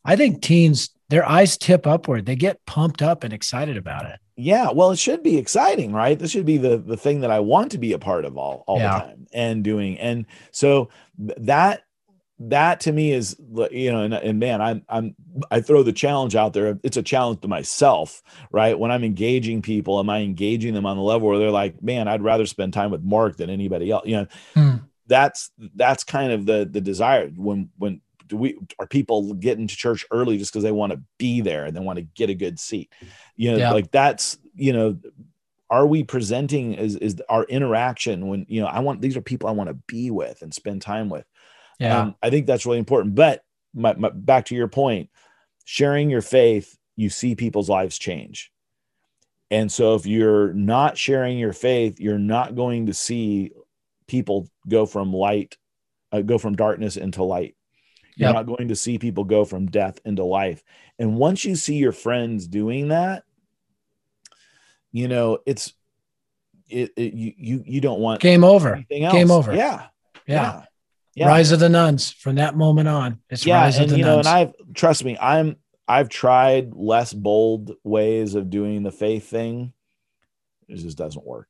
I 0.06 0.16
think 0.16 0.42
teens, 0.42 0.90
their 1.10 1.28
eyes 1.28 1.58
tip 1.58 1.86
upward. 1.86 2.26
They 2.26 2.36
get 2.36 2.66
pumped 2.66 3.02
up 3.02 3.24
and 3.24 3.34
excited 3.34 3.78
about 3.78 4.06
it. 4.06 4.20
yeah. 4.36 4.72
Well, 4.72 4.92
it 4.92 5.00
should 5.00 5.22
be 5.24 5.38
exciting, 5.38 5.94
right? 5.94 6.18
This 6.18 6.32
should 6.32 6.46
be 6.46 6.58
the, 6.58 6.78
the 6.78 6.98
thing 6.98 7.22
that 7.22 7.32
I 7.32 7.40
want 7.40 7.72
to 7.72 7.78
be 7.78 7.94
a 7.94 8.00
part 8.00 8.26
of 8.26 8.38
all, 8.38 8.64
all 8.68 8.80
Yeah. 8.80 8.94
the 8.94 9.00
time 9.06 9.28
and 9.34 9.64
doing. 9.64 10.00
And 10.00 10.26
so 10.52 10.90
that, 11.18 11.84
that 12.40 12.80
to 12.80 12.92
me 12.92 13.12
is, 13.12 13.36
you 13.70 13.92
know, 13.92 14.02
and, 14.02 14.16
and 14.16 14.40
man, 14.40 14.62
I'm, 14.62 14.84
I'm, 14.90 15.16
I 15.52 15.62
throw 15.62 15.84
the 15.84 15.94
challenge 15.94 16.36
out 16.36 16.54
there. 16.54 16.80
It's 16.84 16.98
a 16.98 17.04
challenge 17.04 17.42
to 17.42 17.48
myself, 17.48 18.24
right? 18.52 18.80
When 18.80 18.90
I'm 18.90 19.04
engaging 19.04 19.62
people, 19.62 20.00
am 20.00 20.10
I 20.10 20.22
engaging 20.22 20.74
them 20.74 20.88
on 20.88 20.98
the 20.98 21.04
level 21.04 21.28
where 21.28 21.38
they're 21.38 21.52
like, 21.52 21.84
man, 21.84 22.08
I'd 22.08 22.24
rather 22.24 22.48
spend 22.48 22.74
time 22.74 22.90
with 22.90 23.04
Mark 23.04 23.38
than 23.38 23.52
anybody 23.52 23.92
else, 23.92 24.08
you 24.08 24.16
know, 24.16 24.28
Hmm. 24.56 24.76
that's 25.06 25.52
that's 25.76 26.04
kind 26.04 26.32
of 26.32 26.46
the 26.48 26.68
the 26.72 26.82
desire 26.82 27.28
when 27.36 27.70
when 27.78 28.02
do 28.32 28.38
we 28.38 28.58
are 28.80 28.88
people 28.88 29.34
getting 29.34 29.68
to 29.68 29.76
church 29.76 30.06
early 30.10 30.38
just 30.38 30.52
because 30.52 30.64
they 30.64 30.72
want 30.72 30.94
to 30.94 31.02
be 31.20 31.42
there 31.42 31.66
and 31.66 31.76
they 31.76 31.82
want 31.82 31.98
to 31.98 32.04
get 32.16 32.30
a 32.30 32.34
good 32.34 32.58
seat 32.60 32.92
you 33.36 33.52
know 33.52 33.58
Yeah. 33.58 33.72
like 33.72 33.92
that's 33.92 34.38
you 34.56 34.72
know 34.74 34.98
are 35.70 35.86
we 35.86 36.04
presenting 36.04 36.74
is 36.74 36.96
is 36.96 37.22
our 37.30 37.44
interaction 37.44 38.28
when 38.28 38.46
you 38.48 38.62
know 38.62 38.68
i 38.68 38.80
want 38.80 39.02
these 39.02 39.18
are 39.18 39.22
people 39.22 39.50
i 39.50 39.54
want 39.54 39.70
to 39.70 39.78
be 39.88 40.10
with 40.12 40.42
and 40.42 40.54
spend 40.54 40.82
time 40.82 41.10
with 41.10 41.26
Yeah. 41.80 42.00
um, 42.00 42.16
i 42.24 42.30
think 42.30 42.48
that's 42.48 42.66
really 42.66 42.80
important 42.80 43.16
but 43.16 43.44
my, 43.74 43.94
my, 43.96 44.10
back 44.10 44.46
to 44.46 44.56
your 44.56 44.70
point 44.70 45.10
sharing 45.66 46.10
your 46.10 46.22
faith 46.22 46.78
you 46.96 47.10
see 47.10 47.36
people's 47.36 47.70
lives 47.70 47.98
change 48.00 48.52
and 49.50 49.70
so 49.70 49.96
if 49.96 50.06
you're 50.06 50.54
not 50.54 50.98
sharing 50.98 51.38
your 51.38 51.54
faith 51.54 52.00
you're 52.00 52.18
not 52.18 52.56
going 52.56 52.86
to 52.86 52.94
see 52.94 53.52
people 54.08 54.48
go 54.70 54.86
from 54.86 55.12
light 55.14 55.58
uh, 56.14 56.22
go 56.22 56.38
from 56.38 56.56
darkness 56.56 56.98
into 56.98 57.24
light 57.24 57.56
you're 58.22 58.30
Yep. 58.30 58.36
not 58.48 58.58
going 58.58 58.68
to 58.70 58.76
see 58.76 58.98
people 58.98 59.24
go 59.24 59.44
from 59.46 59.66
death 59.66 60.00
into 60.06 60.24
life 60.24 60.64
and 61.00 61.16
once 61.18 61.44
you 61.44 61.56
see 61.56 61.76
your 61.76 61.92
friends 61.92 62.48
doing 62.48 62.90
that 62.90 63.24
you 64.92 65.08
know 65.08 65.40
it's 65.46 65.74
it, 66.70 66.92
it 66.96 67.14
you 67.14 67.34
you 67.38 67.64
you 67.66 67.82
don't 67.82 68.00
want 68.00 68.22
Game 68.22 68.44
over. 68.44 68.76
anything 68.76 69.04
else 69.04 69.14
Game 69.14 69.32
over. 69.32 69.54
yeah 69.56 69.88
Yeah. 70.28 70.64
yeah. 71.16 71.28
Rise 71.28 71.52
of 71.52 71.60
the 71.60 71.68
nuns. 71.70 72.12
From 72.12 72.36
that 72.36 72.56
moment 72.56 72.88
on, 72.88 73.20
it's 73.30 73.46
yeah 73.46 73.62
rise 73.64 73.80
of 73.80 73.90
the 73.90 73.98
you 73.98 74.04
know 74.06 74.16
nuns. 74.18 74.28
and 74.28 74.36
i've 74.36 74.54
trust 74.74 75.04
me 75.04 75.18
i'm 75.20 75.56
i've 75.88 76.08
tried 76.10 76.74
less 76.74 77.12
bold 77.14 77.72
ways 77.84 78.36
of 78.36 78.50
doing 78.50 78.84
the 78.84 78.92
faith 78.92 79.28
thing 79.30 79.74
it 80.70 80.78
just 80.78 80.98
doesn't 80.98 81.26
work 81.26 81.50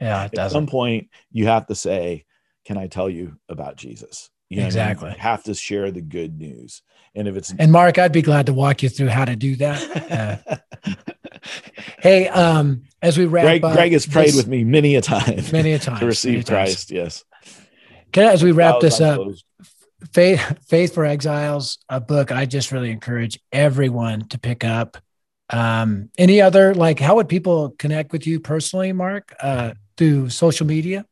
yeah, 0.00 0.24
it 0.24 0.26
at 0.26 0.30
some 0.34 0.34
doesn't. 0.64 0.66
point 0.68 1.08
you 1.32 1.46
have 1.46 1.66
to 1.66 1.74
say 1.74 2.24
can 2.66 2.76
i 2.76 2.86
tell 2.86 3.08
you 3.08 3.36
about 3.48 3.76
jesus 3.76 4.28
you 4.50 4.56
know 4.58 4.64
what 4.64 4.76
I 4.76 4.78
mean? 4.78 4.90
Exactly. 4.90 5.10
You 5.10 5.16
have 5.18 5.44
to 5.44 5.54
share 5.54 5.90
the 5.90 6.02
good 6.02 6.38
news 6.38 6.82
and 7.14 7.26
if 7.26 7.36
it's 7.36 7.52
And 7.58 7.72
Mark, 7.72 7.98
I'd 7.98 8.12
be 8.12 8.22
glad 8.22 8.46
to 8.46 8.52
walk 8.52 8.82
you 8.82 8.88
through 8.88 9.08
how 9.08 9.24
to 9.24 9.36
do 9.36 9.56
that. 9.56 10.60
Uh, 11.40 11.46
hey, 12.00 12.28
um, 12.28 12.82
as 13.00 13.16
we 13.16 13.24
wrap 13.24 13.44
greg 13.44 13.64
up, 13.64 13.72
greg 13.72 13.92
has 13.92 14.06
prayed 14.06 14.28
this- 14.28 14.36
with 14.36 14.46
me 14.46 14.62
many 14.62 14.94
a 14.96 15.00
time 15.00 15.42
many 15.52 15.72
a 15.72 15.78
time 15.78 15.98
to 16.00 16.06
receive 16.06 16.32
many 16.32 16.42
times. 16.42 16.48
christ 16.74 16.90
yes 16.90 17.24
Can, 18.12 18.24
as 18.26 18.42
we 18.42 18.52
wrap 18.52 18.80
this 18.80 19.00
up. 19.00 19.20
Faith, 20.12 20.58
Faith 20.66 20.94
for 20.94 21.04
Exiles, 21.04 21.78
a 21.88 22.00
book 22.00 22.32
I 22.32 22.44
just 22.46 22.72
really 22.72 22.90
encourage 22.90 23.38
everyone 23.52 24.28
to 24.28 24.38
pick 24.38 24.64
up. 24.64 24.96
Um, 25.48 26.10
any 26.18 26.40
other 26.40 26.74
like 26.74 26.98
how 26.98 27.16
would 27.16 27.28
people 27.28 27.70
connect 27.78 28.12
with 28.12 28.26
you 28.26 28.40
personally, 28.40 28.92
Mark? 28.92 29.34
Uh, 29.40 29.72
through 29.96 30.30
social 30.30 30.66
media? 30.66 31.06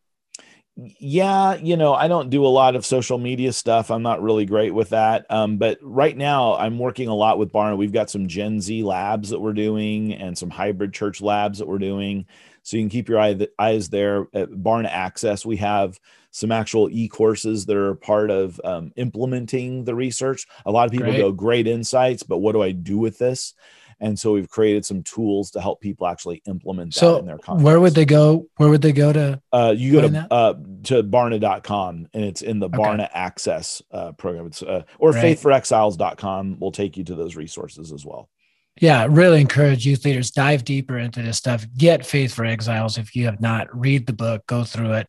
Yeah 1.01 1.57
you 1.57 1.76
know 1.76 1.93
i 1.93 2.07
don't 2.07 2.31
do 2.31 2.47
a 2.47 2.49
lot 2.49 2.76
of 2.76 2.87
social 2.87 3.18
media 3.18 3.53
stuff. 3.53 3.91
I'm 3.91 4.03
not 4.03 4.22
really 4.22 4.47
great 4.47 4.72
with 4.72 4.91
that 4.91 5.26
um, 5.29 5.57
but 5.57 5.79
right 5.83 6.16
now 6.16 6.55
i'm 6.57 6.79
working 6.79 7.09
a 7.09 7.14
lot 7.14 7.39
with 7.39 7.53
barna. 7.53 7.76
We've 7.76 7.93
got 7.93 8.11
some 8.11 8.29
gen 8.29 8.61
z 8.61 8.85
labs 8.85 9.31
that 9.31 9.41
we're 9.41 9.55
doing 9.55 10.14
and 10.14 10.39
some 10.39 10.51
hybrid 10.51 10.93
church 10.93 11.20
labs 11.20 11.59
that 11.59 11.66
we're 11.66 11.79
doing. 11.79 12.26
So 12.62 12.76
you 12.76 12.83
can 12.83 12.91
keep 12.91 13.09
your 13.09 13.18
eye, 13.18 13.49
eyes 13.59 13.89
there 13.89 14.29
at 14.35 14.51
barna 14.51 14.89
access. 14.89 15.45
We 15.45 15.57
have 15.57 15.99
some 16.31 16.53
actual 16.53 16.91
e-courses 16.91 17.64
that 17.66 17.76
are 17.76 17.95
part 17.95 18.31
of 18.31 18.61
um, 18.62 18.93
implementing 18.97 19.85
the 19.85 19.95
research. 19.95 20.47
A 20.66 20.70
lot 20.70 20.85
of 20.85 20.93
people 20.93 21.07
Great. 21.07 21.18
go 21.18 21.33
great 21.33 21.66
insights 21.66 22.22
but 22.22 22.39
what 22.39 22.53
do 22.53 22.62
i 22.62 22.70
do 22.70 22.99
with 22.99 23.18
this 23.18 23.55
and 24.01 24.18
so 24.18 24.32
we've 24.32 24.49
created 24.49 24.84
some 24.84 25.03
tools 25.03 25.51
to 25.53 25.61
help 25.61 25.80
people 25.80 26.07
actually 26.07 26.40
implement 26.46 26.94
that 26.94 27.01
So 27.01 27.18
in 27.18 27.26
their 27.26 27.38
content. 27.38 27.64
where 27.64 27.80
would 27.80 27.94
they 27.94 28.05
go? 28.05 28.46
Where 28.57 28.68
would 28.68 28.82
they 28.82 28.92
go 28.92 29.12
to? 29.12 29.40
Uh, 29.53 29.74
you 29.76 29.92
go 29.92 30.01
to 30.03 30.09
that? 30.09 30.28
uh, 30.32 30.55
to 30.84 31.03
barna.com 31.03 32.09
and 32.14 32.24
it's 32.24 32.42
in 32.42 32.59
the 32.61 32.66
Okay. 32.66 32.76
Barna 32.78 33.09
Access 33.12 33.82
uh, 33.92 34.12
program. 34.12 34.46
It's 34.46 34.62
uh, 34.62 34.82
or 34.99 35.11
Right. 35.11 35.36
faithforexiles.com 35.36 36.59
will 36.61 36.72
take 36.72 36.96
you 36.96 37.05
to 37.05 37.14
those 37.14 37.36
resources 37.36 37.92
as 37.92 38.05
well. 38.05 38.28
Yeah, 38.80 39.09
really 39.11 39.40
encourage 39.40 39.84
youth 39.84 40.05
leaders 40.05 40.30
dive 40.30 40.64
deeper 40.64 40.99
into 40.99 41.20
this 41.20 41.36
stuff. 41.36 41.66
Get 41.76 42.07
Faith 42.07 42.32
for 42.34 42.44
Exiles 42.44 42.96
if 42.96 43.16
you 43.16 43.24
have 43.24 43.40
not. 43.40 43.66
Read 43.76 44.07
the 44.07 44.12
book, 44.12 44.46
go 44.46 44.62
through 44.62 44.92
it. 44.92 45.09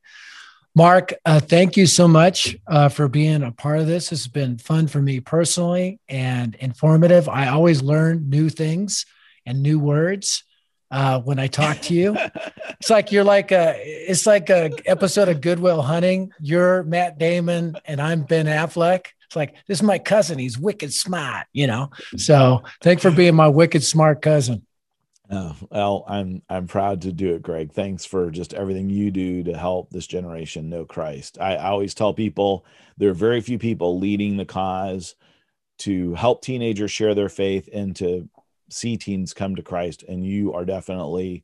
Mark, 0.80 1.14
uh, 1.26 1.42
thank 1.42 1.76
you 1.76 1.86
so 1.86 2.08
much 2.08 2.56
uh, 2.66 2.88
for 2.88 3.10
being 3.10 3.44
a 3.44 3.52
part 3.52 3.80
of 3.80 3.88
this. 3.88 4.14
It's 4.14 4.28
been 4.28 4.58
fun 4.58 4.88
for 4.88 5.02
me 5.02 5.20
personally 5.20 6.00
and 6.08 6.56
informative. 6.56 7.28
I 7.28 7.50
always 7.50 7.82
learn 7.82 8.30
new 8.30 8.48
things 8.48 9.06
and 9.46 9.62
new 9.62 9.78
words 9.78 10.46
uh, 10.90 11.20
when 11.20 11.38
I 11.38 11.48
talk 11.48 11.82
to 11.82 11.94
you. 11.94 12.16
it's 12.80 12.90
like 12.90 13.12
you're 13.12 13.26
like 13.26 13.52
a 13.52 13.76
it's 13.78 14.26
like 14.26 14.50
a 14.50 14.72
episode 14.86 15.28
of 15.28 15.42
Good 15.42 15.60
Will 15.60 15.82
Hunting. 15.82 16.32
You're 16.40 16.84
Matt 16.84 17.18
Damon 17.18 17.76
and 17.84 18.00
I'm 18.00 18.22
Ben 18.22 18.46
Affleck. 18.46 19.08
It's 19.26 19.36
like 19.36 19.56
this 19.68 19.80
is 19.80 19.84
my 19.84 20.00
cousin. 20.00 20.40
He's 20.40 20.58
wicked 20.58 20.94
smart, 20.94 21.48
you 21.52 21.68
know. 21.68 21.90
So 22.16 22.64
thanks 22.82 23.02
for 23.02 23.12
being 23.12 23.36
my 23.36 23.50
wicked 23.50 23.84
smart 23.84 24.22
cousin. 24.22 24.66
Oh, 25.32 25.56
well, 25.70 26.06
I'm 26.08 26.42
I'm 26.50 26.66
proud 26.66 27.02
to 27.04 27.12
do 27.12 27.36
it, 27.36 27.44
Greg. 27.44 27.72
Thanks 27.72 28.04
for 28.04 28.32
just 28.32 28.54
everything 28.54 28.90
you 28.90 29.12
do 29.12 29.44
to 29.44 29.56
help 29.56 29.92
this 29.92 30.08
generation 30.08 30.70
know 30.70 30.86
Christ. 30.86 31.38
I, 31.40 31.56
I 31.56 31.70
always 31.70 31.94
tell 31.94 32.14
people 32.14 32.66
there 32.98 33.12
are 33.12 33.16
very 33.16 33.40
few 33.42 33.60
people 33.60 34.00
leading 34.00 34.38
the 34.38 34.46
cause 34.46 35.16
to 35.80 36.16
help 36.16 36.42
teenagers 36.42 36.92
share 36.92 37.14
their 37.14 37.30
faith 37.30 37.70
and 37.72 37.96
to 37.98 38.28
see 38.70 38.98
teens 38.98 39.34
come 39.34 39.56
to 39.56 39.62
Christ, 39.62 40.04
and 40.08 40.26
you 40.26 40.54
are 40.54 40.66
definitely, 40.66 41.44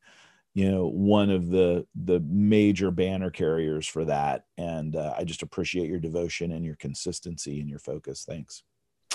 you 0.55 0.71
know, 0.71 0.87
one 0.87 1.29
of 1.29 1.49
the 1.49 1.85
the 1.93 2.19
major 2.21 2.89
banner 2.89 3.29
carriers 3.29 3.85
for 3.85 4.03
that. 4.05 4.45
And 4.57 4.95
uh, 4.95 5.13
I 5.15 5.25
just 5.25 5.43
appreciate 5.43 5.89
your 5.89 5.99
devotion 5.99 6.51
and 6.53 6.65
your 6.65 6.75
consistency 6.75 7.59
and 7.59 7.69
your 7.69 7.79
focus. 7.79 8.25
Thanks. 8.27 8.63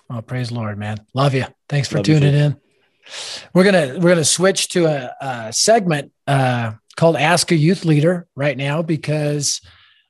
Oh, 0.08 0.22
praise 0.22 0.52
Lord, 0.52 0.78
man. 0.78 0.98
Love 1.12 1.34
you. 1.34 1.46
Thanks 1.68 1.88
for 1.88 1.96
Love 1.96 2.06
tuning 2.06 2.34
in. 2.34 2.56
We're 3.54 3.64
gonna 3.64 3.98
we're 3.98 4.10
gonna 4.10 4.24
switch 4.24 4.68
to 4.70 4.86
a, 4.86 5.14
a 5.20 5.52
segment 5.52 6.12
uh, 6.26 6.72
called 6.96 7.16
Ask 7.16 7.50
a 7.50 7.56
Youth 7.56 7.84
Leader 7.84 8.26
right 8.36 8.56
now 8.56 8.82
because 8.82 9.60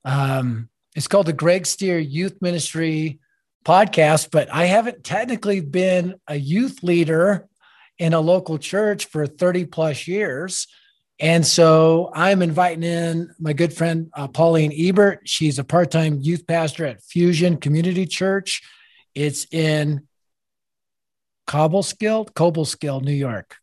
um, 0.05 0.69
it's 0.95 1.09
called 1.09 1.27
the 1.27 1.33
Greg 1.33 1.67
Stier 1.67 1.99
Youth 1.99 2.41
Ministry 2.41 3.21
podcast. 3.65 4.31
But 4.31 4.53
I 4.53 4.67
haven't 4.67 5.05
technically 5.05 5.61
been 5.61 6.15
a 6.27 6.37
youth 6.37 6.83
leader 6.83 7.49
in 7.99 8.15
a 8.15 8.21
local 8.21 8.59
church 8.59 9.07
for 9.07 9.27
30 9.27 9.67
plus 9.67 10.09
years. 10.09 10.67
And 11.21 11.47
so 11.47 12.11
I'm 12.15 12.41
inviting 12.41 12.83
in 12.83 13.35
my 13.39 13.53
good 13.53 13.75
friend 13.75 14.11
uh, 14.15 14.27
Pauline 14.29 14.73
Ebert. 14.75 15.21
She's 15.27 15.59
a 15.59 15.65
part 15.65 15.91
time 15.91 16.19
youth 16.21 16.47
pastor 16.47 16.87
at 16.87 17.03
Fusion 17.03 17.59
Community 17.59 18.07
Church. 18.07 18.63
It's 19.15 19.47
in 19.53 20.09
Cobleskill, 21.51 22.31
Cobleskill, 22.33 23.03
New 23.03 23.13
York. 23.13 23.57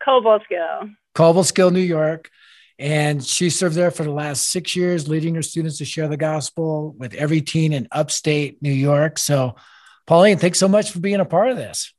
Cobleskill. 0.00 0.94
Cobleskill, 1.16 1.72
New 1.72 1.80
York. 1.80 2.30
And 2.78 3.24
she 3.24 3.50
served 3.50 3.74
there 3.74 3.90
for 3.90 4.04
the 4.04 4.12
last 4.12 4.48
six 4.48 4.76
years, 4.76 5.08
leading 5.08 5.34
her 5.34 5.42
students 5.42 5.78
to 5.78 5.84
share 5.84 6.06
the 6.06 6.16
gospel 6.16 6.94
with 6.96 7.14
every 7.14 7.40
teen 7.40 7.72
in 7.72 7.88
upstate 7.90 8.62
New 8.62 8.70
York. 8.70 9.18
So, 9.18 9.56
Pauline, 10.06 10.38
thanks 10.38 10.60
so 10.60 10.68
much 10.68 10.92
for 10.92 11.00
being 11.00 11.18
a 11.18 11.24
part 11.24 11.50
of 11.50 11.56
this. 11.56 11.92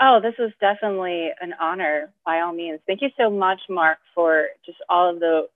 Oh, 0.00 0.18
this 0.22 0.34
was 0.38 0.52
definitely 0.60 1.30
an 1.42 1.54
honor 1.60 2.14
by 2.24 2.40
all 2.40 2.54
means. 2.54 2.80
Thank 2.86 3.02
you 3.02 3.10
so 3.18 3.28
much, 3.28 3.60
Mark, 3.68 3.98
for 4.14 4.46
just 4.64 4.78
all 4.88 5.10
of 5.10 5.20
the 5.20 5.48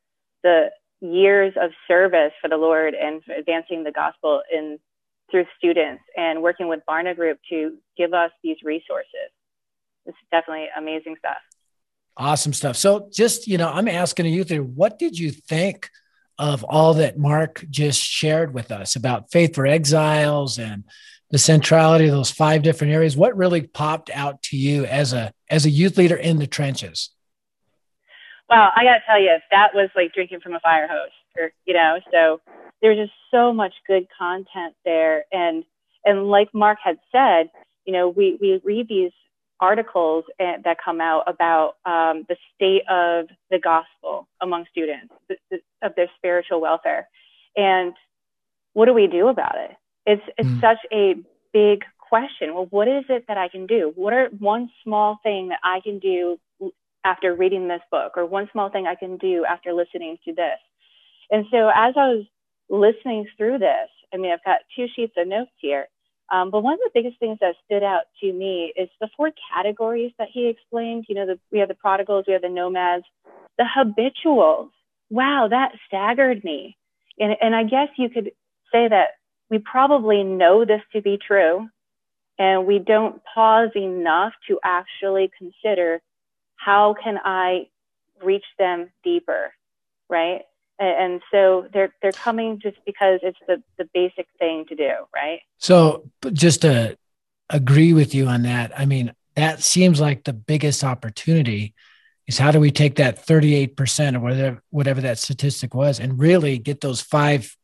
the 0.43 0.71
years 1.01 1.55
of 1.59 1.71
service 1.89 2.33
for 2.43 2.49
the 2.49 2.57
Lord 2.59 2.95
and 2.95 3.23
advancing 3.39 3.85
the 3.85 3.93
gospel 3.93 4.43
in 4.53 4.79
through 5.33 5.47
students 5.59 6.05
and 6.17 6.41
working 6.41 6.69
with 6.69 6.81
Barna 6.89 7.17
Group 7.17 7.39
to 7.51 7.77
give 7.97 8.15
us 8.15 8.31
these 8.45 8.59
resources. 8.63 9.33
It's 10.07 10.17
definitely 10.31 10.69
amazing 10.77 11.17
stuff. 11.19 11.39
Awesome 12.17 12.53
stuff. 12.53 12.77
So, 12.77 13.09
just 13.13 13.49
you 13.49 13.59
know, 13.59 13.69
I'm 13.69 13.89
asking 13.89 14.27
you 14.27 14.45
there, 14.45 14.63
what 14.63 14.99
did 14.99 15.19
you 15.19 15.33
think 15.33 15.91
of 16.39 16.63
all 16.65 16.95
that 16.95 17.19
Mark 17.19 17.65
just 17.71 18.01
shared 18.01 18.55
with 18.55 18.71
us 18.71 18.95
about 18.95 19.33
faith 19.33 19.55
for 19.55 19.67
exiles 19.67 20.59
and 20.59 20.85
the 21.31 21.39
centrality 21.39 22.07
of 22.07 22.13
those 22.13 22.31
five 22.31 22.63
different 22.63 22.93
areas? 22.93 23.17
What 23.17 23.37
really 23.37 23.63
popped 23.63 24.11
out 24.11 24.43
to 24.45 24.57
you 24.57 24.85
as 24.85 25.13
a 25.13 25.33
as 25.49 25.65
a 25.65 25.71
youth 25.71 25.97
leader 25.97 26.17
in 26.17 26.39
the 26.39 26.47
trenches? 26.47 27.11
Well, 28.51 28.71
I 28.77 28.85
got 28.85 28.95
to 28.95 29.01
tell 29.07 29.21
you, 29.21 29.35
that 29.51 29.71
was 29.73 29.89
like 29.97 30.13
drinking 30.13 30.41
from 30.41 30.55
a 30.55 30.61
fire 30.61 30.87
hose, 30.87 31.11
or 31.39 31.53
you 31.65 31.73
know. 31.73 31.99
So 32.13 32.41
there's 32.83 32.99
just 32.99 33.13
so 33.31 33.53
much 33.53 33.73
good 33.87 34.07
content 34.17 34.75
there. 34.85 35.25
And, 35.33 35.65
and 36.05 36.29
like 36.29 36.49
Mark 36.53 36.79
had 36.83 36.99
said, 37.13 37.51
you 37.87 37.93
know, 37.93 38.09
we, 38.09 38.37
we 38.41 38.61
read 38.65 38.89
these 38.89 39.13
articles 39.61 40.25
that 40.39 40.77
come 40.85 41.01
out 41.01 41.23
about 41.29 41.77
um, 41.87 42.27
the 42.29 42.37
state 42.55 42.83
of 42.91 43.29
the 43.51 43.61
gospel 43.61 44.27
among 44.41 44.67
students, 44.71 45.15
the, 45.29 45.37
the, 45.51 45.59
of 45.83 45.95
their 45.95 46.11
spiritual 46.17 46.61
welfare. 46.61 47.09
And 47.57 47.95
what 48.73 48.87
do 48.87 48.93
we 48.93 49.07
do 49.07 49.29
about 49.29 49.55
it? 49.57 49.71
It's, 50.05 50.23
it's 50.37 50.49
mm. 50.49 50.61
such 50.61 50.79
a 50.93 51.15
big 51.53 51.85
question. 51.99 52.55
Well, 52.55 52.67
what 52.71 52.89
is 52.89 53.05
it 53.09 53.27
that 53.29 53.39
I 53.39 53.49
can 53.49 53.67
do? 53.67 53.93
What 53.95 54.13
are 54.13 54.29
one 54.39 54.69
small 54.83 55.21
thing 55.23 55.49
that 55.51 55.61
I 55.63 55.81
can 55.81 56.01
do 56.01 56.41
after 57.05 57.35
reading 57.35 57.69
this 57.69 57.81
book, 57.91 58.13
or 58.17 58.27
one 58.27 58.49
small 58.53 58.69
thing 58.69 58.87
I 58.87 58.97
can 58.97 59.17
do 59.17 59.45
after 59.45 59.73
listening 59.73 60.19
to 60.25 60.35
this? 60.35 60.59
And 61.31 61.47
so, 61.51 61.69
as 61.69 61.95
I 61.97 62.09
was 62.09 62.25
listening 62.73 63.27
through 63.37 63.59
this, 63.59 63.89
I 64.13 64.17
mean, 64.17 64.33
I've 64.33 64.45
got 64.45 64.61
two 64.75 64.87
sheets 64.97 65.15
of 65.17 65.29
notes 65.29 65.53
here. 65.59 65.87
Um, 66.33 66.51
but 66.51 66.63
one 66.63 66.75
of 66.75 66.81
the 66.81 66.91
biggest 66.95 67.21
things 67.21 67.39
that 67.41 67.55
stood 67.67 67.83
out 67.83 68.05
to 68.21 68.33
me 68.33 68.73
is 68.75 68.89
the 69.01 69.09
four 69.17 69.31
categories 69.53 70.13
that 70.19 70.29
he 70.33 70.49
explained. 70.49 71.05
You 71.09 71.15
know, 71.15 71.27
the, 71.27 71.39
we 71.53 71.59
have 71.59 71.69
the 71.69 71.75
prodigals, 71.75 72.25
we 72.27 72.33
have 72.33 72.43
the 72.43 72.49
nomads, 72.49 73.05
the 73.59 73.67
habituals. 73.69 74.71
Wow, 75.11 75.49
that 75.51 75.73
staggered 75.87 76.43
me. 76.43 76.77
And, 77.19 77.37
and 77.41 77.55
I 77.55 77.65
guess 77.65 77.89
you 77.99 78.09
could 78.09 78.33
say 78.73 78.89
that 78.89 79.09
we 79.51 79.59
probably 79.59 80.23
know 80.23 80.65
this 80.65 80.81
to 80.95 81.03
be 81.03 81.19
true, 81.19 81.69
and 82.39 82.67
we 82.67 82.79
don't 82.79 83.21
pause 83.35 83.69
enough 83.77 84.33
to 84.49 84.59
actually 84.65 85.31
consider 85.37 86.01
how 86.57 86.95
can 87.03 87.19
I 87.23 87.69
reach 88.25 88.47
them 88.59 88.91
deeper, 89.05 89.53
right? 90.09 90.43
And 90.85 91.23
so 91.31 91.67
they're 91.73 91.95
they're 92.03 92.13
coming 92.13 92.61
just 92.61 92.79
because 92.85 93.21
it's 93.23 93.39
the 93.47 93.63
the 93.79 93.89
basic 93.95 94.27
thing 94.39 94.65
to 94.69 94.75
do 94.75 94.91
right? 95.15 95.41
So 95.59 96.11
just 96.33 96.63
to 96.63 96.97
agree 97.51 97.93
with 97.93 98.15
you 98.15 98.27
on 98.27 98.43
that 98.43 98.73
i 98.79 98.87
mean 98.87 99.13
that 99.37 99.63
seems 99.63 100.01
like 100.01 100.25
the 100.25 100.33
biggest 100.33 100.83
opportunity 100.85 101.75
is 102.27 102.39
how 102.39 102.51
do 102.51 102.61
we 102.61 102.71
take 102.71 102.97
that 102.97 103.25
38% 103.25 104.17
or 104.17 104.21
whatever 104.21 104.63
whatever 104.71 105.01
that 105.03 105.19
statistic 105.19 105.75
was 105.75 106.01
and 106.01 106.19
really 106.19 106.59
get 106.59 106.81
those 106.81 107.01
five 107.01 107.57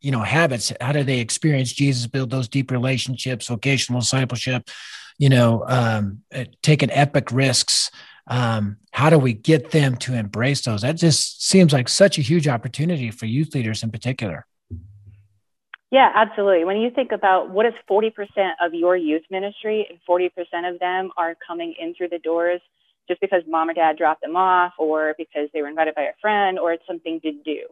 you 0.00 0.12
know 0.12 0.22
habits? 0.22 0.72
How 0.80 0.92
do 0.92 1.02
they 1.04 1.18
experience 1.18 1.72
jesus 1.72 2.06
build 2.06 2.30
those 2.30 2.48
deep 2.48 2.70
relationships 2.70 3.48
vocational 3.48 4.00
discipleship 4.00 4.68
you 5.18 5.28
know 5.28 5.64
um, 5.66 6.22
taking 6.62 6.90
epic 6.90 7.30
risks 7.32 7.90
um, 8.28 8.76
how 8.92 9.10
do 9.10 9.18
we 9.18 9.32
get 9.32 9.70
them 9.70 9.96
to 9.96 10.14
embrace 10.14 10.62
those 10.62 10.82
that 10.82 10.96
just 10.96 11.42
seems 11.44 11.72
like 11.72 11.88
such 11.88 12.18
a 12.18 12.22
huge 12.22 12.48
opportunity 12.48 13.10
for 13.10 13.26
youth 13.26 13.54
leaders 13.54 13.82
in 13.82 13.90
particular 13.90 14.46
yeah 15.90 16.10
absolutely 16.14 16.64
when 16.64 16.76
you 16.76 16.90
think 16.90 17.12
about 17.12 17.50
what 17.50 17.66
is 17.66 17.72
40% 17.90 18.12
of 18.60 18.74
your 18.74 18.96
youth 18.96 19.22
ministry 19.30 19.86
and 19.88 19.98
40% 20.08 20.30
of 20.72 20.78
them 20.78 21.10
are 21.16 21.34
coming 21.46 21.74
in 21.78 21.94
through 21.94 22.08
the 22.08 22.18
doors 22.18 22.60
just 23.08 23.20
because 23.20 23.42
mom 23.48 23.70
or 23.70 23.74
dad 23.74 23.96
dropped 23.96 24.22
them 24.22 24.36
off 24.36 24.72
or 24.78 25.14
because 25.18 25.48
they 25.52 25.62
were 25.62 25.68
invited 25.68 25.94
by 25.94 26.02
a 26.02 26.12
friend 26.20 26.58
or 26.58 26.72
it's 26.72 26.86
something 26.86 27.20
to 27.20 27.32
do 27.44 27.62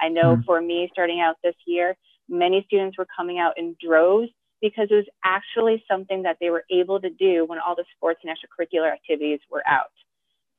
i 0.00 0.08
know 0.08 0.34
mm-hmm. 0.34 0.42
for 0.42 0.60
me 0.60 0.88
starting 0.92 1.20
out 1.20 1.36
this 1.42 1.56
year 1.66 1.96
many 2.28 2.64
students 2.66 2.96
were 2.96 3.06
coming 3.16 3.38
out 3.38 3.58
in 3.58 3.76
droves 3.84 4.30
because 4.64 4.88
it 4.90 4.94
was 4.94 5.04
actually 5.24 5.84
something 5.90 6.22
that 6.22 6.38
they 6.40 6.48
were 6.48 6.64
able 6.70 6.98
to 6.98 7.10
do 7.10 7.44
when 7.44 7.58
all 7.58 7.74
the 7.76 7.84
sports 7.96 8.20
and 8.24 8.34
extracurricular 8.34 8.90
activities 8.90 9.40
were 9.50 9.62
out. 9.66 9.92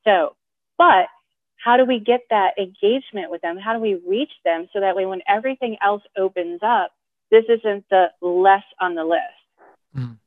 So, 0.05 0.35
but 0.77 1.07
how 1.63 1.77
do 1.77 1.85
we 1.85 1.99
get 1.99 2.21
that 2.29 2.57
engagement 2.57 3.31
with 3.31 3.41
them? 3.41 3.57
How 3.57 3.73
do 3.73 3.79
we 3.79 3.99
reach 4.07 4.31
them 4.43 4.67
so 4.71 4.79
that 4.79 4.95
way 4.95 5.05
when 5.05 5.21
everything 5.27 5.77
else 5.83 6.03
opens 6.17 6.59
up, 6.63 6.91
this 7.31 7.45
isn't 7.49 7.85
the 7.89 8.07
less 8.21 8.63
on 8.79 8.95
the 8.95 9.03
list? 9.03 9.23
Mm, 9.97 10.17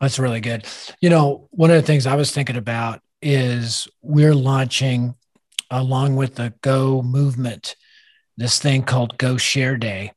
that's 0.00 0.18
really 0.18 0.40
good. 0.40 0.66
You 1.00 1.10
know, 1.10 1.48
one 1.50 1.70
of 1.70 1.76
the 1.76 1.82
things 1.82 2.06
I 2.06 2.14
was 2.16 2.32
thinking 2.32 2.56
about 2.56 3.00
is 3.20 3.86
we're 4.00 4.34
launching 4.34 5.14
along 5.70 6.16
with 6.16 6.36
the 6.36 6.54
Go 6.62 7.02
movement 7.02 7.76
this 8.36 8.58
thing 8.58 8.82
called 8.82 9.18
Go 9.18 9.36
Share 9.36 9.76
Day 9.76 10.12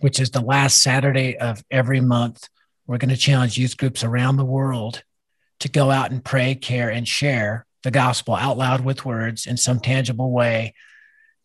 which 0.00 0.18
is 0.18 0.30
the 0.30 0.40
last 0.40 0.82
Saturday 0.82 1.38
of 1.38 1.62
every 1.70 2.00
month. 2.00 2.48
We're 2.86 2.98
going 2.98 3.10
to 3.10 3.16
challenge 3.16 3.58
youth 3.58 3.76
groups 3.76 4.02
around 4.02 4.36
the 4.36 4.44
world 4.44 5.04
to 5.60 5.68
go 5.68 5.90
out 5.90 6.10
and 6.10 6.24
pray, 6.24 6.54
care, 6.54 6.90
and 6.90 7.06
share 7.06 7.66
the 7.82 7.90
gospel 7.90 8.34
out 8.34 8.58
loud 8.58 8.84
with 8.84 9.04
words 9.04 9.46
in 9.46 9.56
some 9.56 9.80
tangible 9.80 10.30
way 10.30 10.74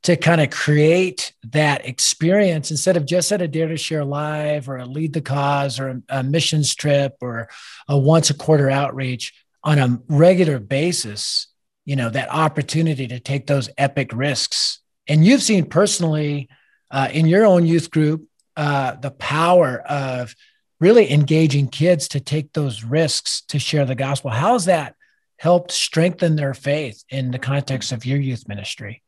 to 0.05 0.15
kind 0.15 0.39
of 0.39 0.51
create 0.51 1.33
that 1.43 1.87
experience 1.87 2.69
instead 2.69 2.95
of 2.95 3.07
just 3.07 3.31
at 3.31 3.41
a 3.41 3.47
dare 3.47 3.67
to 3.67 3.75
share 3.75 4.05
live 4.05 4.69
or 4.69 4.77
a 4.77 4.85
lead 4.85 5.13
the 5.13 5.21
cause 5.21 5.79
or 5.79 5.89
a, 5.89 6.19
a 6.19 6.23
missions 6.23 6.75
trip 6.75 7.15
or 7.21 7.49
a 7.87 7.97
once 7.97 8.29
a 8.29 8.35
quarter 8.35 8.69
outreach 8.69 9.33
on 9.63 9.79
a 9.79 9.99
regular 10.07 10.59
basis 10.59 11.47
you 11.85 11.95
know 11.95 12.09
that 12.09 12.29
opportunity 12.31 13.07
to 13.07 13.19
take 13.19 13.47
those 13.47 13.69
epic 13.79 14.11
risks 14.13 14.79
and 15.07 15.25
you've 15.25 15.41
seen 15.41 15.65
personally 15.65 16.49
uh, 16.91 17.07
in 17.11 17.25
your 17.27 17.45
own 17.45 17.65
youth 17.65 17.89
group 17.89 18.27
uh, 18.57 18.95
the 18.95 19.11
power 19.11 19.79
of 19.81 20.35
really 20.79 21.11
engaging 21.11 21.67
kids 21.67 22.07
to 22.09 22.19
take 22.19 22.53
those 22.53 22.83
risks 22.83 23.41
to 23.47 23.57
share 23.57 23.85
the 23.85 23.95
gospel. 23.95 24.29
how's 24.29 24.65
that 24.65 24.95
helped 25.37 25.71
strengthen 25.71 26.35
their 26.35 26.53
faith 26.53 27.03
in 27.09 27.31
the 27.31 27.39
context 27.39 27.91
of 27.91 28.05
your 28.05 28.19
youth 28.19 28.47
ministry? 28.47 29.01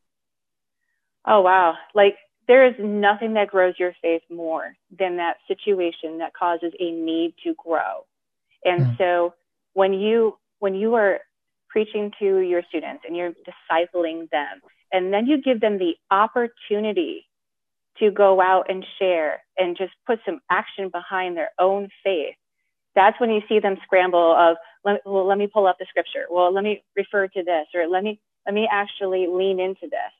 Oh, 1.26 1.40
wow. 1.40 1.74
Like, 1.94 2.16
there 2.48 2.66
is 2.66 2.74
nothing 2.78 3.34
that 3.34 3.48
grows 3.48 3.74
your 3.78 3.92
faith 4.00 4.22
more 4.30 4.72
than 4.98 5.18
that 5.18 5.36
situation 5.46 6.18
that 6.18 6.32
causes 6.32 6.72
a 6.80 6.90
need 6.90 7.34
to 7.44 7.54
grow. 7.54 8.06
And 8.64 8.86
mm. 8.86 8.98
so 8.98 9.34
when 9.74 9.92
you 9.92 10.38
when 10.58 10.74
you 10.74 10.94
are 10.94 11.20
preaching 11.68 12.10
to 12.18 12.38
your 12.38 12.62
students 12.68 13.04
and 13.06 13.14
you're 13.14 13.32
discipling 13.46 14.28
them 14.30 14.60
and 14.90 15.12
then 15.12 15.26
you 15.26 15.40
give 15.40 15.60
them 15.60 15.78
the 15.78 15.94
opportunity 16.10 17.26
to 17.98 18.10
go 18.10 18.40
out 18.40 18.70
and 18.70 18.84
share 18.98 19.42
and 19.56 19.76
just 19.76 19.92
put 20.06 20.18
some 20.24 20.40
action 20.50 20.88
behind 20.88 21.36
their 21.36 21.50
own 21.58 21.88
faith, 22.02 22.34
that's 22.98 23.18
when 23.20 23.30
you 23.30 23.42
see 23.48 23.60
them 23.60 23.76
scramble 23.84 24.34
of, 24.36 24.56
well, 24.84 25.26
let 25.26 25.38
me 25.38 25.46
pull 25.46 25.66
up 25.66 25.78
the 25.78 25.86
scripture. 25.88 26.26
Well, 26.28 26.52
let 26.52 26.64
me 26.64 26.82
refer 26.96 27.28
to 27.28 27.42
this, 27.44 27.66
or 27.74 27.86
let 27.86 28.02
me, 28.02 28.20
let 28.44 28.54
me 28.54 28.68
actually 28.70 29.26
lean 29.28 29.60
into 29.60 29.82
this. 29.82 30.12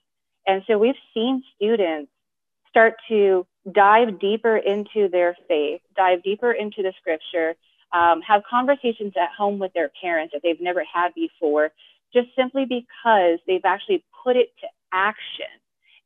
And 0.47 0.62
so 0.66 0.79
we've 0.79 0.95
seen 1.12 1.43
students 1.57 2.11
start 2.68 2.95
to 3.09 3.47
dive 3.72 4.20
deeper 4.20 4.57
into 4.57 5.09
their 5.09 5.37
faith, 5.49 5.81
dive 5.97 6.22
deeper 6.22 6.53
into 6.53 6.83
the 6.83 6.93
scripture, 7.01 7.55
um, 7.93 8.20
have 8.22 8.43
conversations 8.49 9.12
at 9.20 9.31
home 9.37 9.59
with 9.59 9.72
their 9.72 9.91
parents 10.01 10.33
that 10.33 10.43
they've 10.43 10.61
never 10.61 10.85
had 10.85 11.12
before, 11.14 11.70
just 12.14 12.29
simply 12.37 12.64
because 12.64 13.39
they've 13.47 13.64
actually 13.64 14.05
put 14.24 14.37
it 14.37 14.51
to 14.61 14.66
action. 14.93 15.47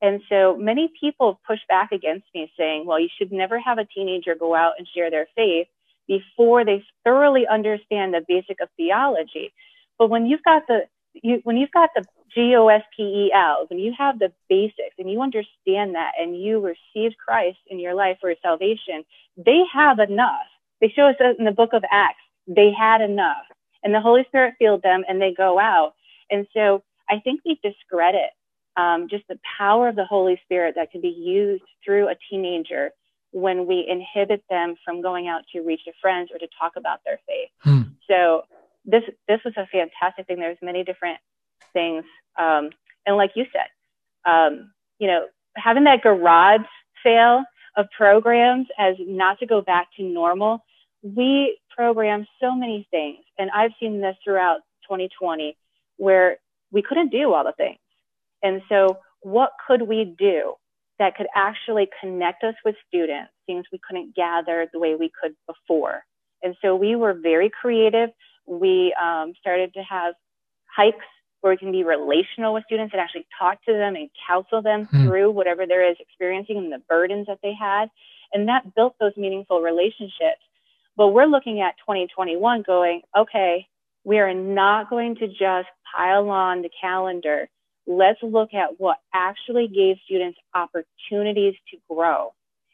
And 0.00 0.20
so 0.28 0.56
many 0.56 0.90
people 0.98 1.40
push 1.46 1.60
back 1.68 1.92
against 1.92 2.26
me 2.34 2.50
saying, 2.56 2.86
well, 2.86 2.98
you 2.98 3.08
should 3.18 3.30
never 3.30 3.60
have 3.60 3.78
a 3.78 3.84
teenager 3.84 4.34
go 4.34 4.54
out 4.54 4.74
and 4.78 4.88
share 4.94 5.10
their 5.10 5.28
faith 5.36 5.68
before 6.06 6.64
they 6.64 6.84
thoroughly 7.04 7.46
understand 7.46 8.14
the 8.14 8.24
basic 8.26 8.60
of 8.60 8.68
theology. 8.76 9.52
But 9.98 10.10
when 10.10 10.26
you've 10.26 10.42
got 10.42 10.66
the 10.66 10.86
you, 11.14 11.40
when 11.44 11.56
you've 11.56 11.72
got 11.72 11.90
the 11.94 12.04
G 12.34 12.54
O 12.56 12.68
S 12.68 12.82
P 12.96 13.02
E 13.02 13.32
L, 13.34 13.66
when 13.68 13.78
you 13.78 13.92
have 13.96 14.18
the 14.18 14.32
basics 14.48 14.96
and 14.98 15.10
you 15.10 15.20
understand 15.20 15.94
that 15.94 16.12
and 16.18 16.40
you 16.40 16.60
received 16.60 17.16
Christ 17.18 17.58
in 17.66 17.78
your 17.78 17.94
life 17.94 18.18
for 18.20 18.34
salvation, 18.42 19.04
they 19.36 19.62
have 19.72 19.98
enough. 19.98 20.46
They 20.80 20.88
show 20.88 21.08
us 21.08 21.16
in 21.38 21.44
the 21.44 21.52
book 21.52 21.72
of 21.72 21.84
Acts, 21.90 22.22
they 22.46 22.72
had 22.72 23.00
enough. 23.00 23.44
And 23.84 23.94
the 23.94 24.00
Holy 24.00 24.24
Spirit 24.24 24.54
filled 24.58 24.82
them 24.82 25.04
and 25.08 25.20
they 25.20 25.34
go 25.34 25.58
out. 25.58 25.94
And 26.30 26.46
so 26.54 26.82
I 27.10 27.18
think 27.20 27.40
we 27.44 27.60
discredit 27.62 28.30
um, 28.76 29.08
just 29.08 29.24
the 29.28 29.38
power 29.58 29.88
of 29.88 29.96
the 29.96 30.04
Holy 30.04 30.40
Spirit 30.44 30.74
that 30.76 30.90
can 30.90 31.00
be 31.00 31.08
used 31.08 31.64
through 31.84 32.08
a 32.08 32.14
teenager 32.30 32.90
when 33.32 33.66
we 33.66 33.86
inhibit 33.88 34.44
them 34.48 34.76
from 34.84 35.02
going 35.02 35.26
out 35.26 35.42
to 35.52 35.62
reach 35.62 35.80
their 35.84 35.94
friends 36.00 36.30
or 36.32 36.38
to 36.38 36.46
talk 36.58 36.72
about 36.76 37.00
their 37.04 37.18
faith. 37.26 37.48
Hmm. 37.60 37.82
So 38.08 38.42
this 38.84 39.02
this 39.28 39.40
was 39.44 39.54
a 39.56 39.66
fantastic 39.66 40.26
thing. 40.26 40.38
There's 40.38 40.58
many 40.62 40.84
different 40.84 41.18
things, 41.72 42.04
um, 42.38 42.70
and 43.06 43.16
like 43.16 43.32
you 43.34 43.46
said, 43.52 44.30
um, 44.30 44.72
you 44.98 45.06
know, 45.06 45.26
having 45.56 45.84
that 45.84 46.02
garage 46.02 46.60
sale 47.02 47.44
of 47.76 47.86
programs 47.96 48.66
as 48.78 48.96
not 48.98 49.38
to 49.38 49.46
go 49.46 49.60
back 49.60 49.88
to 49.96 50.02
normal. 50.02 50.64
We 51.02 51.58
program 51.74 52.26
so 52.40 52.54
many 52.54 52.86
things, 52.90 53.24
and 53.38 53.50
I've 53.50 53.72
seen 53.80 54.00
this 54.00 54.16
throughout 54.22 54.60
2020 54.84 55.56
where 55.96 56.38
we 56.70 56.82
couldn't 56.82 57.10
do 57.10 57.32
all 57.32 57.44
the 57.44 57.52
things. 57.52 57.78
And 58.42 58.62
so, 58.68 58.98
what 59.20 59.52
could 59.66 59.82
we 59.82 60.14
do 60.18 60.54
that 61.02 61.16
could 61.16 61.26
actually 61.34 61.88
connect 62.00 62.44
us 62.44 62.54
with 62.64 62.76
students, 62.86 63.32
things 63.46 63.64
we 63.72 63.80
couldn't 63.86 64.14
gather 64.14 64.68
the 64.72 64.78
way 64.78 64.94
we 64.94 65.10
could 65.20 65.34
before? 65.48 66.04
And 66.42 66.54
so, 66.62 66.76
we 66.76 66.94
were 66.94 67.12
very 67.12 67.50
creative. 67.50 68.10
We 68.46 68.94
um, 69.00 69.32
started 69.40 69.74
to 69.74 69.82
have 69.82 70.14
hikes 70.74 71.04
where 71.40 71.52
we 71.52 71.56
can 71.56 71.72
be 71.72 71.82
relational 71.82 72.54
with 72.54 72.64
students 72.64 72.92
and 72.94 73.00
actually 73.00 73.26
talk 73.36 73.58
to 73.64 73.72
them 73.72 73.96
and 73.96 74.08
counsel 74.28 74.62
them 74.62 74.86
hmm. 74.86 75.06
through 75.06 75.30
whatever 75.32 75.66
there 75.66 75.88
is 75.88 75.96
experiencing 75.98 76.56
and 76.56 76.72
the 76.72 76.82
burdens 76.88 77.26
that 77.26 77.40
they 77.42 77.52
had. 77.52 77.90
And 78.32 78.48
that 78.48 78.74
built 78.74 78.94
those 78.98 79.16
meaningful 79.16 79.60
relationships. 79.60 80.40
But 80.96 81.08
we're 81.08 81.26
looking 81.26 81.60
at 81.60 81.74
2021 81.80 82.62
going, 82.62 83.02
okay, 83.16 83.66
we 84.04 84.18
are 84.20 84.32
not 84.32 84.88
going 84.88 85.16
to 85.16 85.26
just 85.26 85.68
pile 85.94 86.30
on 86.30 86.62
the 86.62 86.70
calendar 86.80 87.48
let's 87.86 88.22
look 88.22 88.54
at 88.54 88.78
what 88.80 88.98
actually 89.12 89.68
gave 89.68 89.96
students 90.04 90.38
opportunities 90.54 91.54
to 91.70 91.78
grow. 91.88 92.32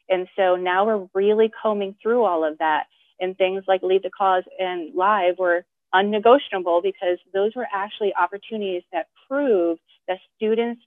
And 0.08 0.28
so 0.36 0.56
now 0.56 0.86
we're 0.86 1.08
really 1.14 1.50
combing 1.62 1.96
through 2.02 2.24
all 2.24 2.44
of 2.44 2.58
that. 2.58 2.84
And 3.20 3.36
things 3.36 3.64
like 3.66 3.82
Lead 3.82 4.02
the 4.02 4.10
Cause 4.10 4.44
and 4.58 4.94
Live 4.94 5.38
were 5.38 5.64
unnegotiable 5.92 6.82
because 6.82 7.18
those 7.32 7.54
were 7.56 7.66
actually 7.72 8.14
opportunities 8.14 8.82
that 8.92 9.06
proved 9.28 9.80
that 10.06 10.18
students 10.36 10.82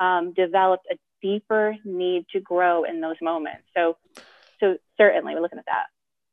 um, 0.00 0.32
developed 0.32 0.86
a 0.90 0.96
deeper 1.22 1.76
need 1.84 2.26
to 2.32 2.40
grow 2.40 2.84
in 2.84 3.00
those 3.00 3.16
moments. 3.20 3.64
So, 3.76 3.96
so 4.60 4.76
certainly 4.96 5.34
we're 5.34 5.40
looking 5.40 5.58
at 5.58 5.66
that. 5.66 5.86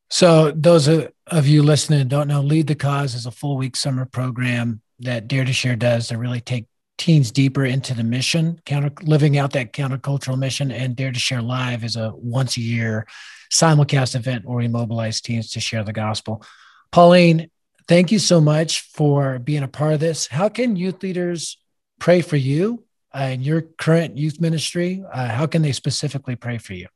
So, 0.09 0.51
those 0.51 0.89
of 0.89 1.47
you 1.47 1.63
listening 1.63 2.09
don't 2.09 2.27
know, 2.27 2.41
Lead 2.41 2.67
the 2.67 2.75
Cause 2.75 3.15
is 3.15 3.25
a 3.25 3.31
full 3.31 3.55
week 3.55 3.77
summer 3.77 4.05
program 4.05 4.81
that 4.99 5.27
Dare 5.29 5.45
to 5.45 5.53
Share 5.53 5.77
does 5.77 6.09
to 6.09 6.17
really 6.17 6.41
take 6.41 6.65
teens 7.01 7.31
deeper 7.31 7.65
into 7.65 7.95
the 7.95 8.03
mission, 8.03 8.61
counter 8.63 8.91
living 9.01 9.35
out 9.35 9.53
that 9.53 9.73
countercultural 9.73 10.37
mission. 10.37 10.69
And 10.69 10.95
Dare 10.95 11.11
to 11.11 11.19
Share 11.19 11.41
Live 11.41 11.83
is 11.83 11.95
a 11.95 12.13
once 12.15 12.57
a 12.57 12.61
year 12.61 13.07
simulcast 13.51 14.15
event 14.15 14.45
where 14.45 14.57
we 14.57 14.67
mobilize 14.67 15.19
teens 15.19 15.49
to 15.53 15.59
share 15.59 15.83
the 15.83 15.93
gospel. 15.93 16.43
Pauline, 16.91 17.49
thank 17.87 18.11
you 18.11 18.19
so 18.19 18.39
much 18.39 18.81
for 18.81 19.39
being 19.39 19.63
a 19.63 19.67
part 19.67 19.93
of 19.93 19.99
this. 19.99 20.27
How 20.27 20.47
can 20.47 20.75
youth 20.75 21.01
leaders 21.01 21.57
pray 21.99 22.21
for 22.21 22.37
you 22.37 22.83
in 23.15 23.41
your 23.41 23.61
current 23.61 24.15
youth 24.15 24.39
ministry? 24.39 25.03
Uh, 25.11 25.29
how 25.29 25.47
can 25.47 25.63
they 25.63 25.71
specifically 25.71 26.35
pray 26.35 26.59
for 26.59 26.75
you? 26.75 26.87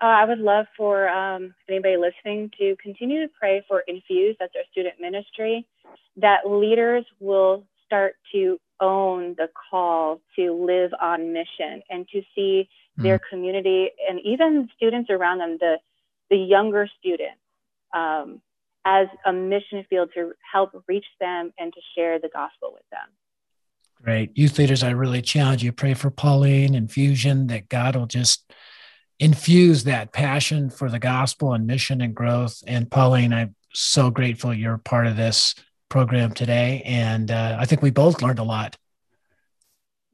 Uh, 0.00 0.06
I 0.06 0.24
would 0.26 0.40
love 0.40 0.66
for 0.76 1.08
um, 1.08 1.54
anybody 1.70 1.96
listening 1.96 2.50
to 2.58 2.76
continue 2.82 3.26
to 3.26 3.32
pray 3.32 3.64
for 3.66 3.80
Infuse, 3.88 4.36
that's 4.38 4.52
our 4.56 4.64
student 4.72 5.00
ministry, 5.00 5.66
that 6.16 6.46
leaders 6.46 7.06
will 7.18 7.64
start 7.92 8.14
to 8.32 8.58
own 8.80 9.34
the 9.36 9.48
call 9.70 10.20
to 10.34 10.52
live 10.66 10.90
on 11.00 11.32
mission 11.32 11.82
and 11.90 12.08
to 12.08 12.22
see 12.34 12.68
mm. 12.98 13.02
their 13.02 13.20
community 13.30 13.90
and 14.08 14.18
even 14.24 14.68
students 14.74 15.10
around 15.10 15.38
them, 15.38 15.58
the, 15.60 15.76
the 16.30 16.36
younger 16.36 16.88
students, 16.98 17.38
um, 17.94 18.40
as 18.86 19.08
a 19.26 19.32
mission 19.32 19.84
field 19.90 20.08
to 20.14 20.32
help 20.50 20.70
reach 20.88 21.04
them 21.20 21.52
and 21.58 21.72
to 21.74 21.80
share 21.94 22.18
the 22.18 22.30
gospel 22.32 22.70
with 22.72 22.82
them. 22.90 23.08
Great. 24.02 24.36
Youth 24.36 24.58
leaders, 24.58 24.82
I 24.82 24.90
really 24.90 25.22
challenge 25.22 25.62
you 25.62 25.70
pray 25.70 25.94
for 25.94 26.10
Pauline 26.10 26.74
and 26.74 26.90
Fusion 26.90 27.46
that 27.48 27.68
God 27.68 27.94
will 27.94 28.06
just 28.06 28.52
infuse 29.20 29.84
that 29.84 30.12
passion 30.12 30.70
for 30.70 30.88
the 30.88 30.98
gospel 30.98 31.52
and 31.52 31.66
mission 31.66 32.00
and 32.00 32.14
growth. 32.14 32.64
And 32.66 32.90
Pauline, 32.90 33.32
I'm 33.32 33.54
so 33.74 34.10
grateful 34.10 34.52
you're 34.52 34.78
part 34.78 35.06
of 35.06 35.16
this 35.16 35.54
program 35.92 36.32
today. 36.32 36.82
And 36.86 37.30
uh, 37.30 37.58
I 37.60 37.66
think 37.66 37.82
we 37.82 37.90
both 37.90 38.22
learned 38.22 38.38
a 38.38 38.44
lot. 38.44 38.78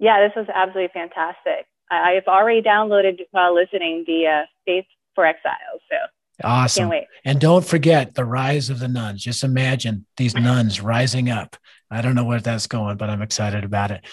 Yeah, 0.00 0.26
this 0.26 0.32
was 0.36 0.46
absolutely 0.52 0.90
fantastic. 0.92 1.66
I, 1.88 2.10
have 2.12 2.26
already 2.26 2.62
downloaded 2.62 3.20
while 3.30 3.54
listening 3.54 4.02
the 4.04 4.26
uh, 4.26 4.46
Faith 4.66 4.86
for 5.14 5.24
Exiles. 5.24 5.80
So 5.88 5.96
awesome. 6.42 6.82
Can't 6.82 6.90
wait. 6.90 7.04
And 7.24 7.40
don't 7.40 7.64
forget 7.64 8.14
the 8.14 8.24
rise 8.24 8.70
of 8.70 8.80
the 8.80 8.88
nuns. 8.88 9.22
Just 9.22 9.44
imagine 9.44 10.04
these 10.16 10.34
nuns 10.34 10.80
rising 10.80 11.30
up. 11.30 11.56
I 11.90 12.02
don't 12.02 12.16
know 12.16 12.24
where 12.24 12.40
that's 12.40 12.66
going, 12.66 12.96
but 12.96 13.08
I'm 13.08 13.22
excited 13.22 13.62
about 13.64 13.92
it. 13.92 14.04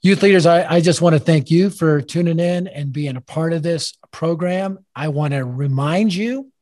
Youth 0.00 0.22
leaders, 0.22 0.46
I, 0.46 0.76
I 0.76 0.80
just 0.80 1.02
want 1.02 1.14
to 1.14 1.20
thank 1.20 1.50
you 1.50 1.68
for 1.68 2.00
tuning 2.00 2.38
in 2.38 2.68
and 2.68 2.92
being 2.92 3.16
a 3.16 3.20
part 3.20 3.52
of 3.52 3.64
this 3.64 3.98
program. 4.12 4.78
I 4.94 5.08
want 5.08 5.34
to 5.34 5.44
remind 5.44 6.14
you 6.14 6.52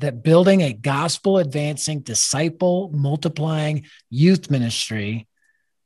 that 0.00 0.22
building 0.22 0.62
a 0.62 0.72
gospel 0.72 1.38
advancing, 1.38 2.00
disciple 2.00 2.90
multiplying 2.92 3.86
youth 4.10 4.50
ministry 4.50 5.26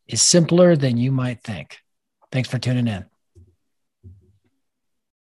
is 0.06 0.22
simpler 0.22 0.76
than 0.76 0.96
you 0.96 1.12
might 1.12 1.42
think. 1.42 1.78
Thanks 2.32 2.48
for 2.48 2.58
tuning 2.58 2.88
in. 2.88 3.09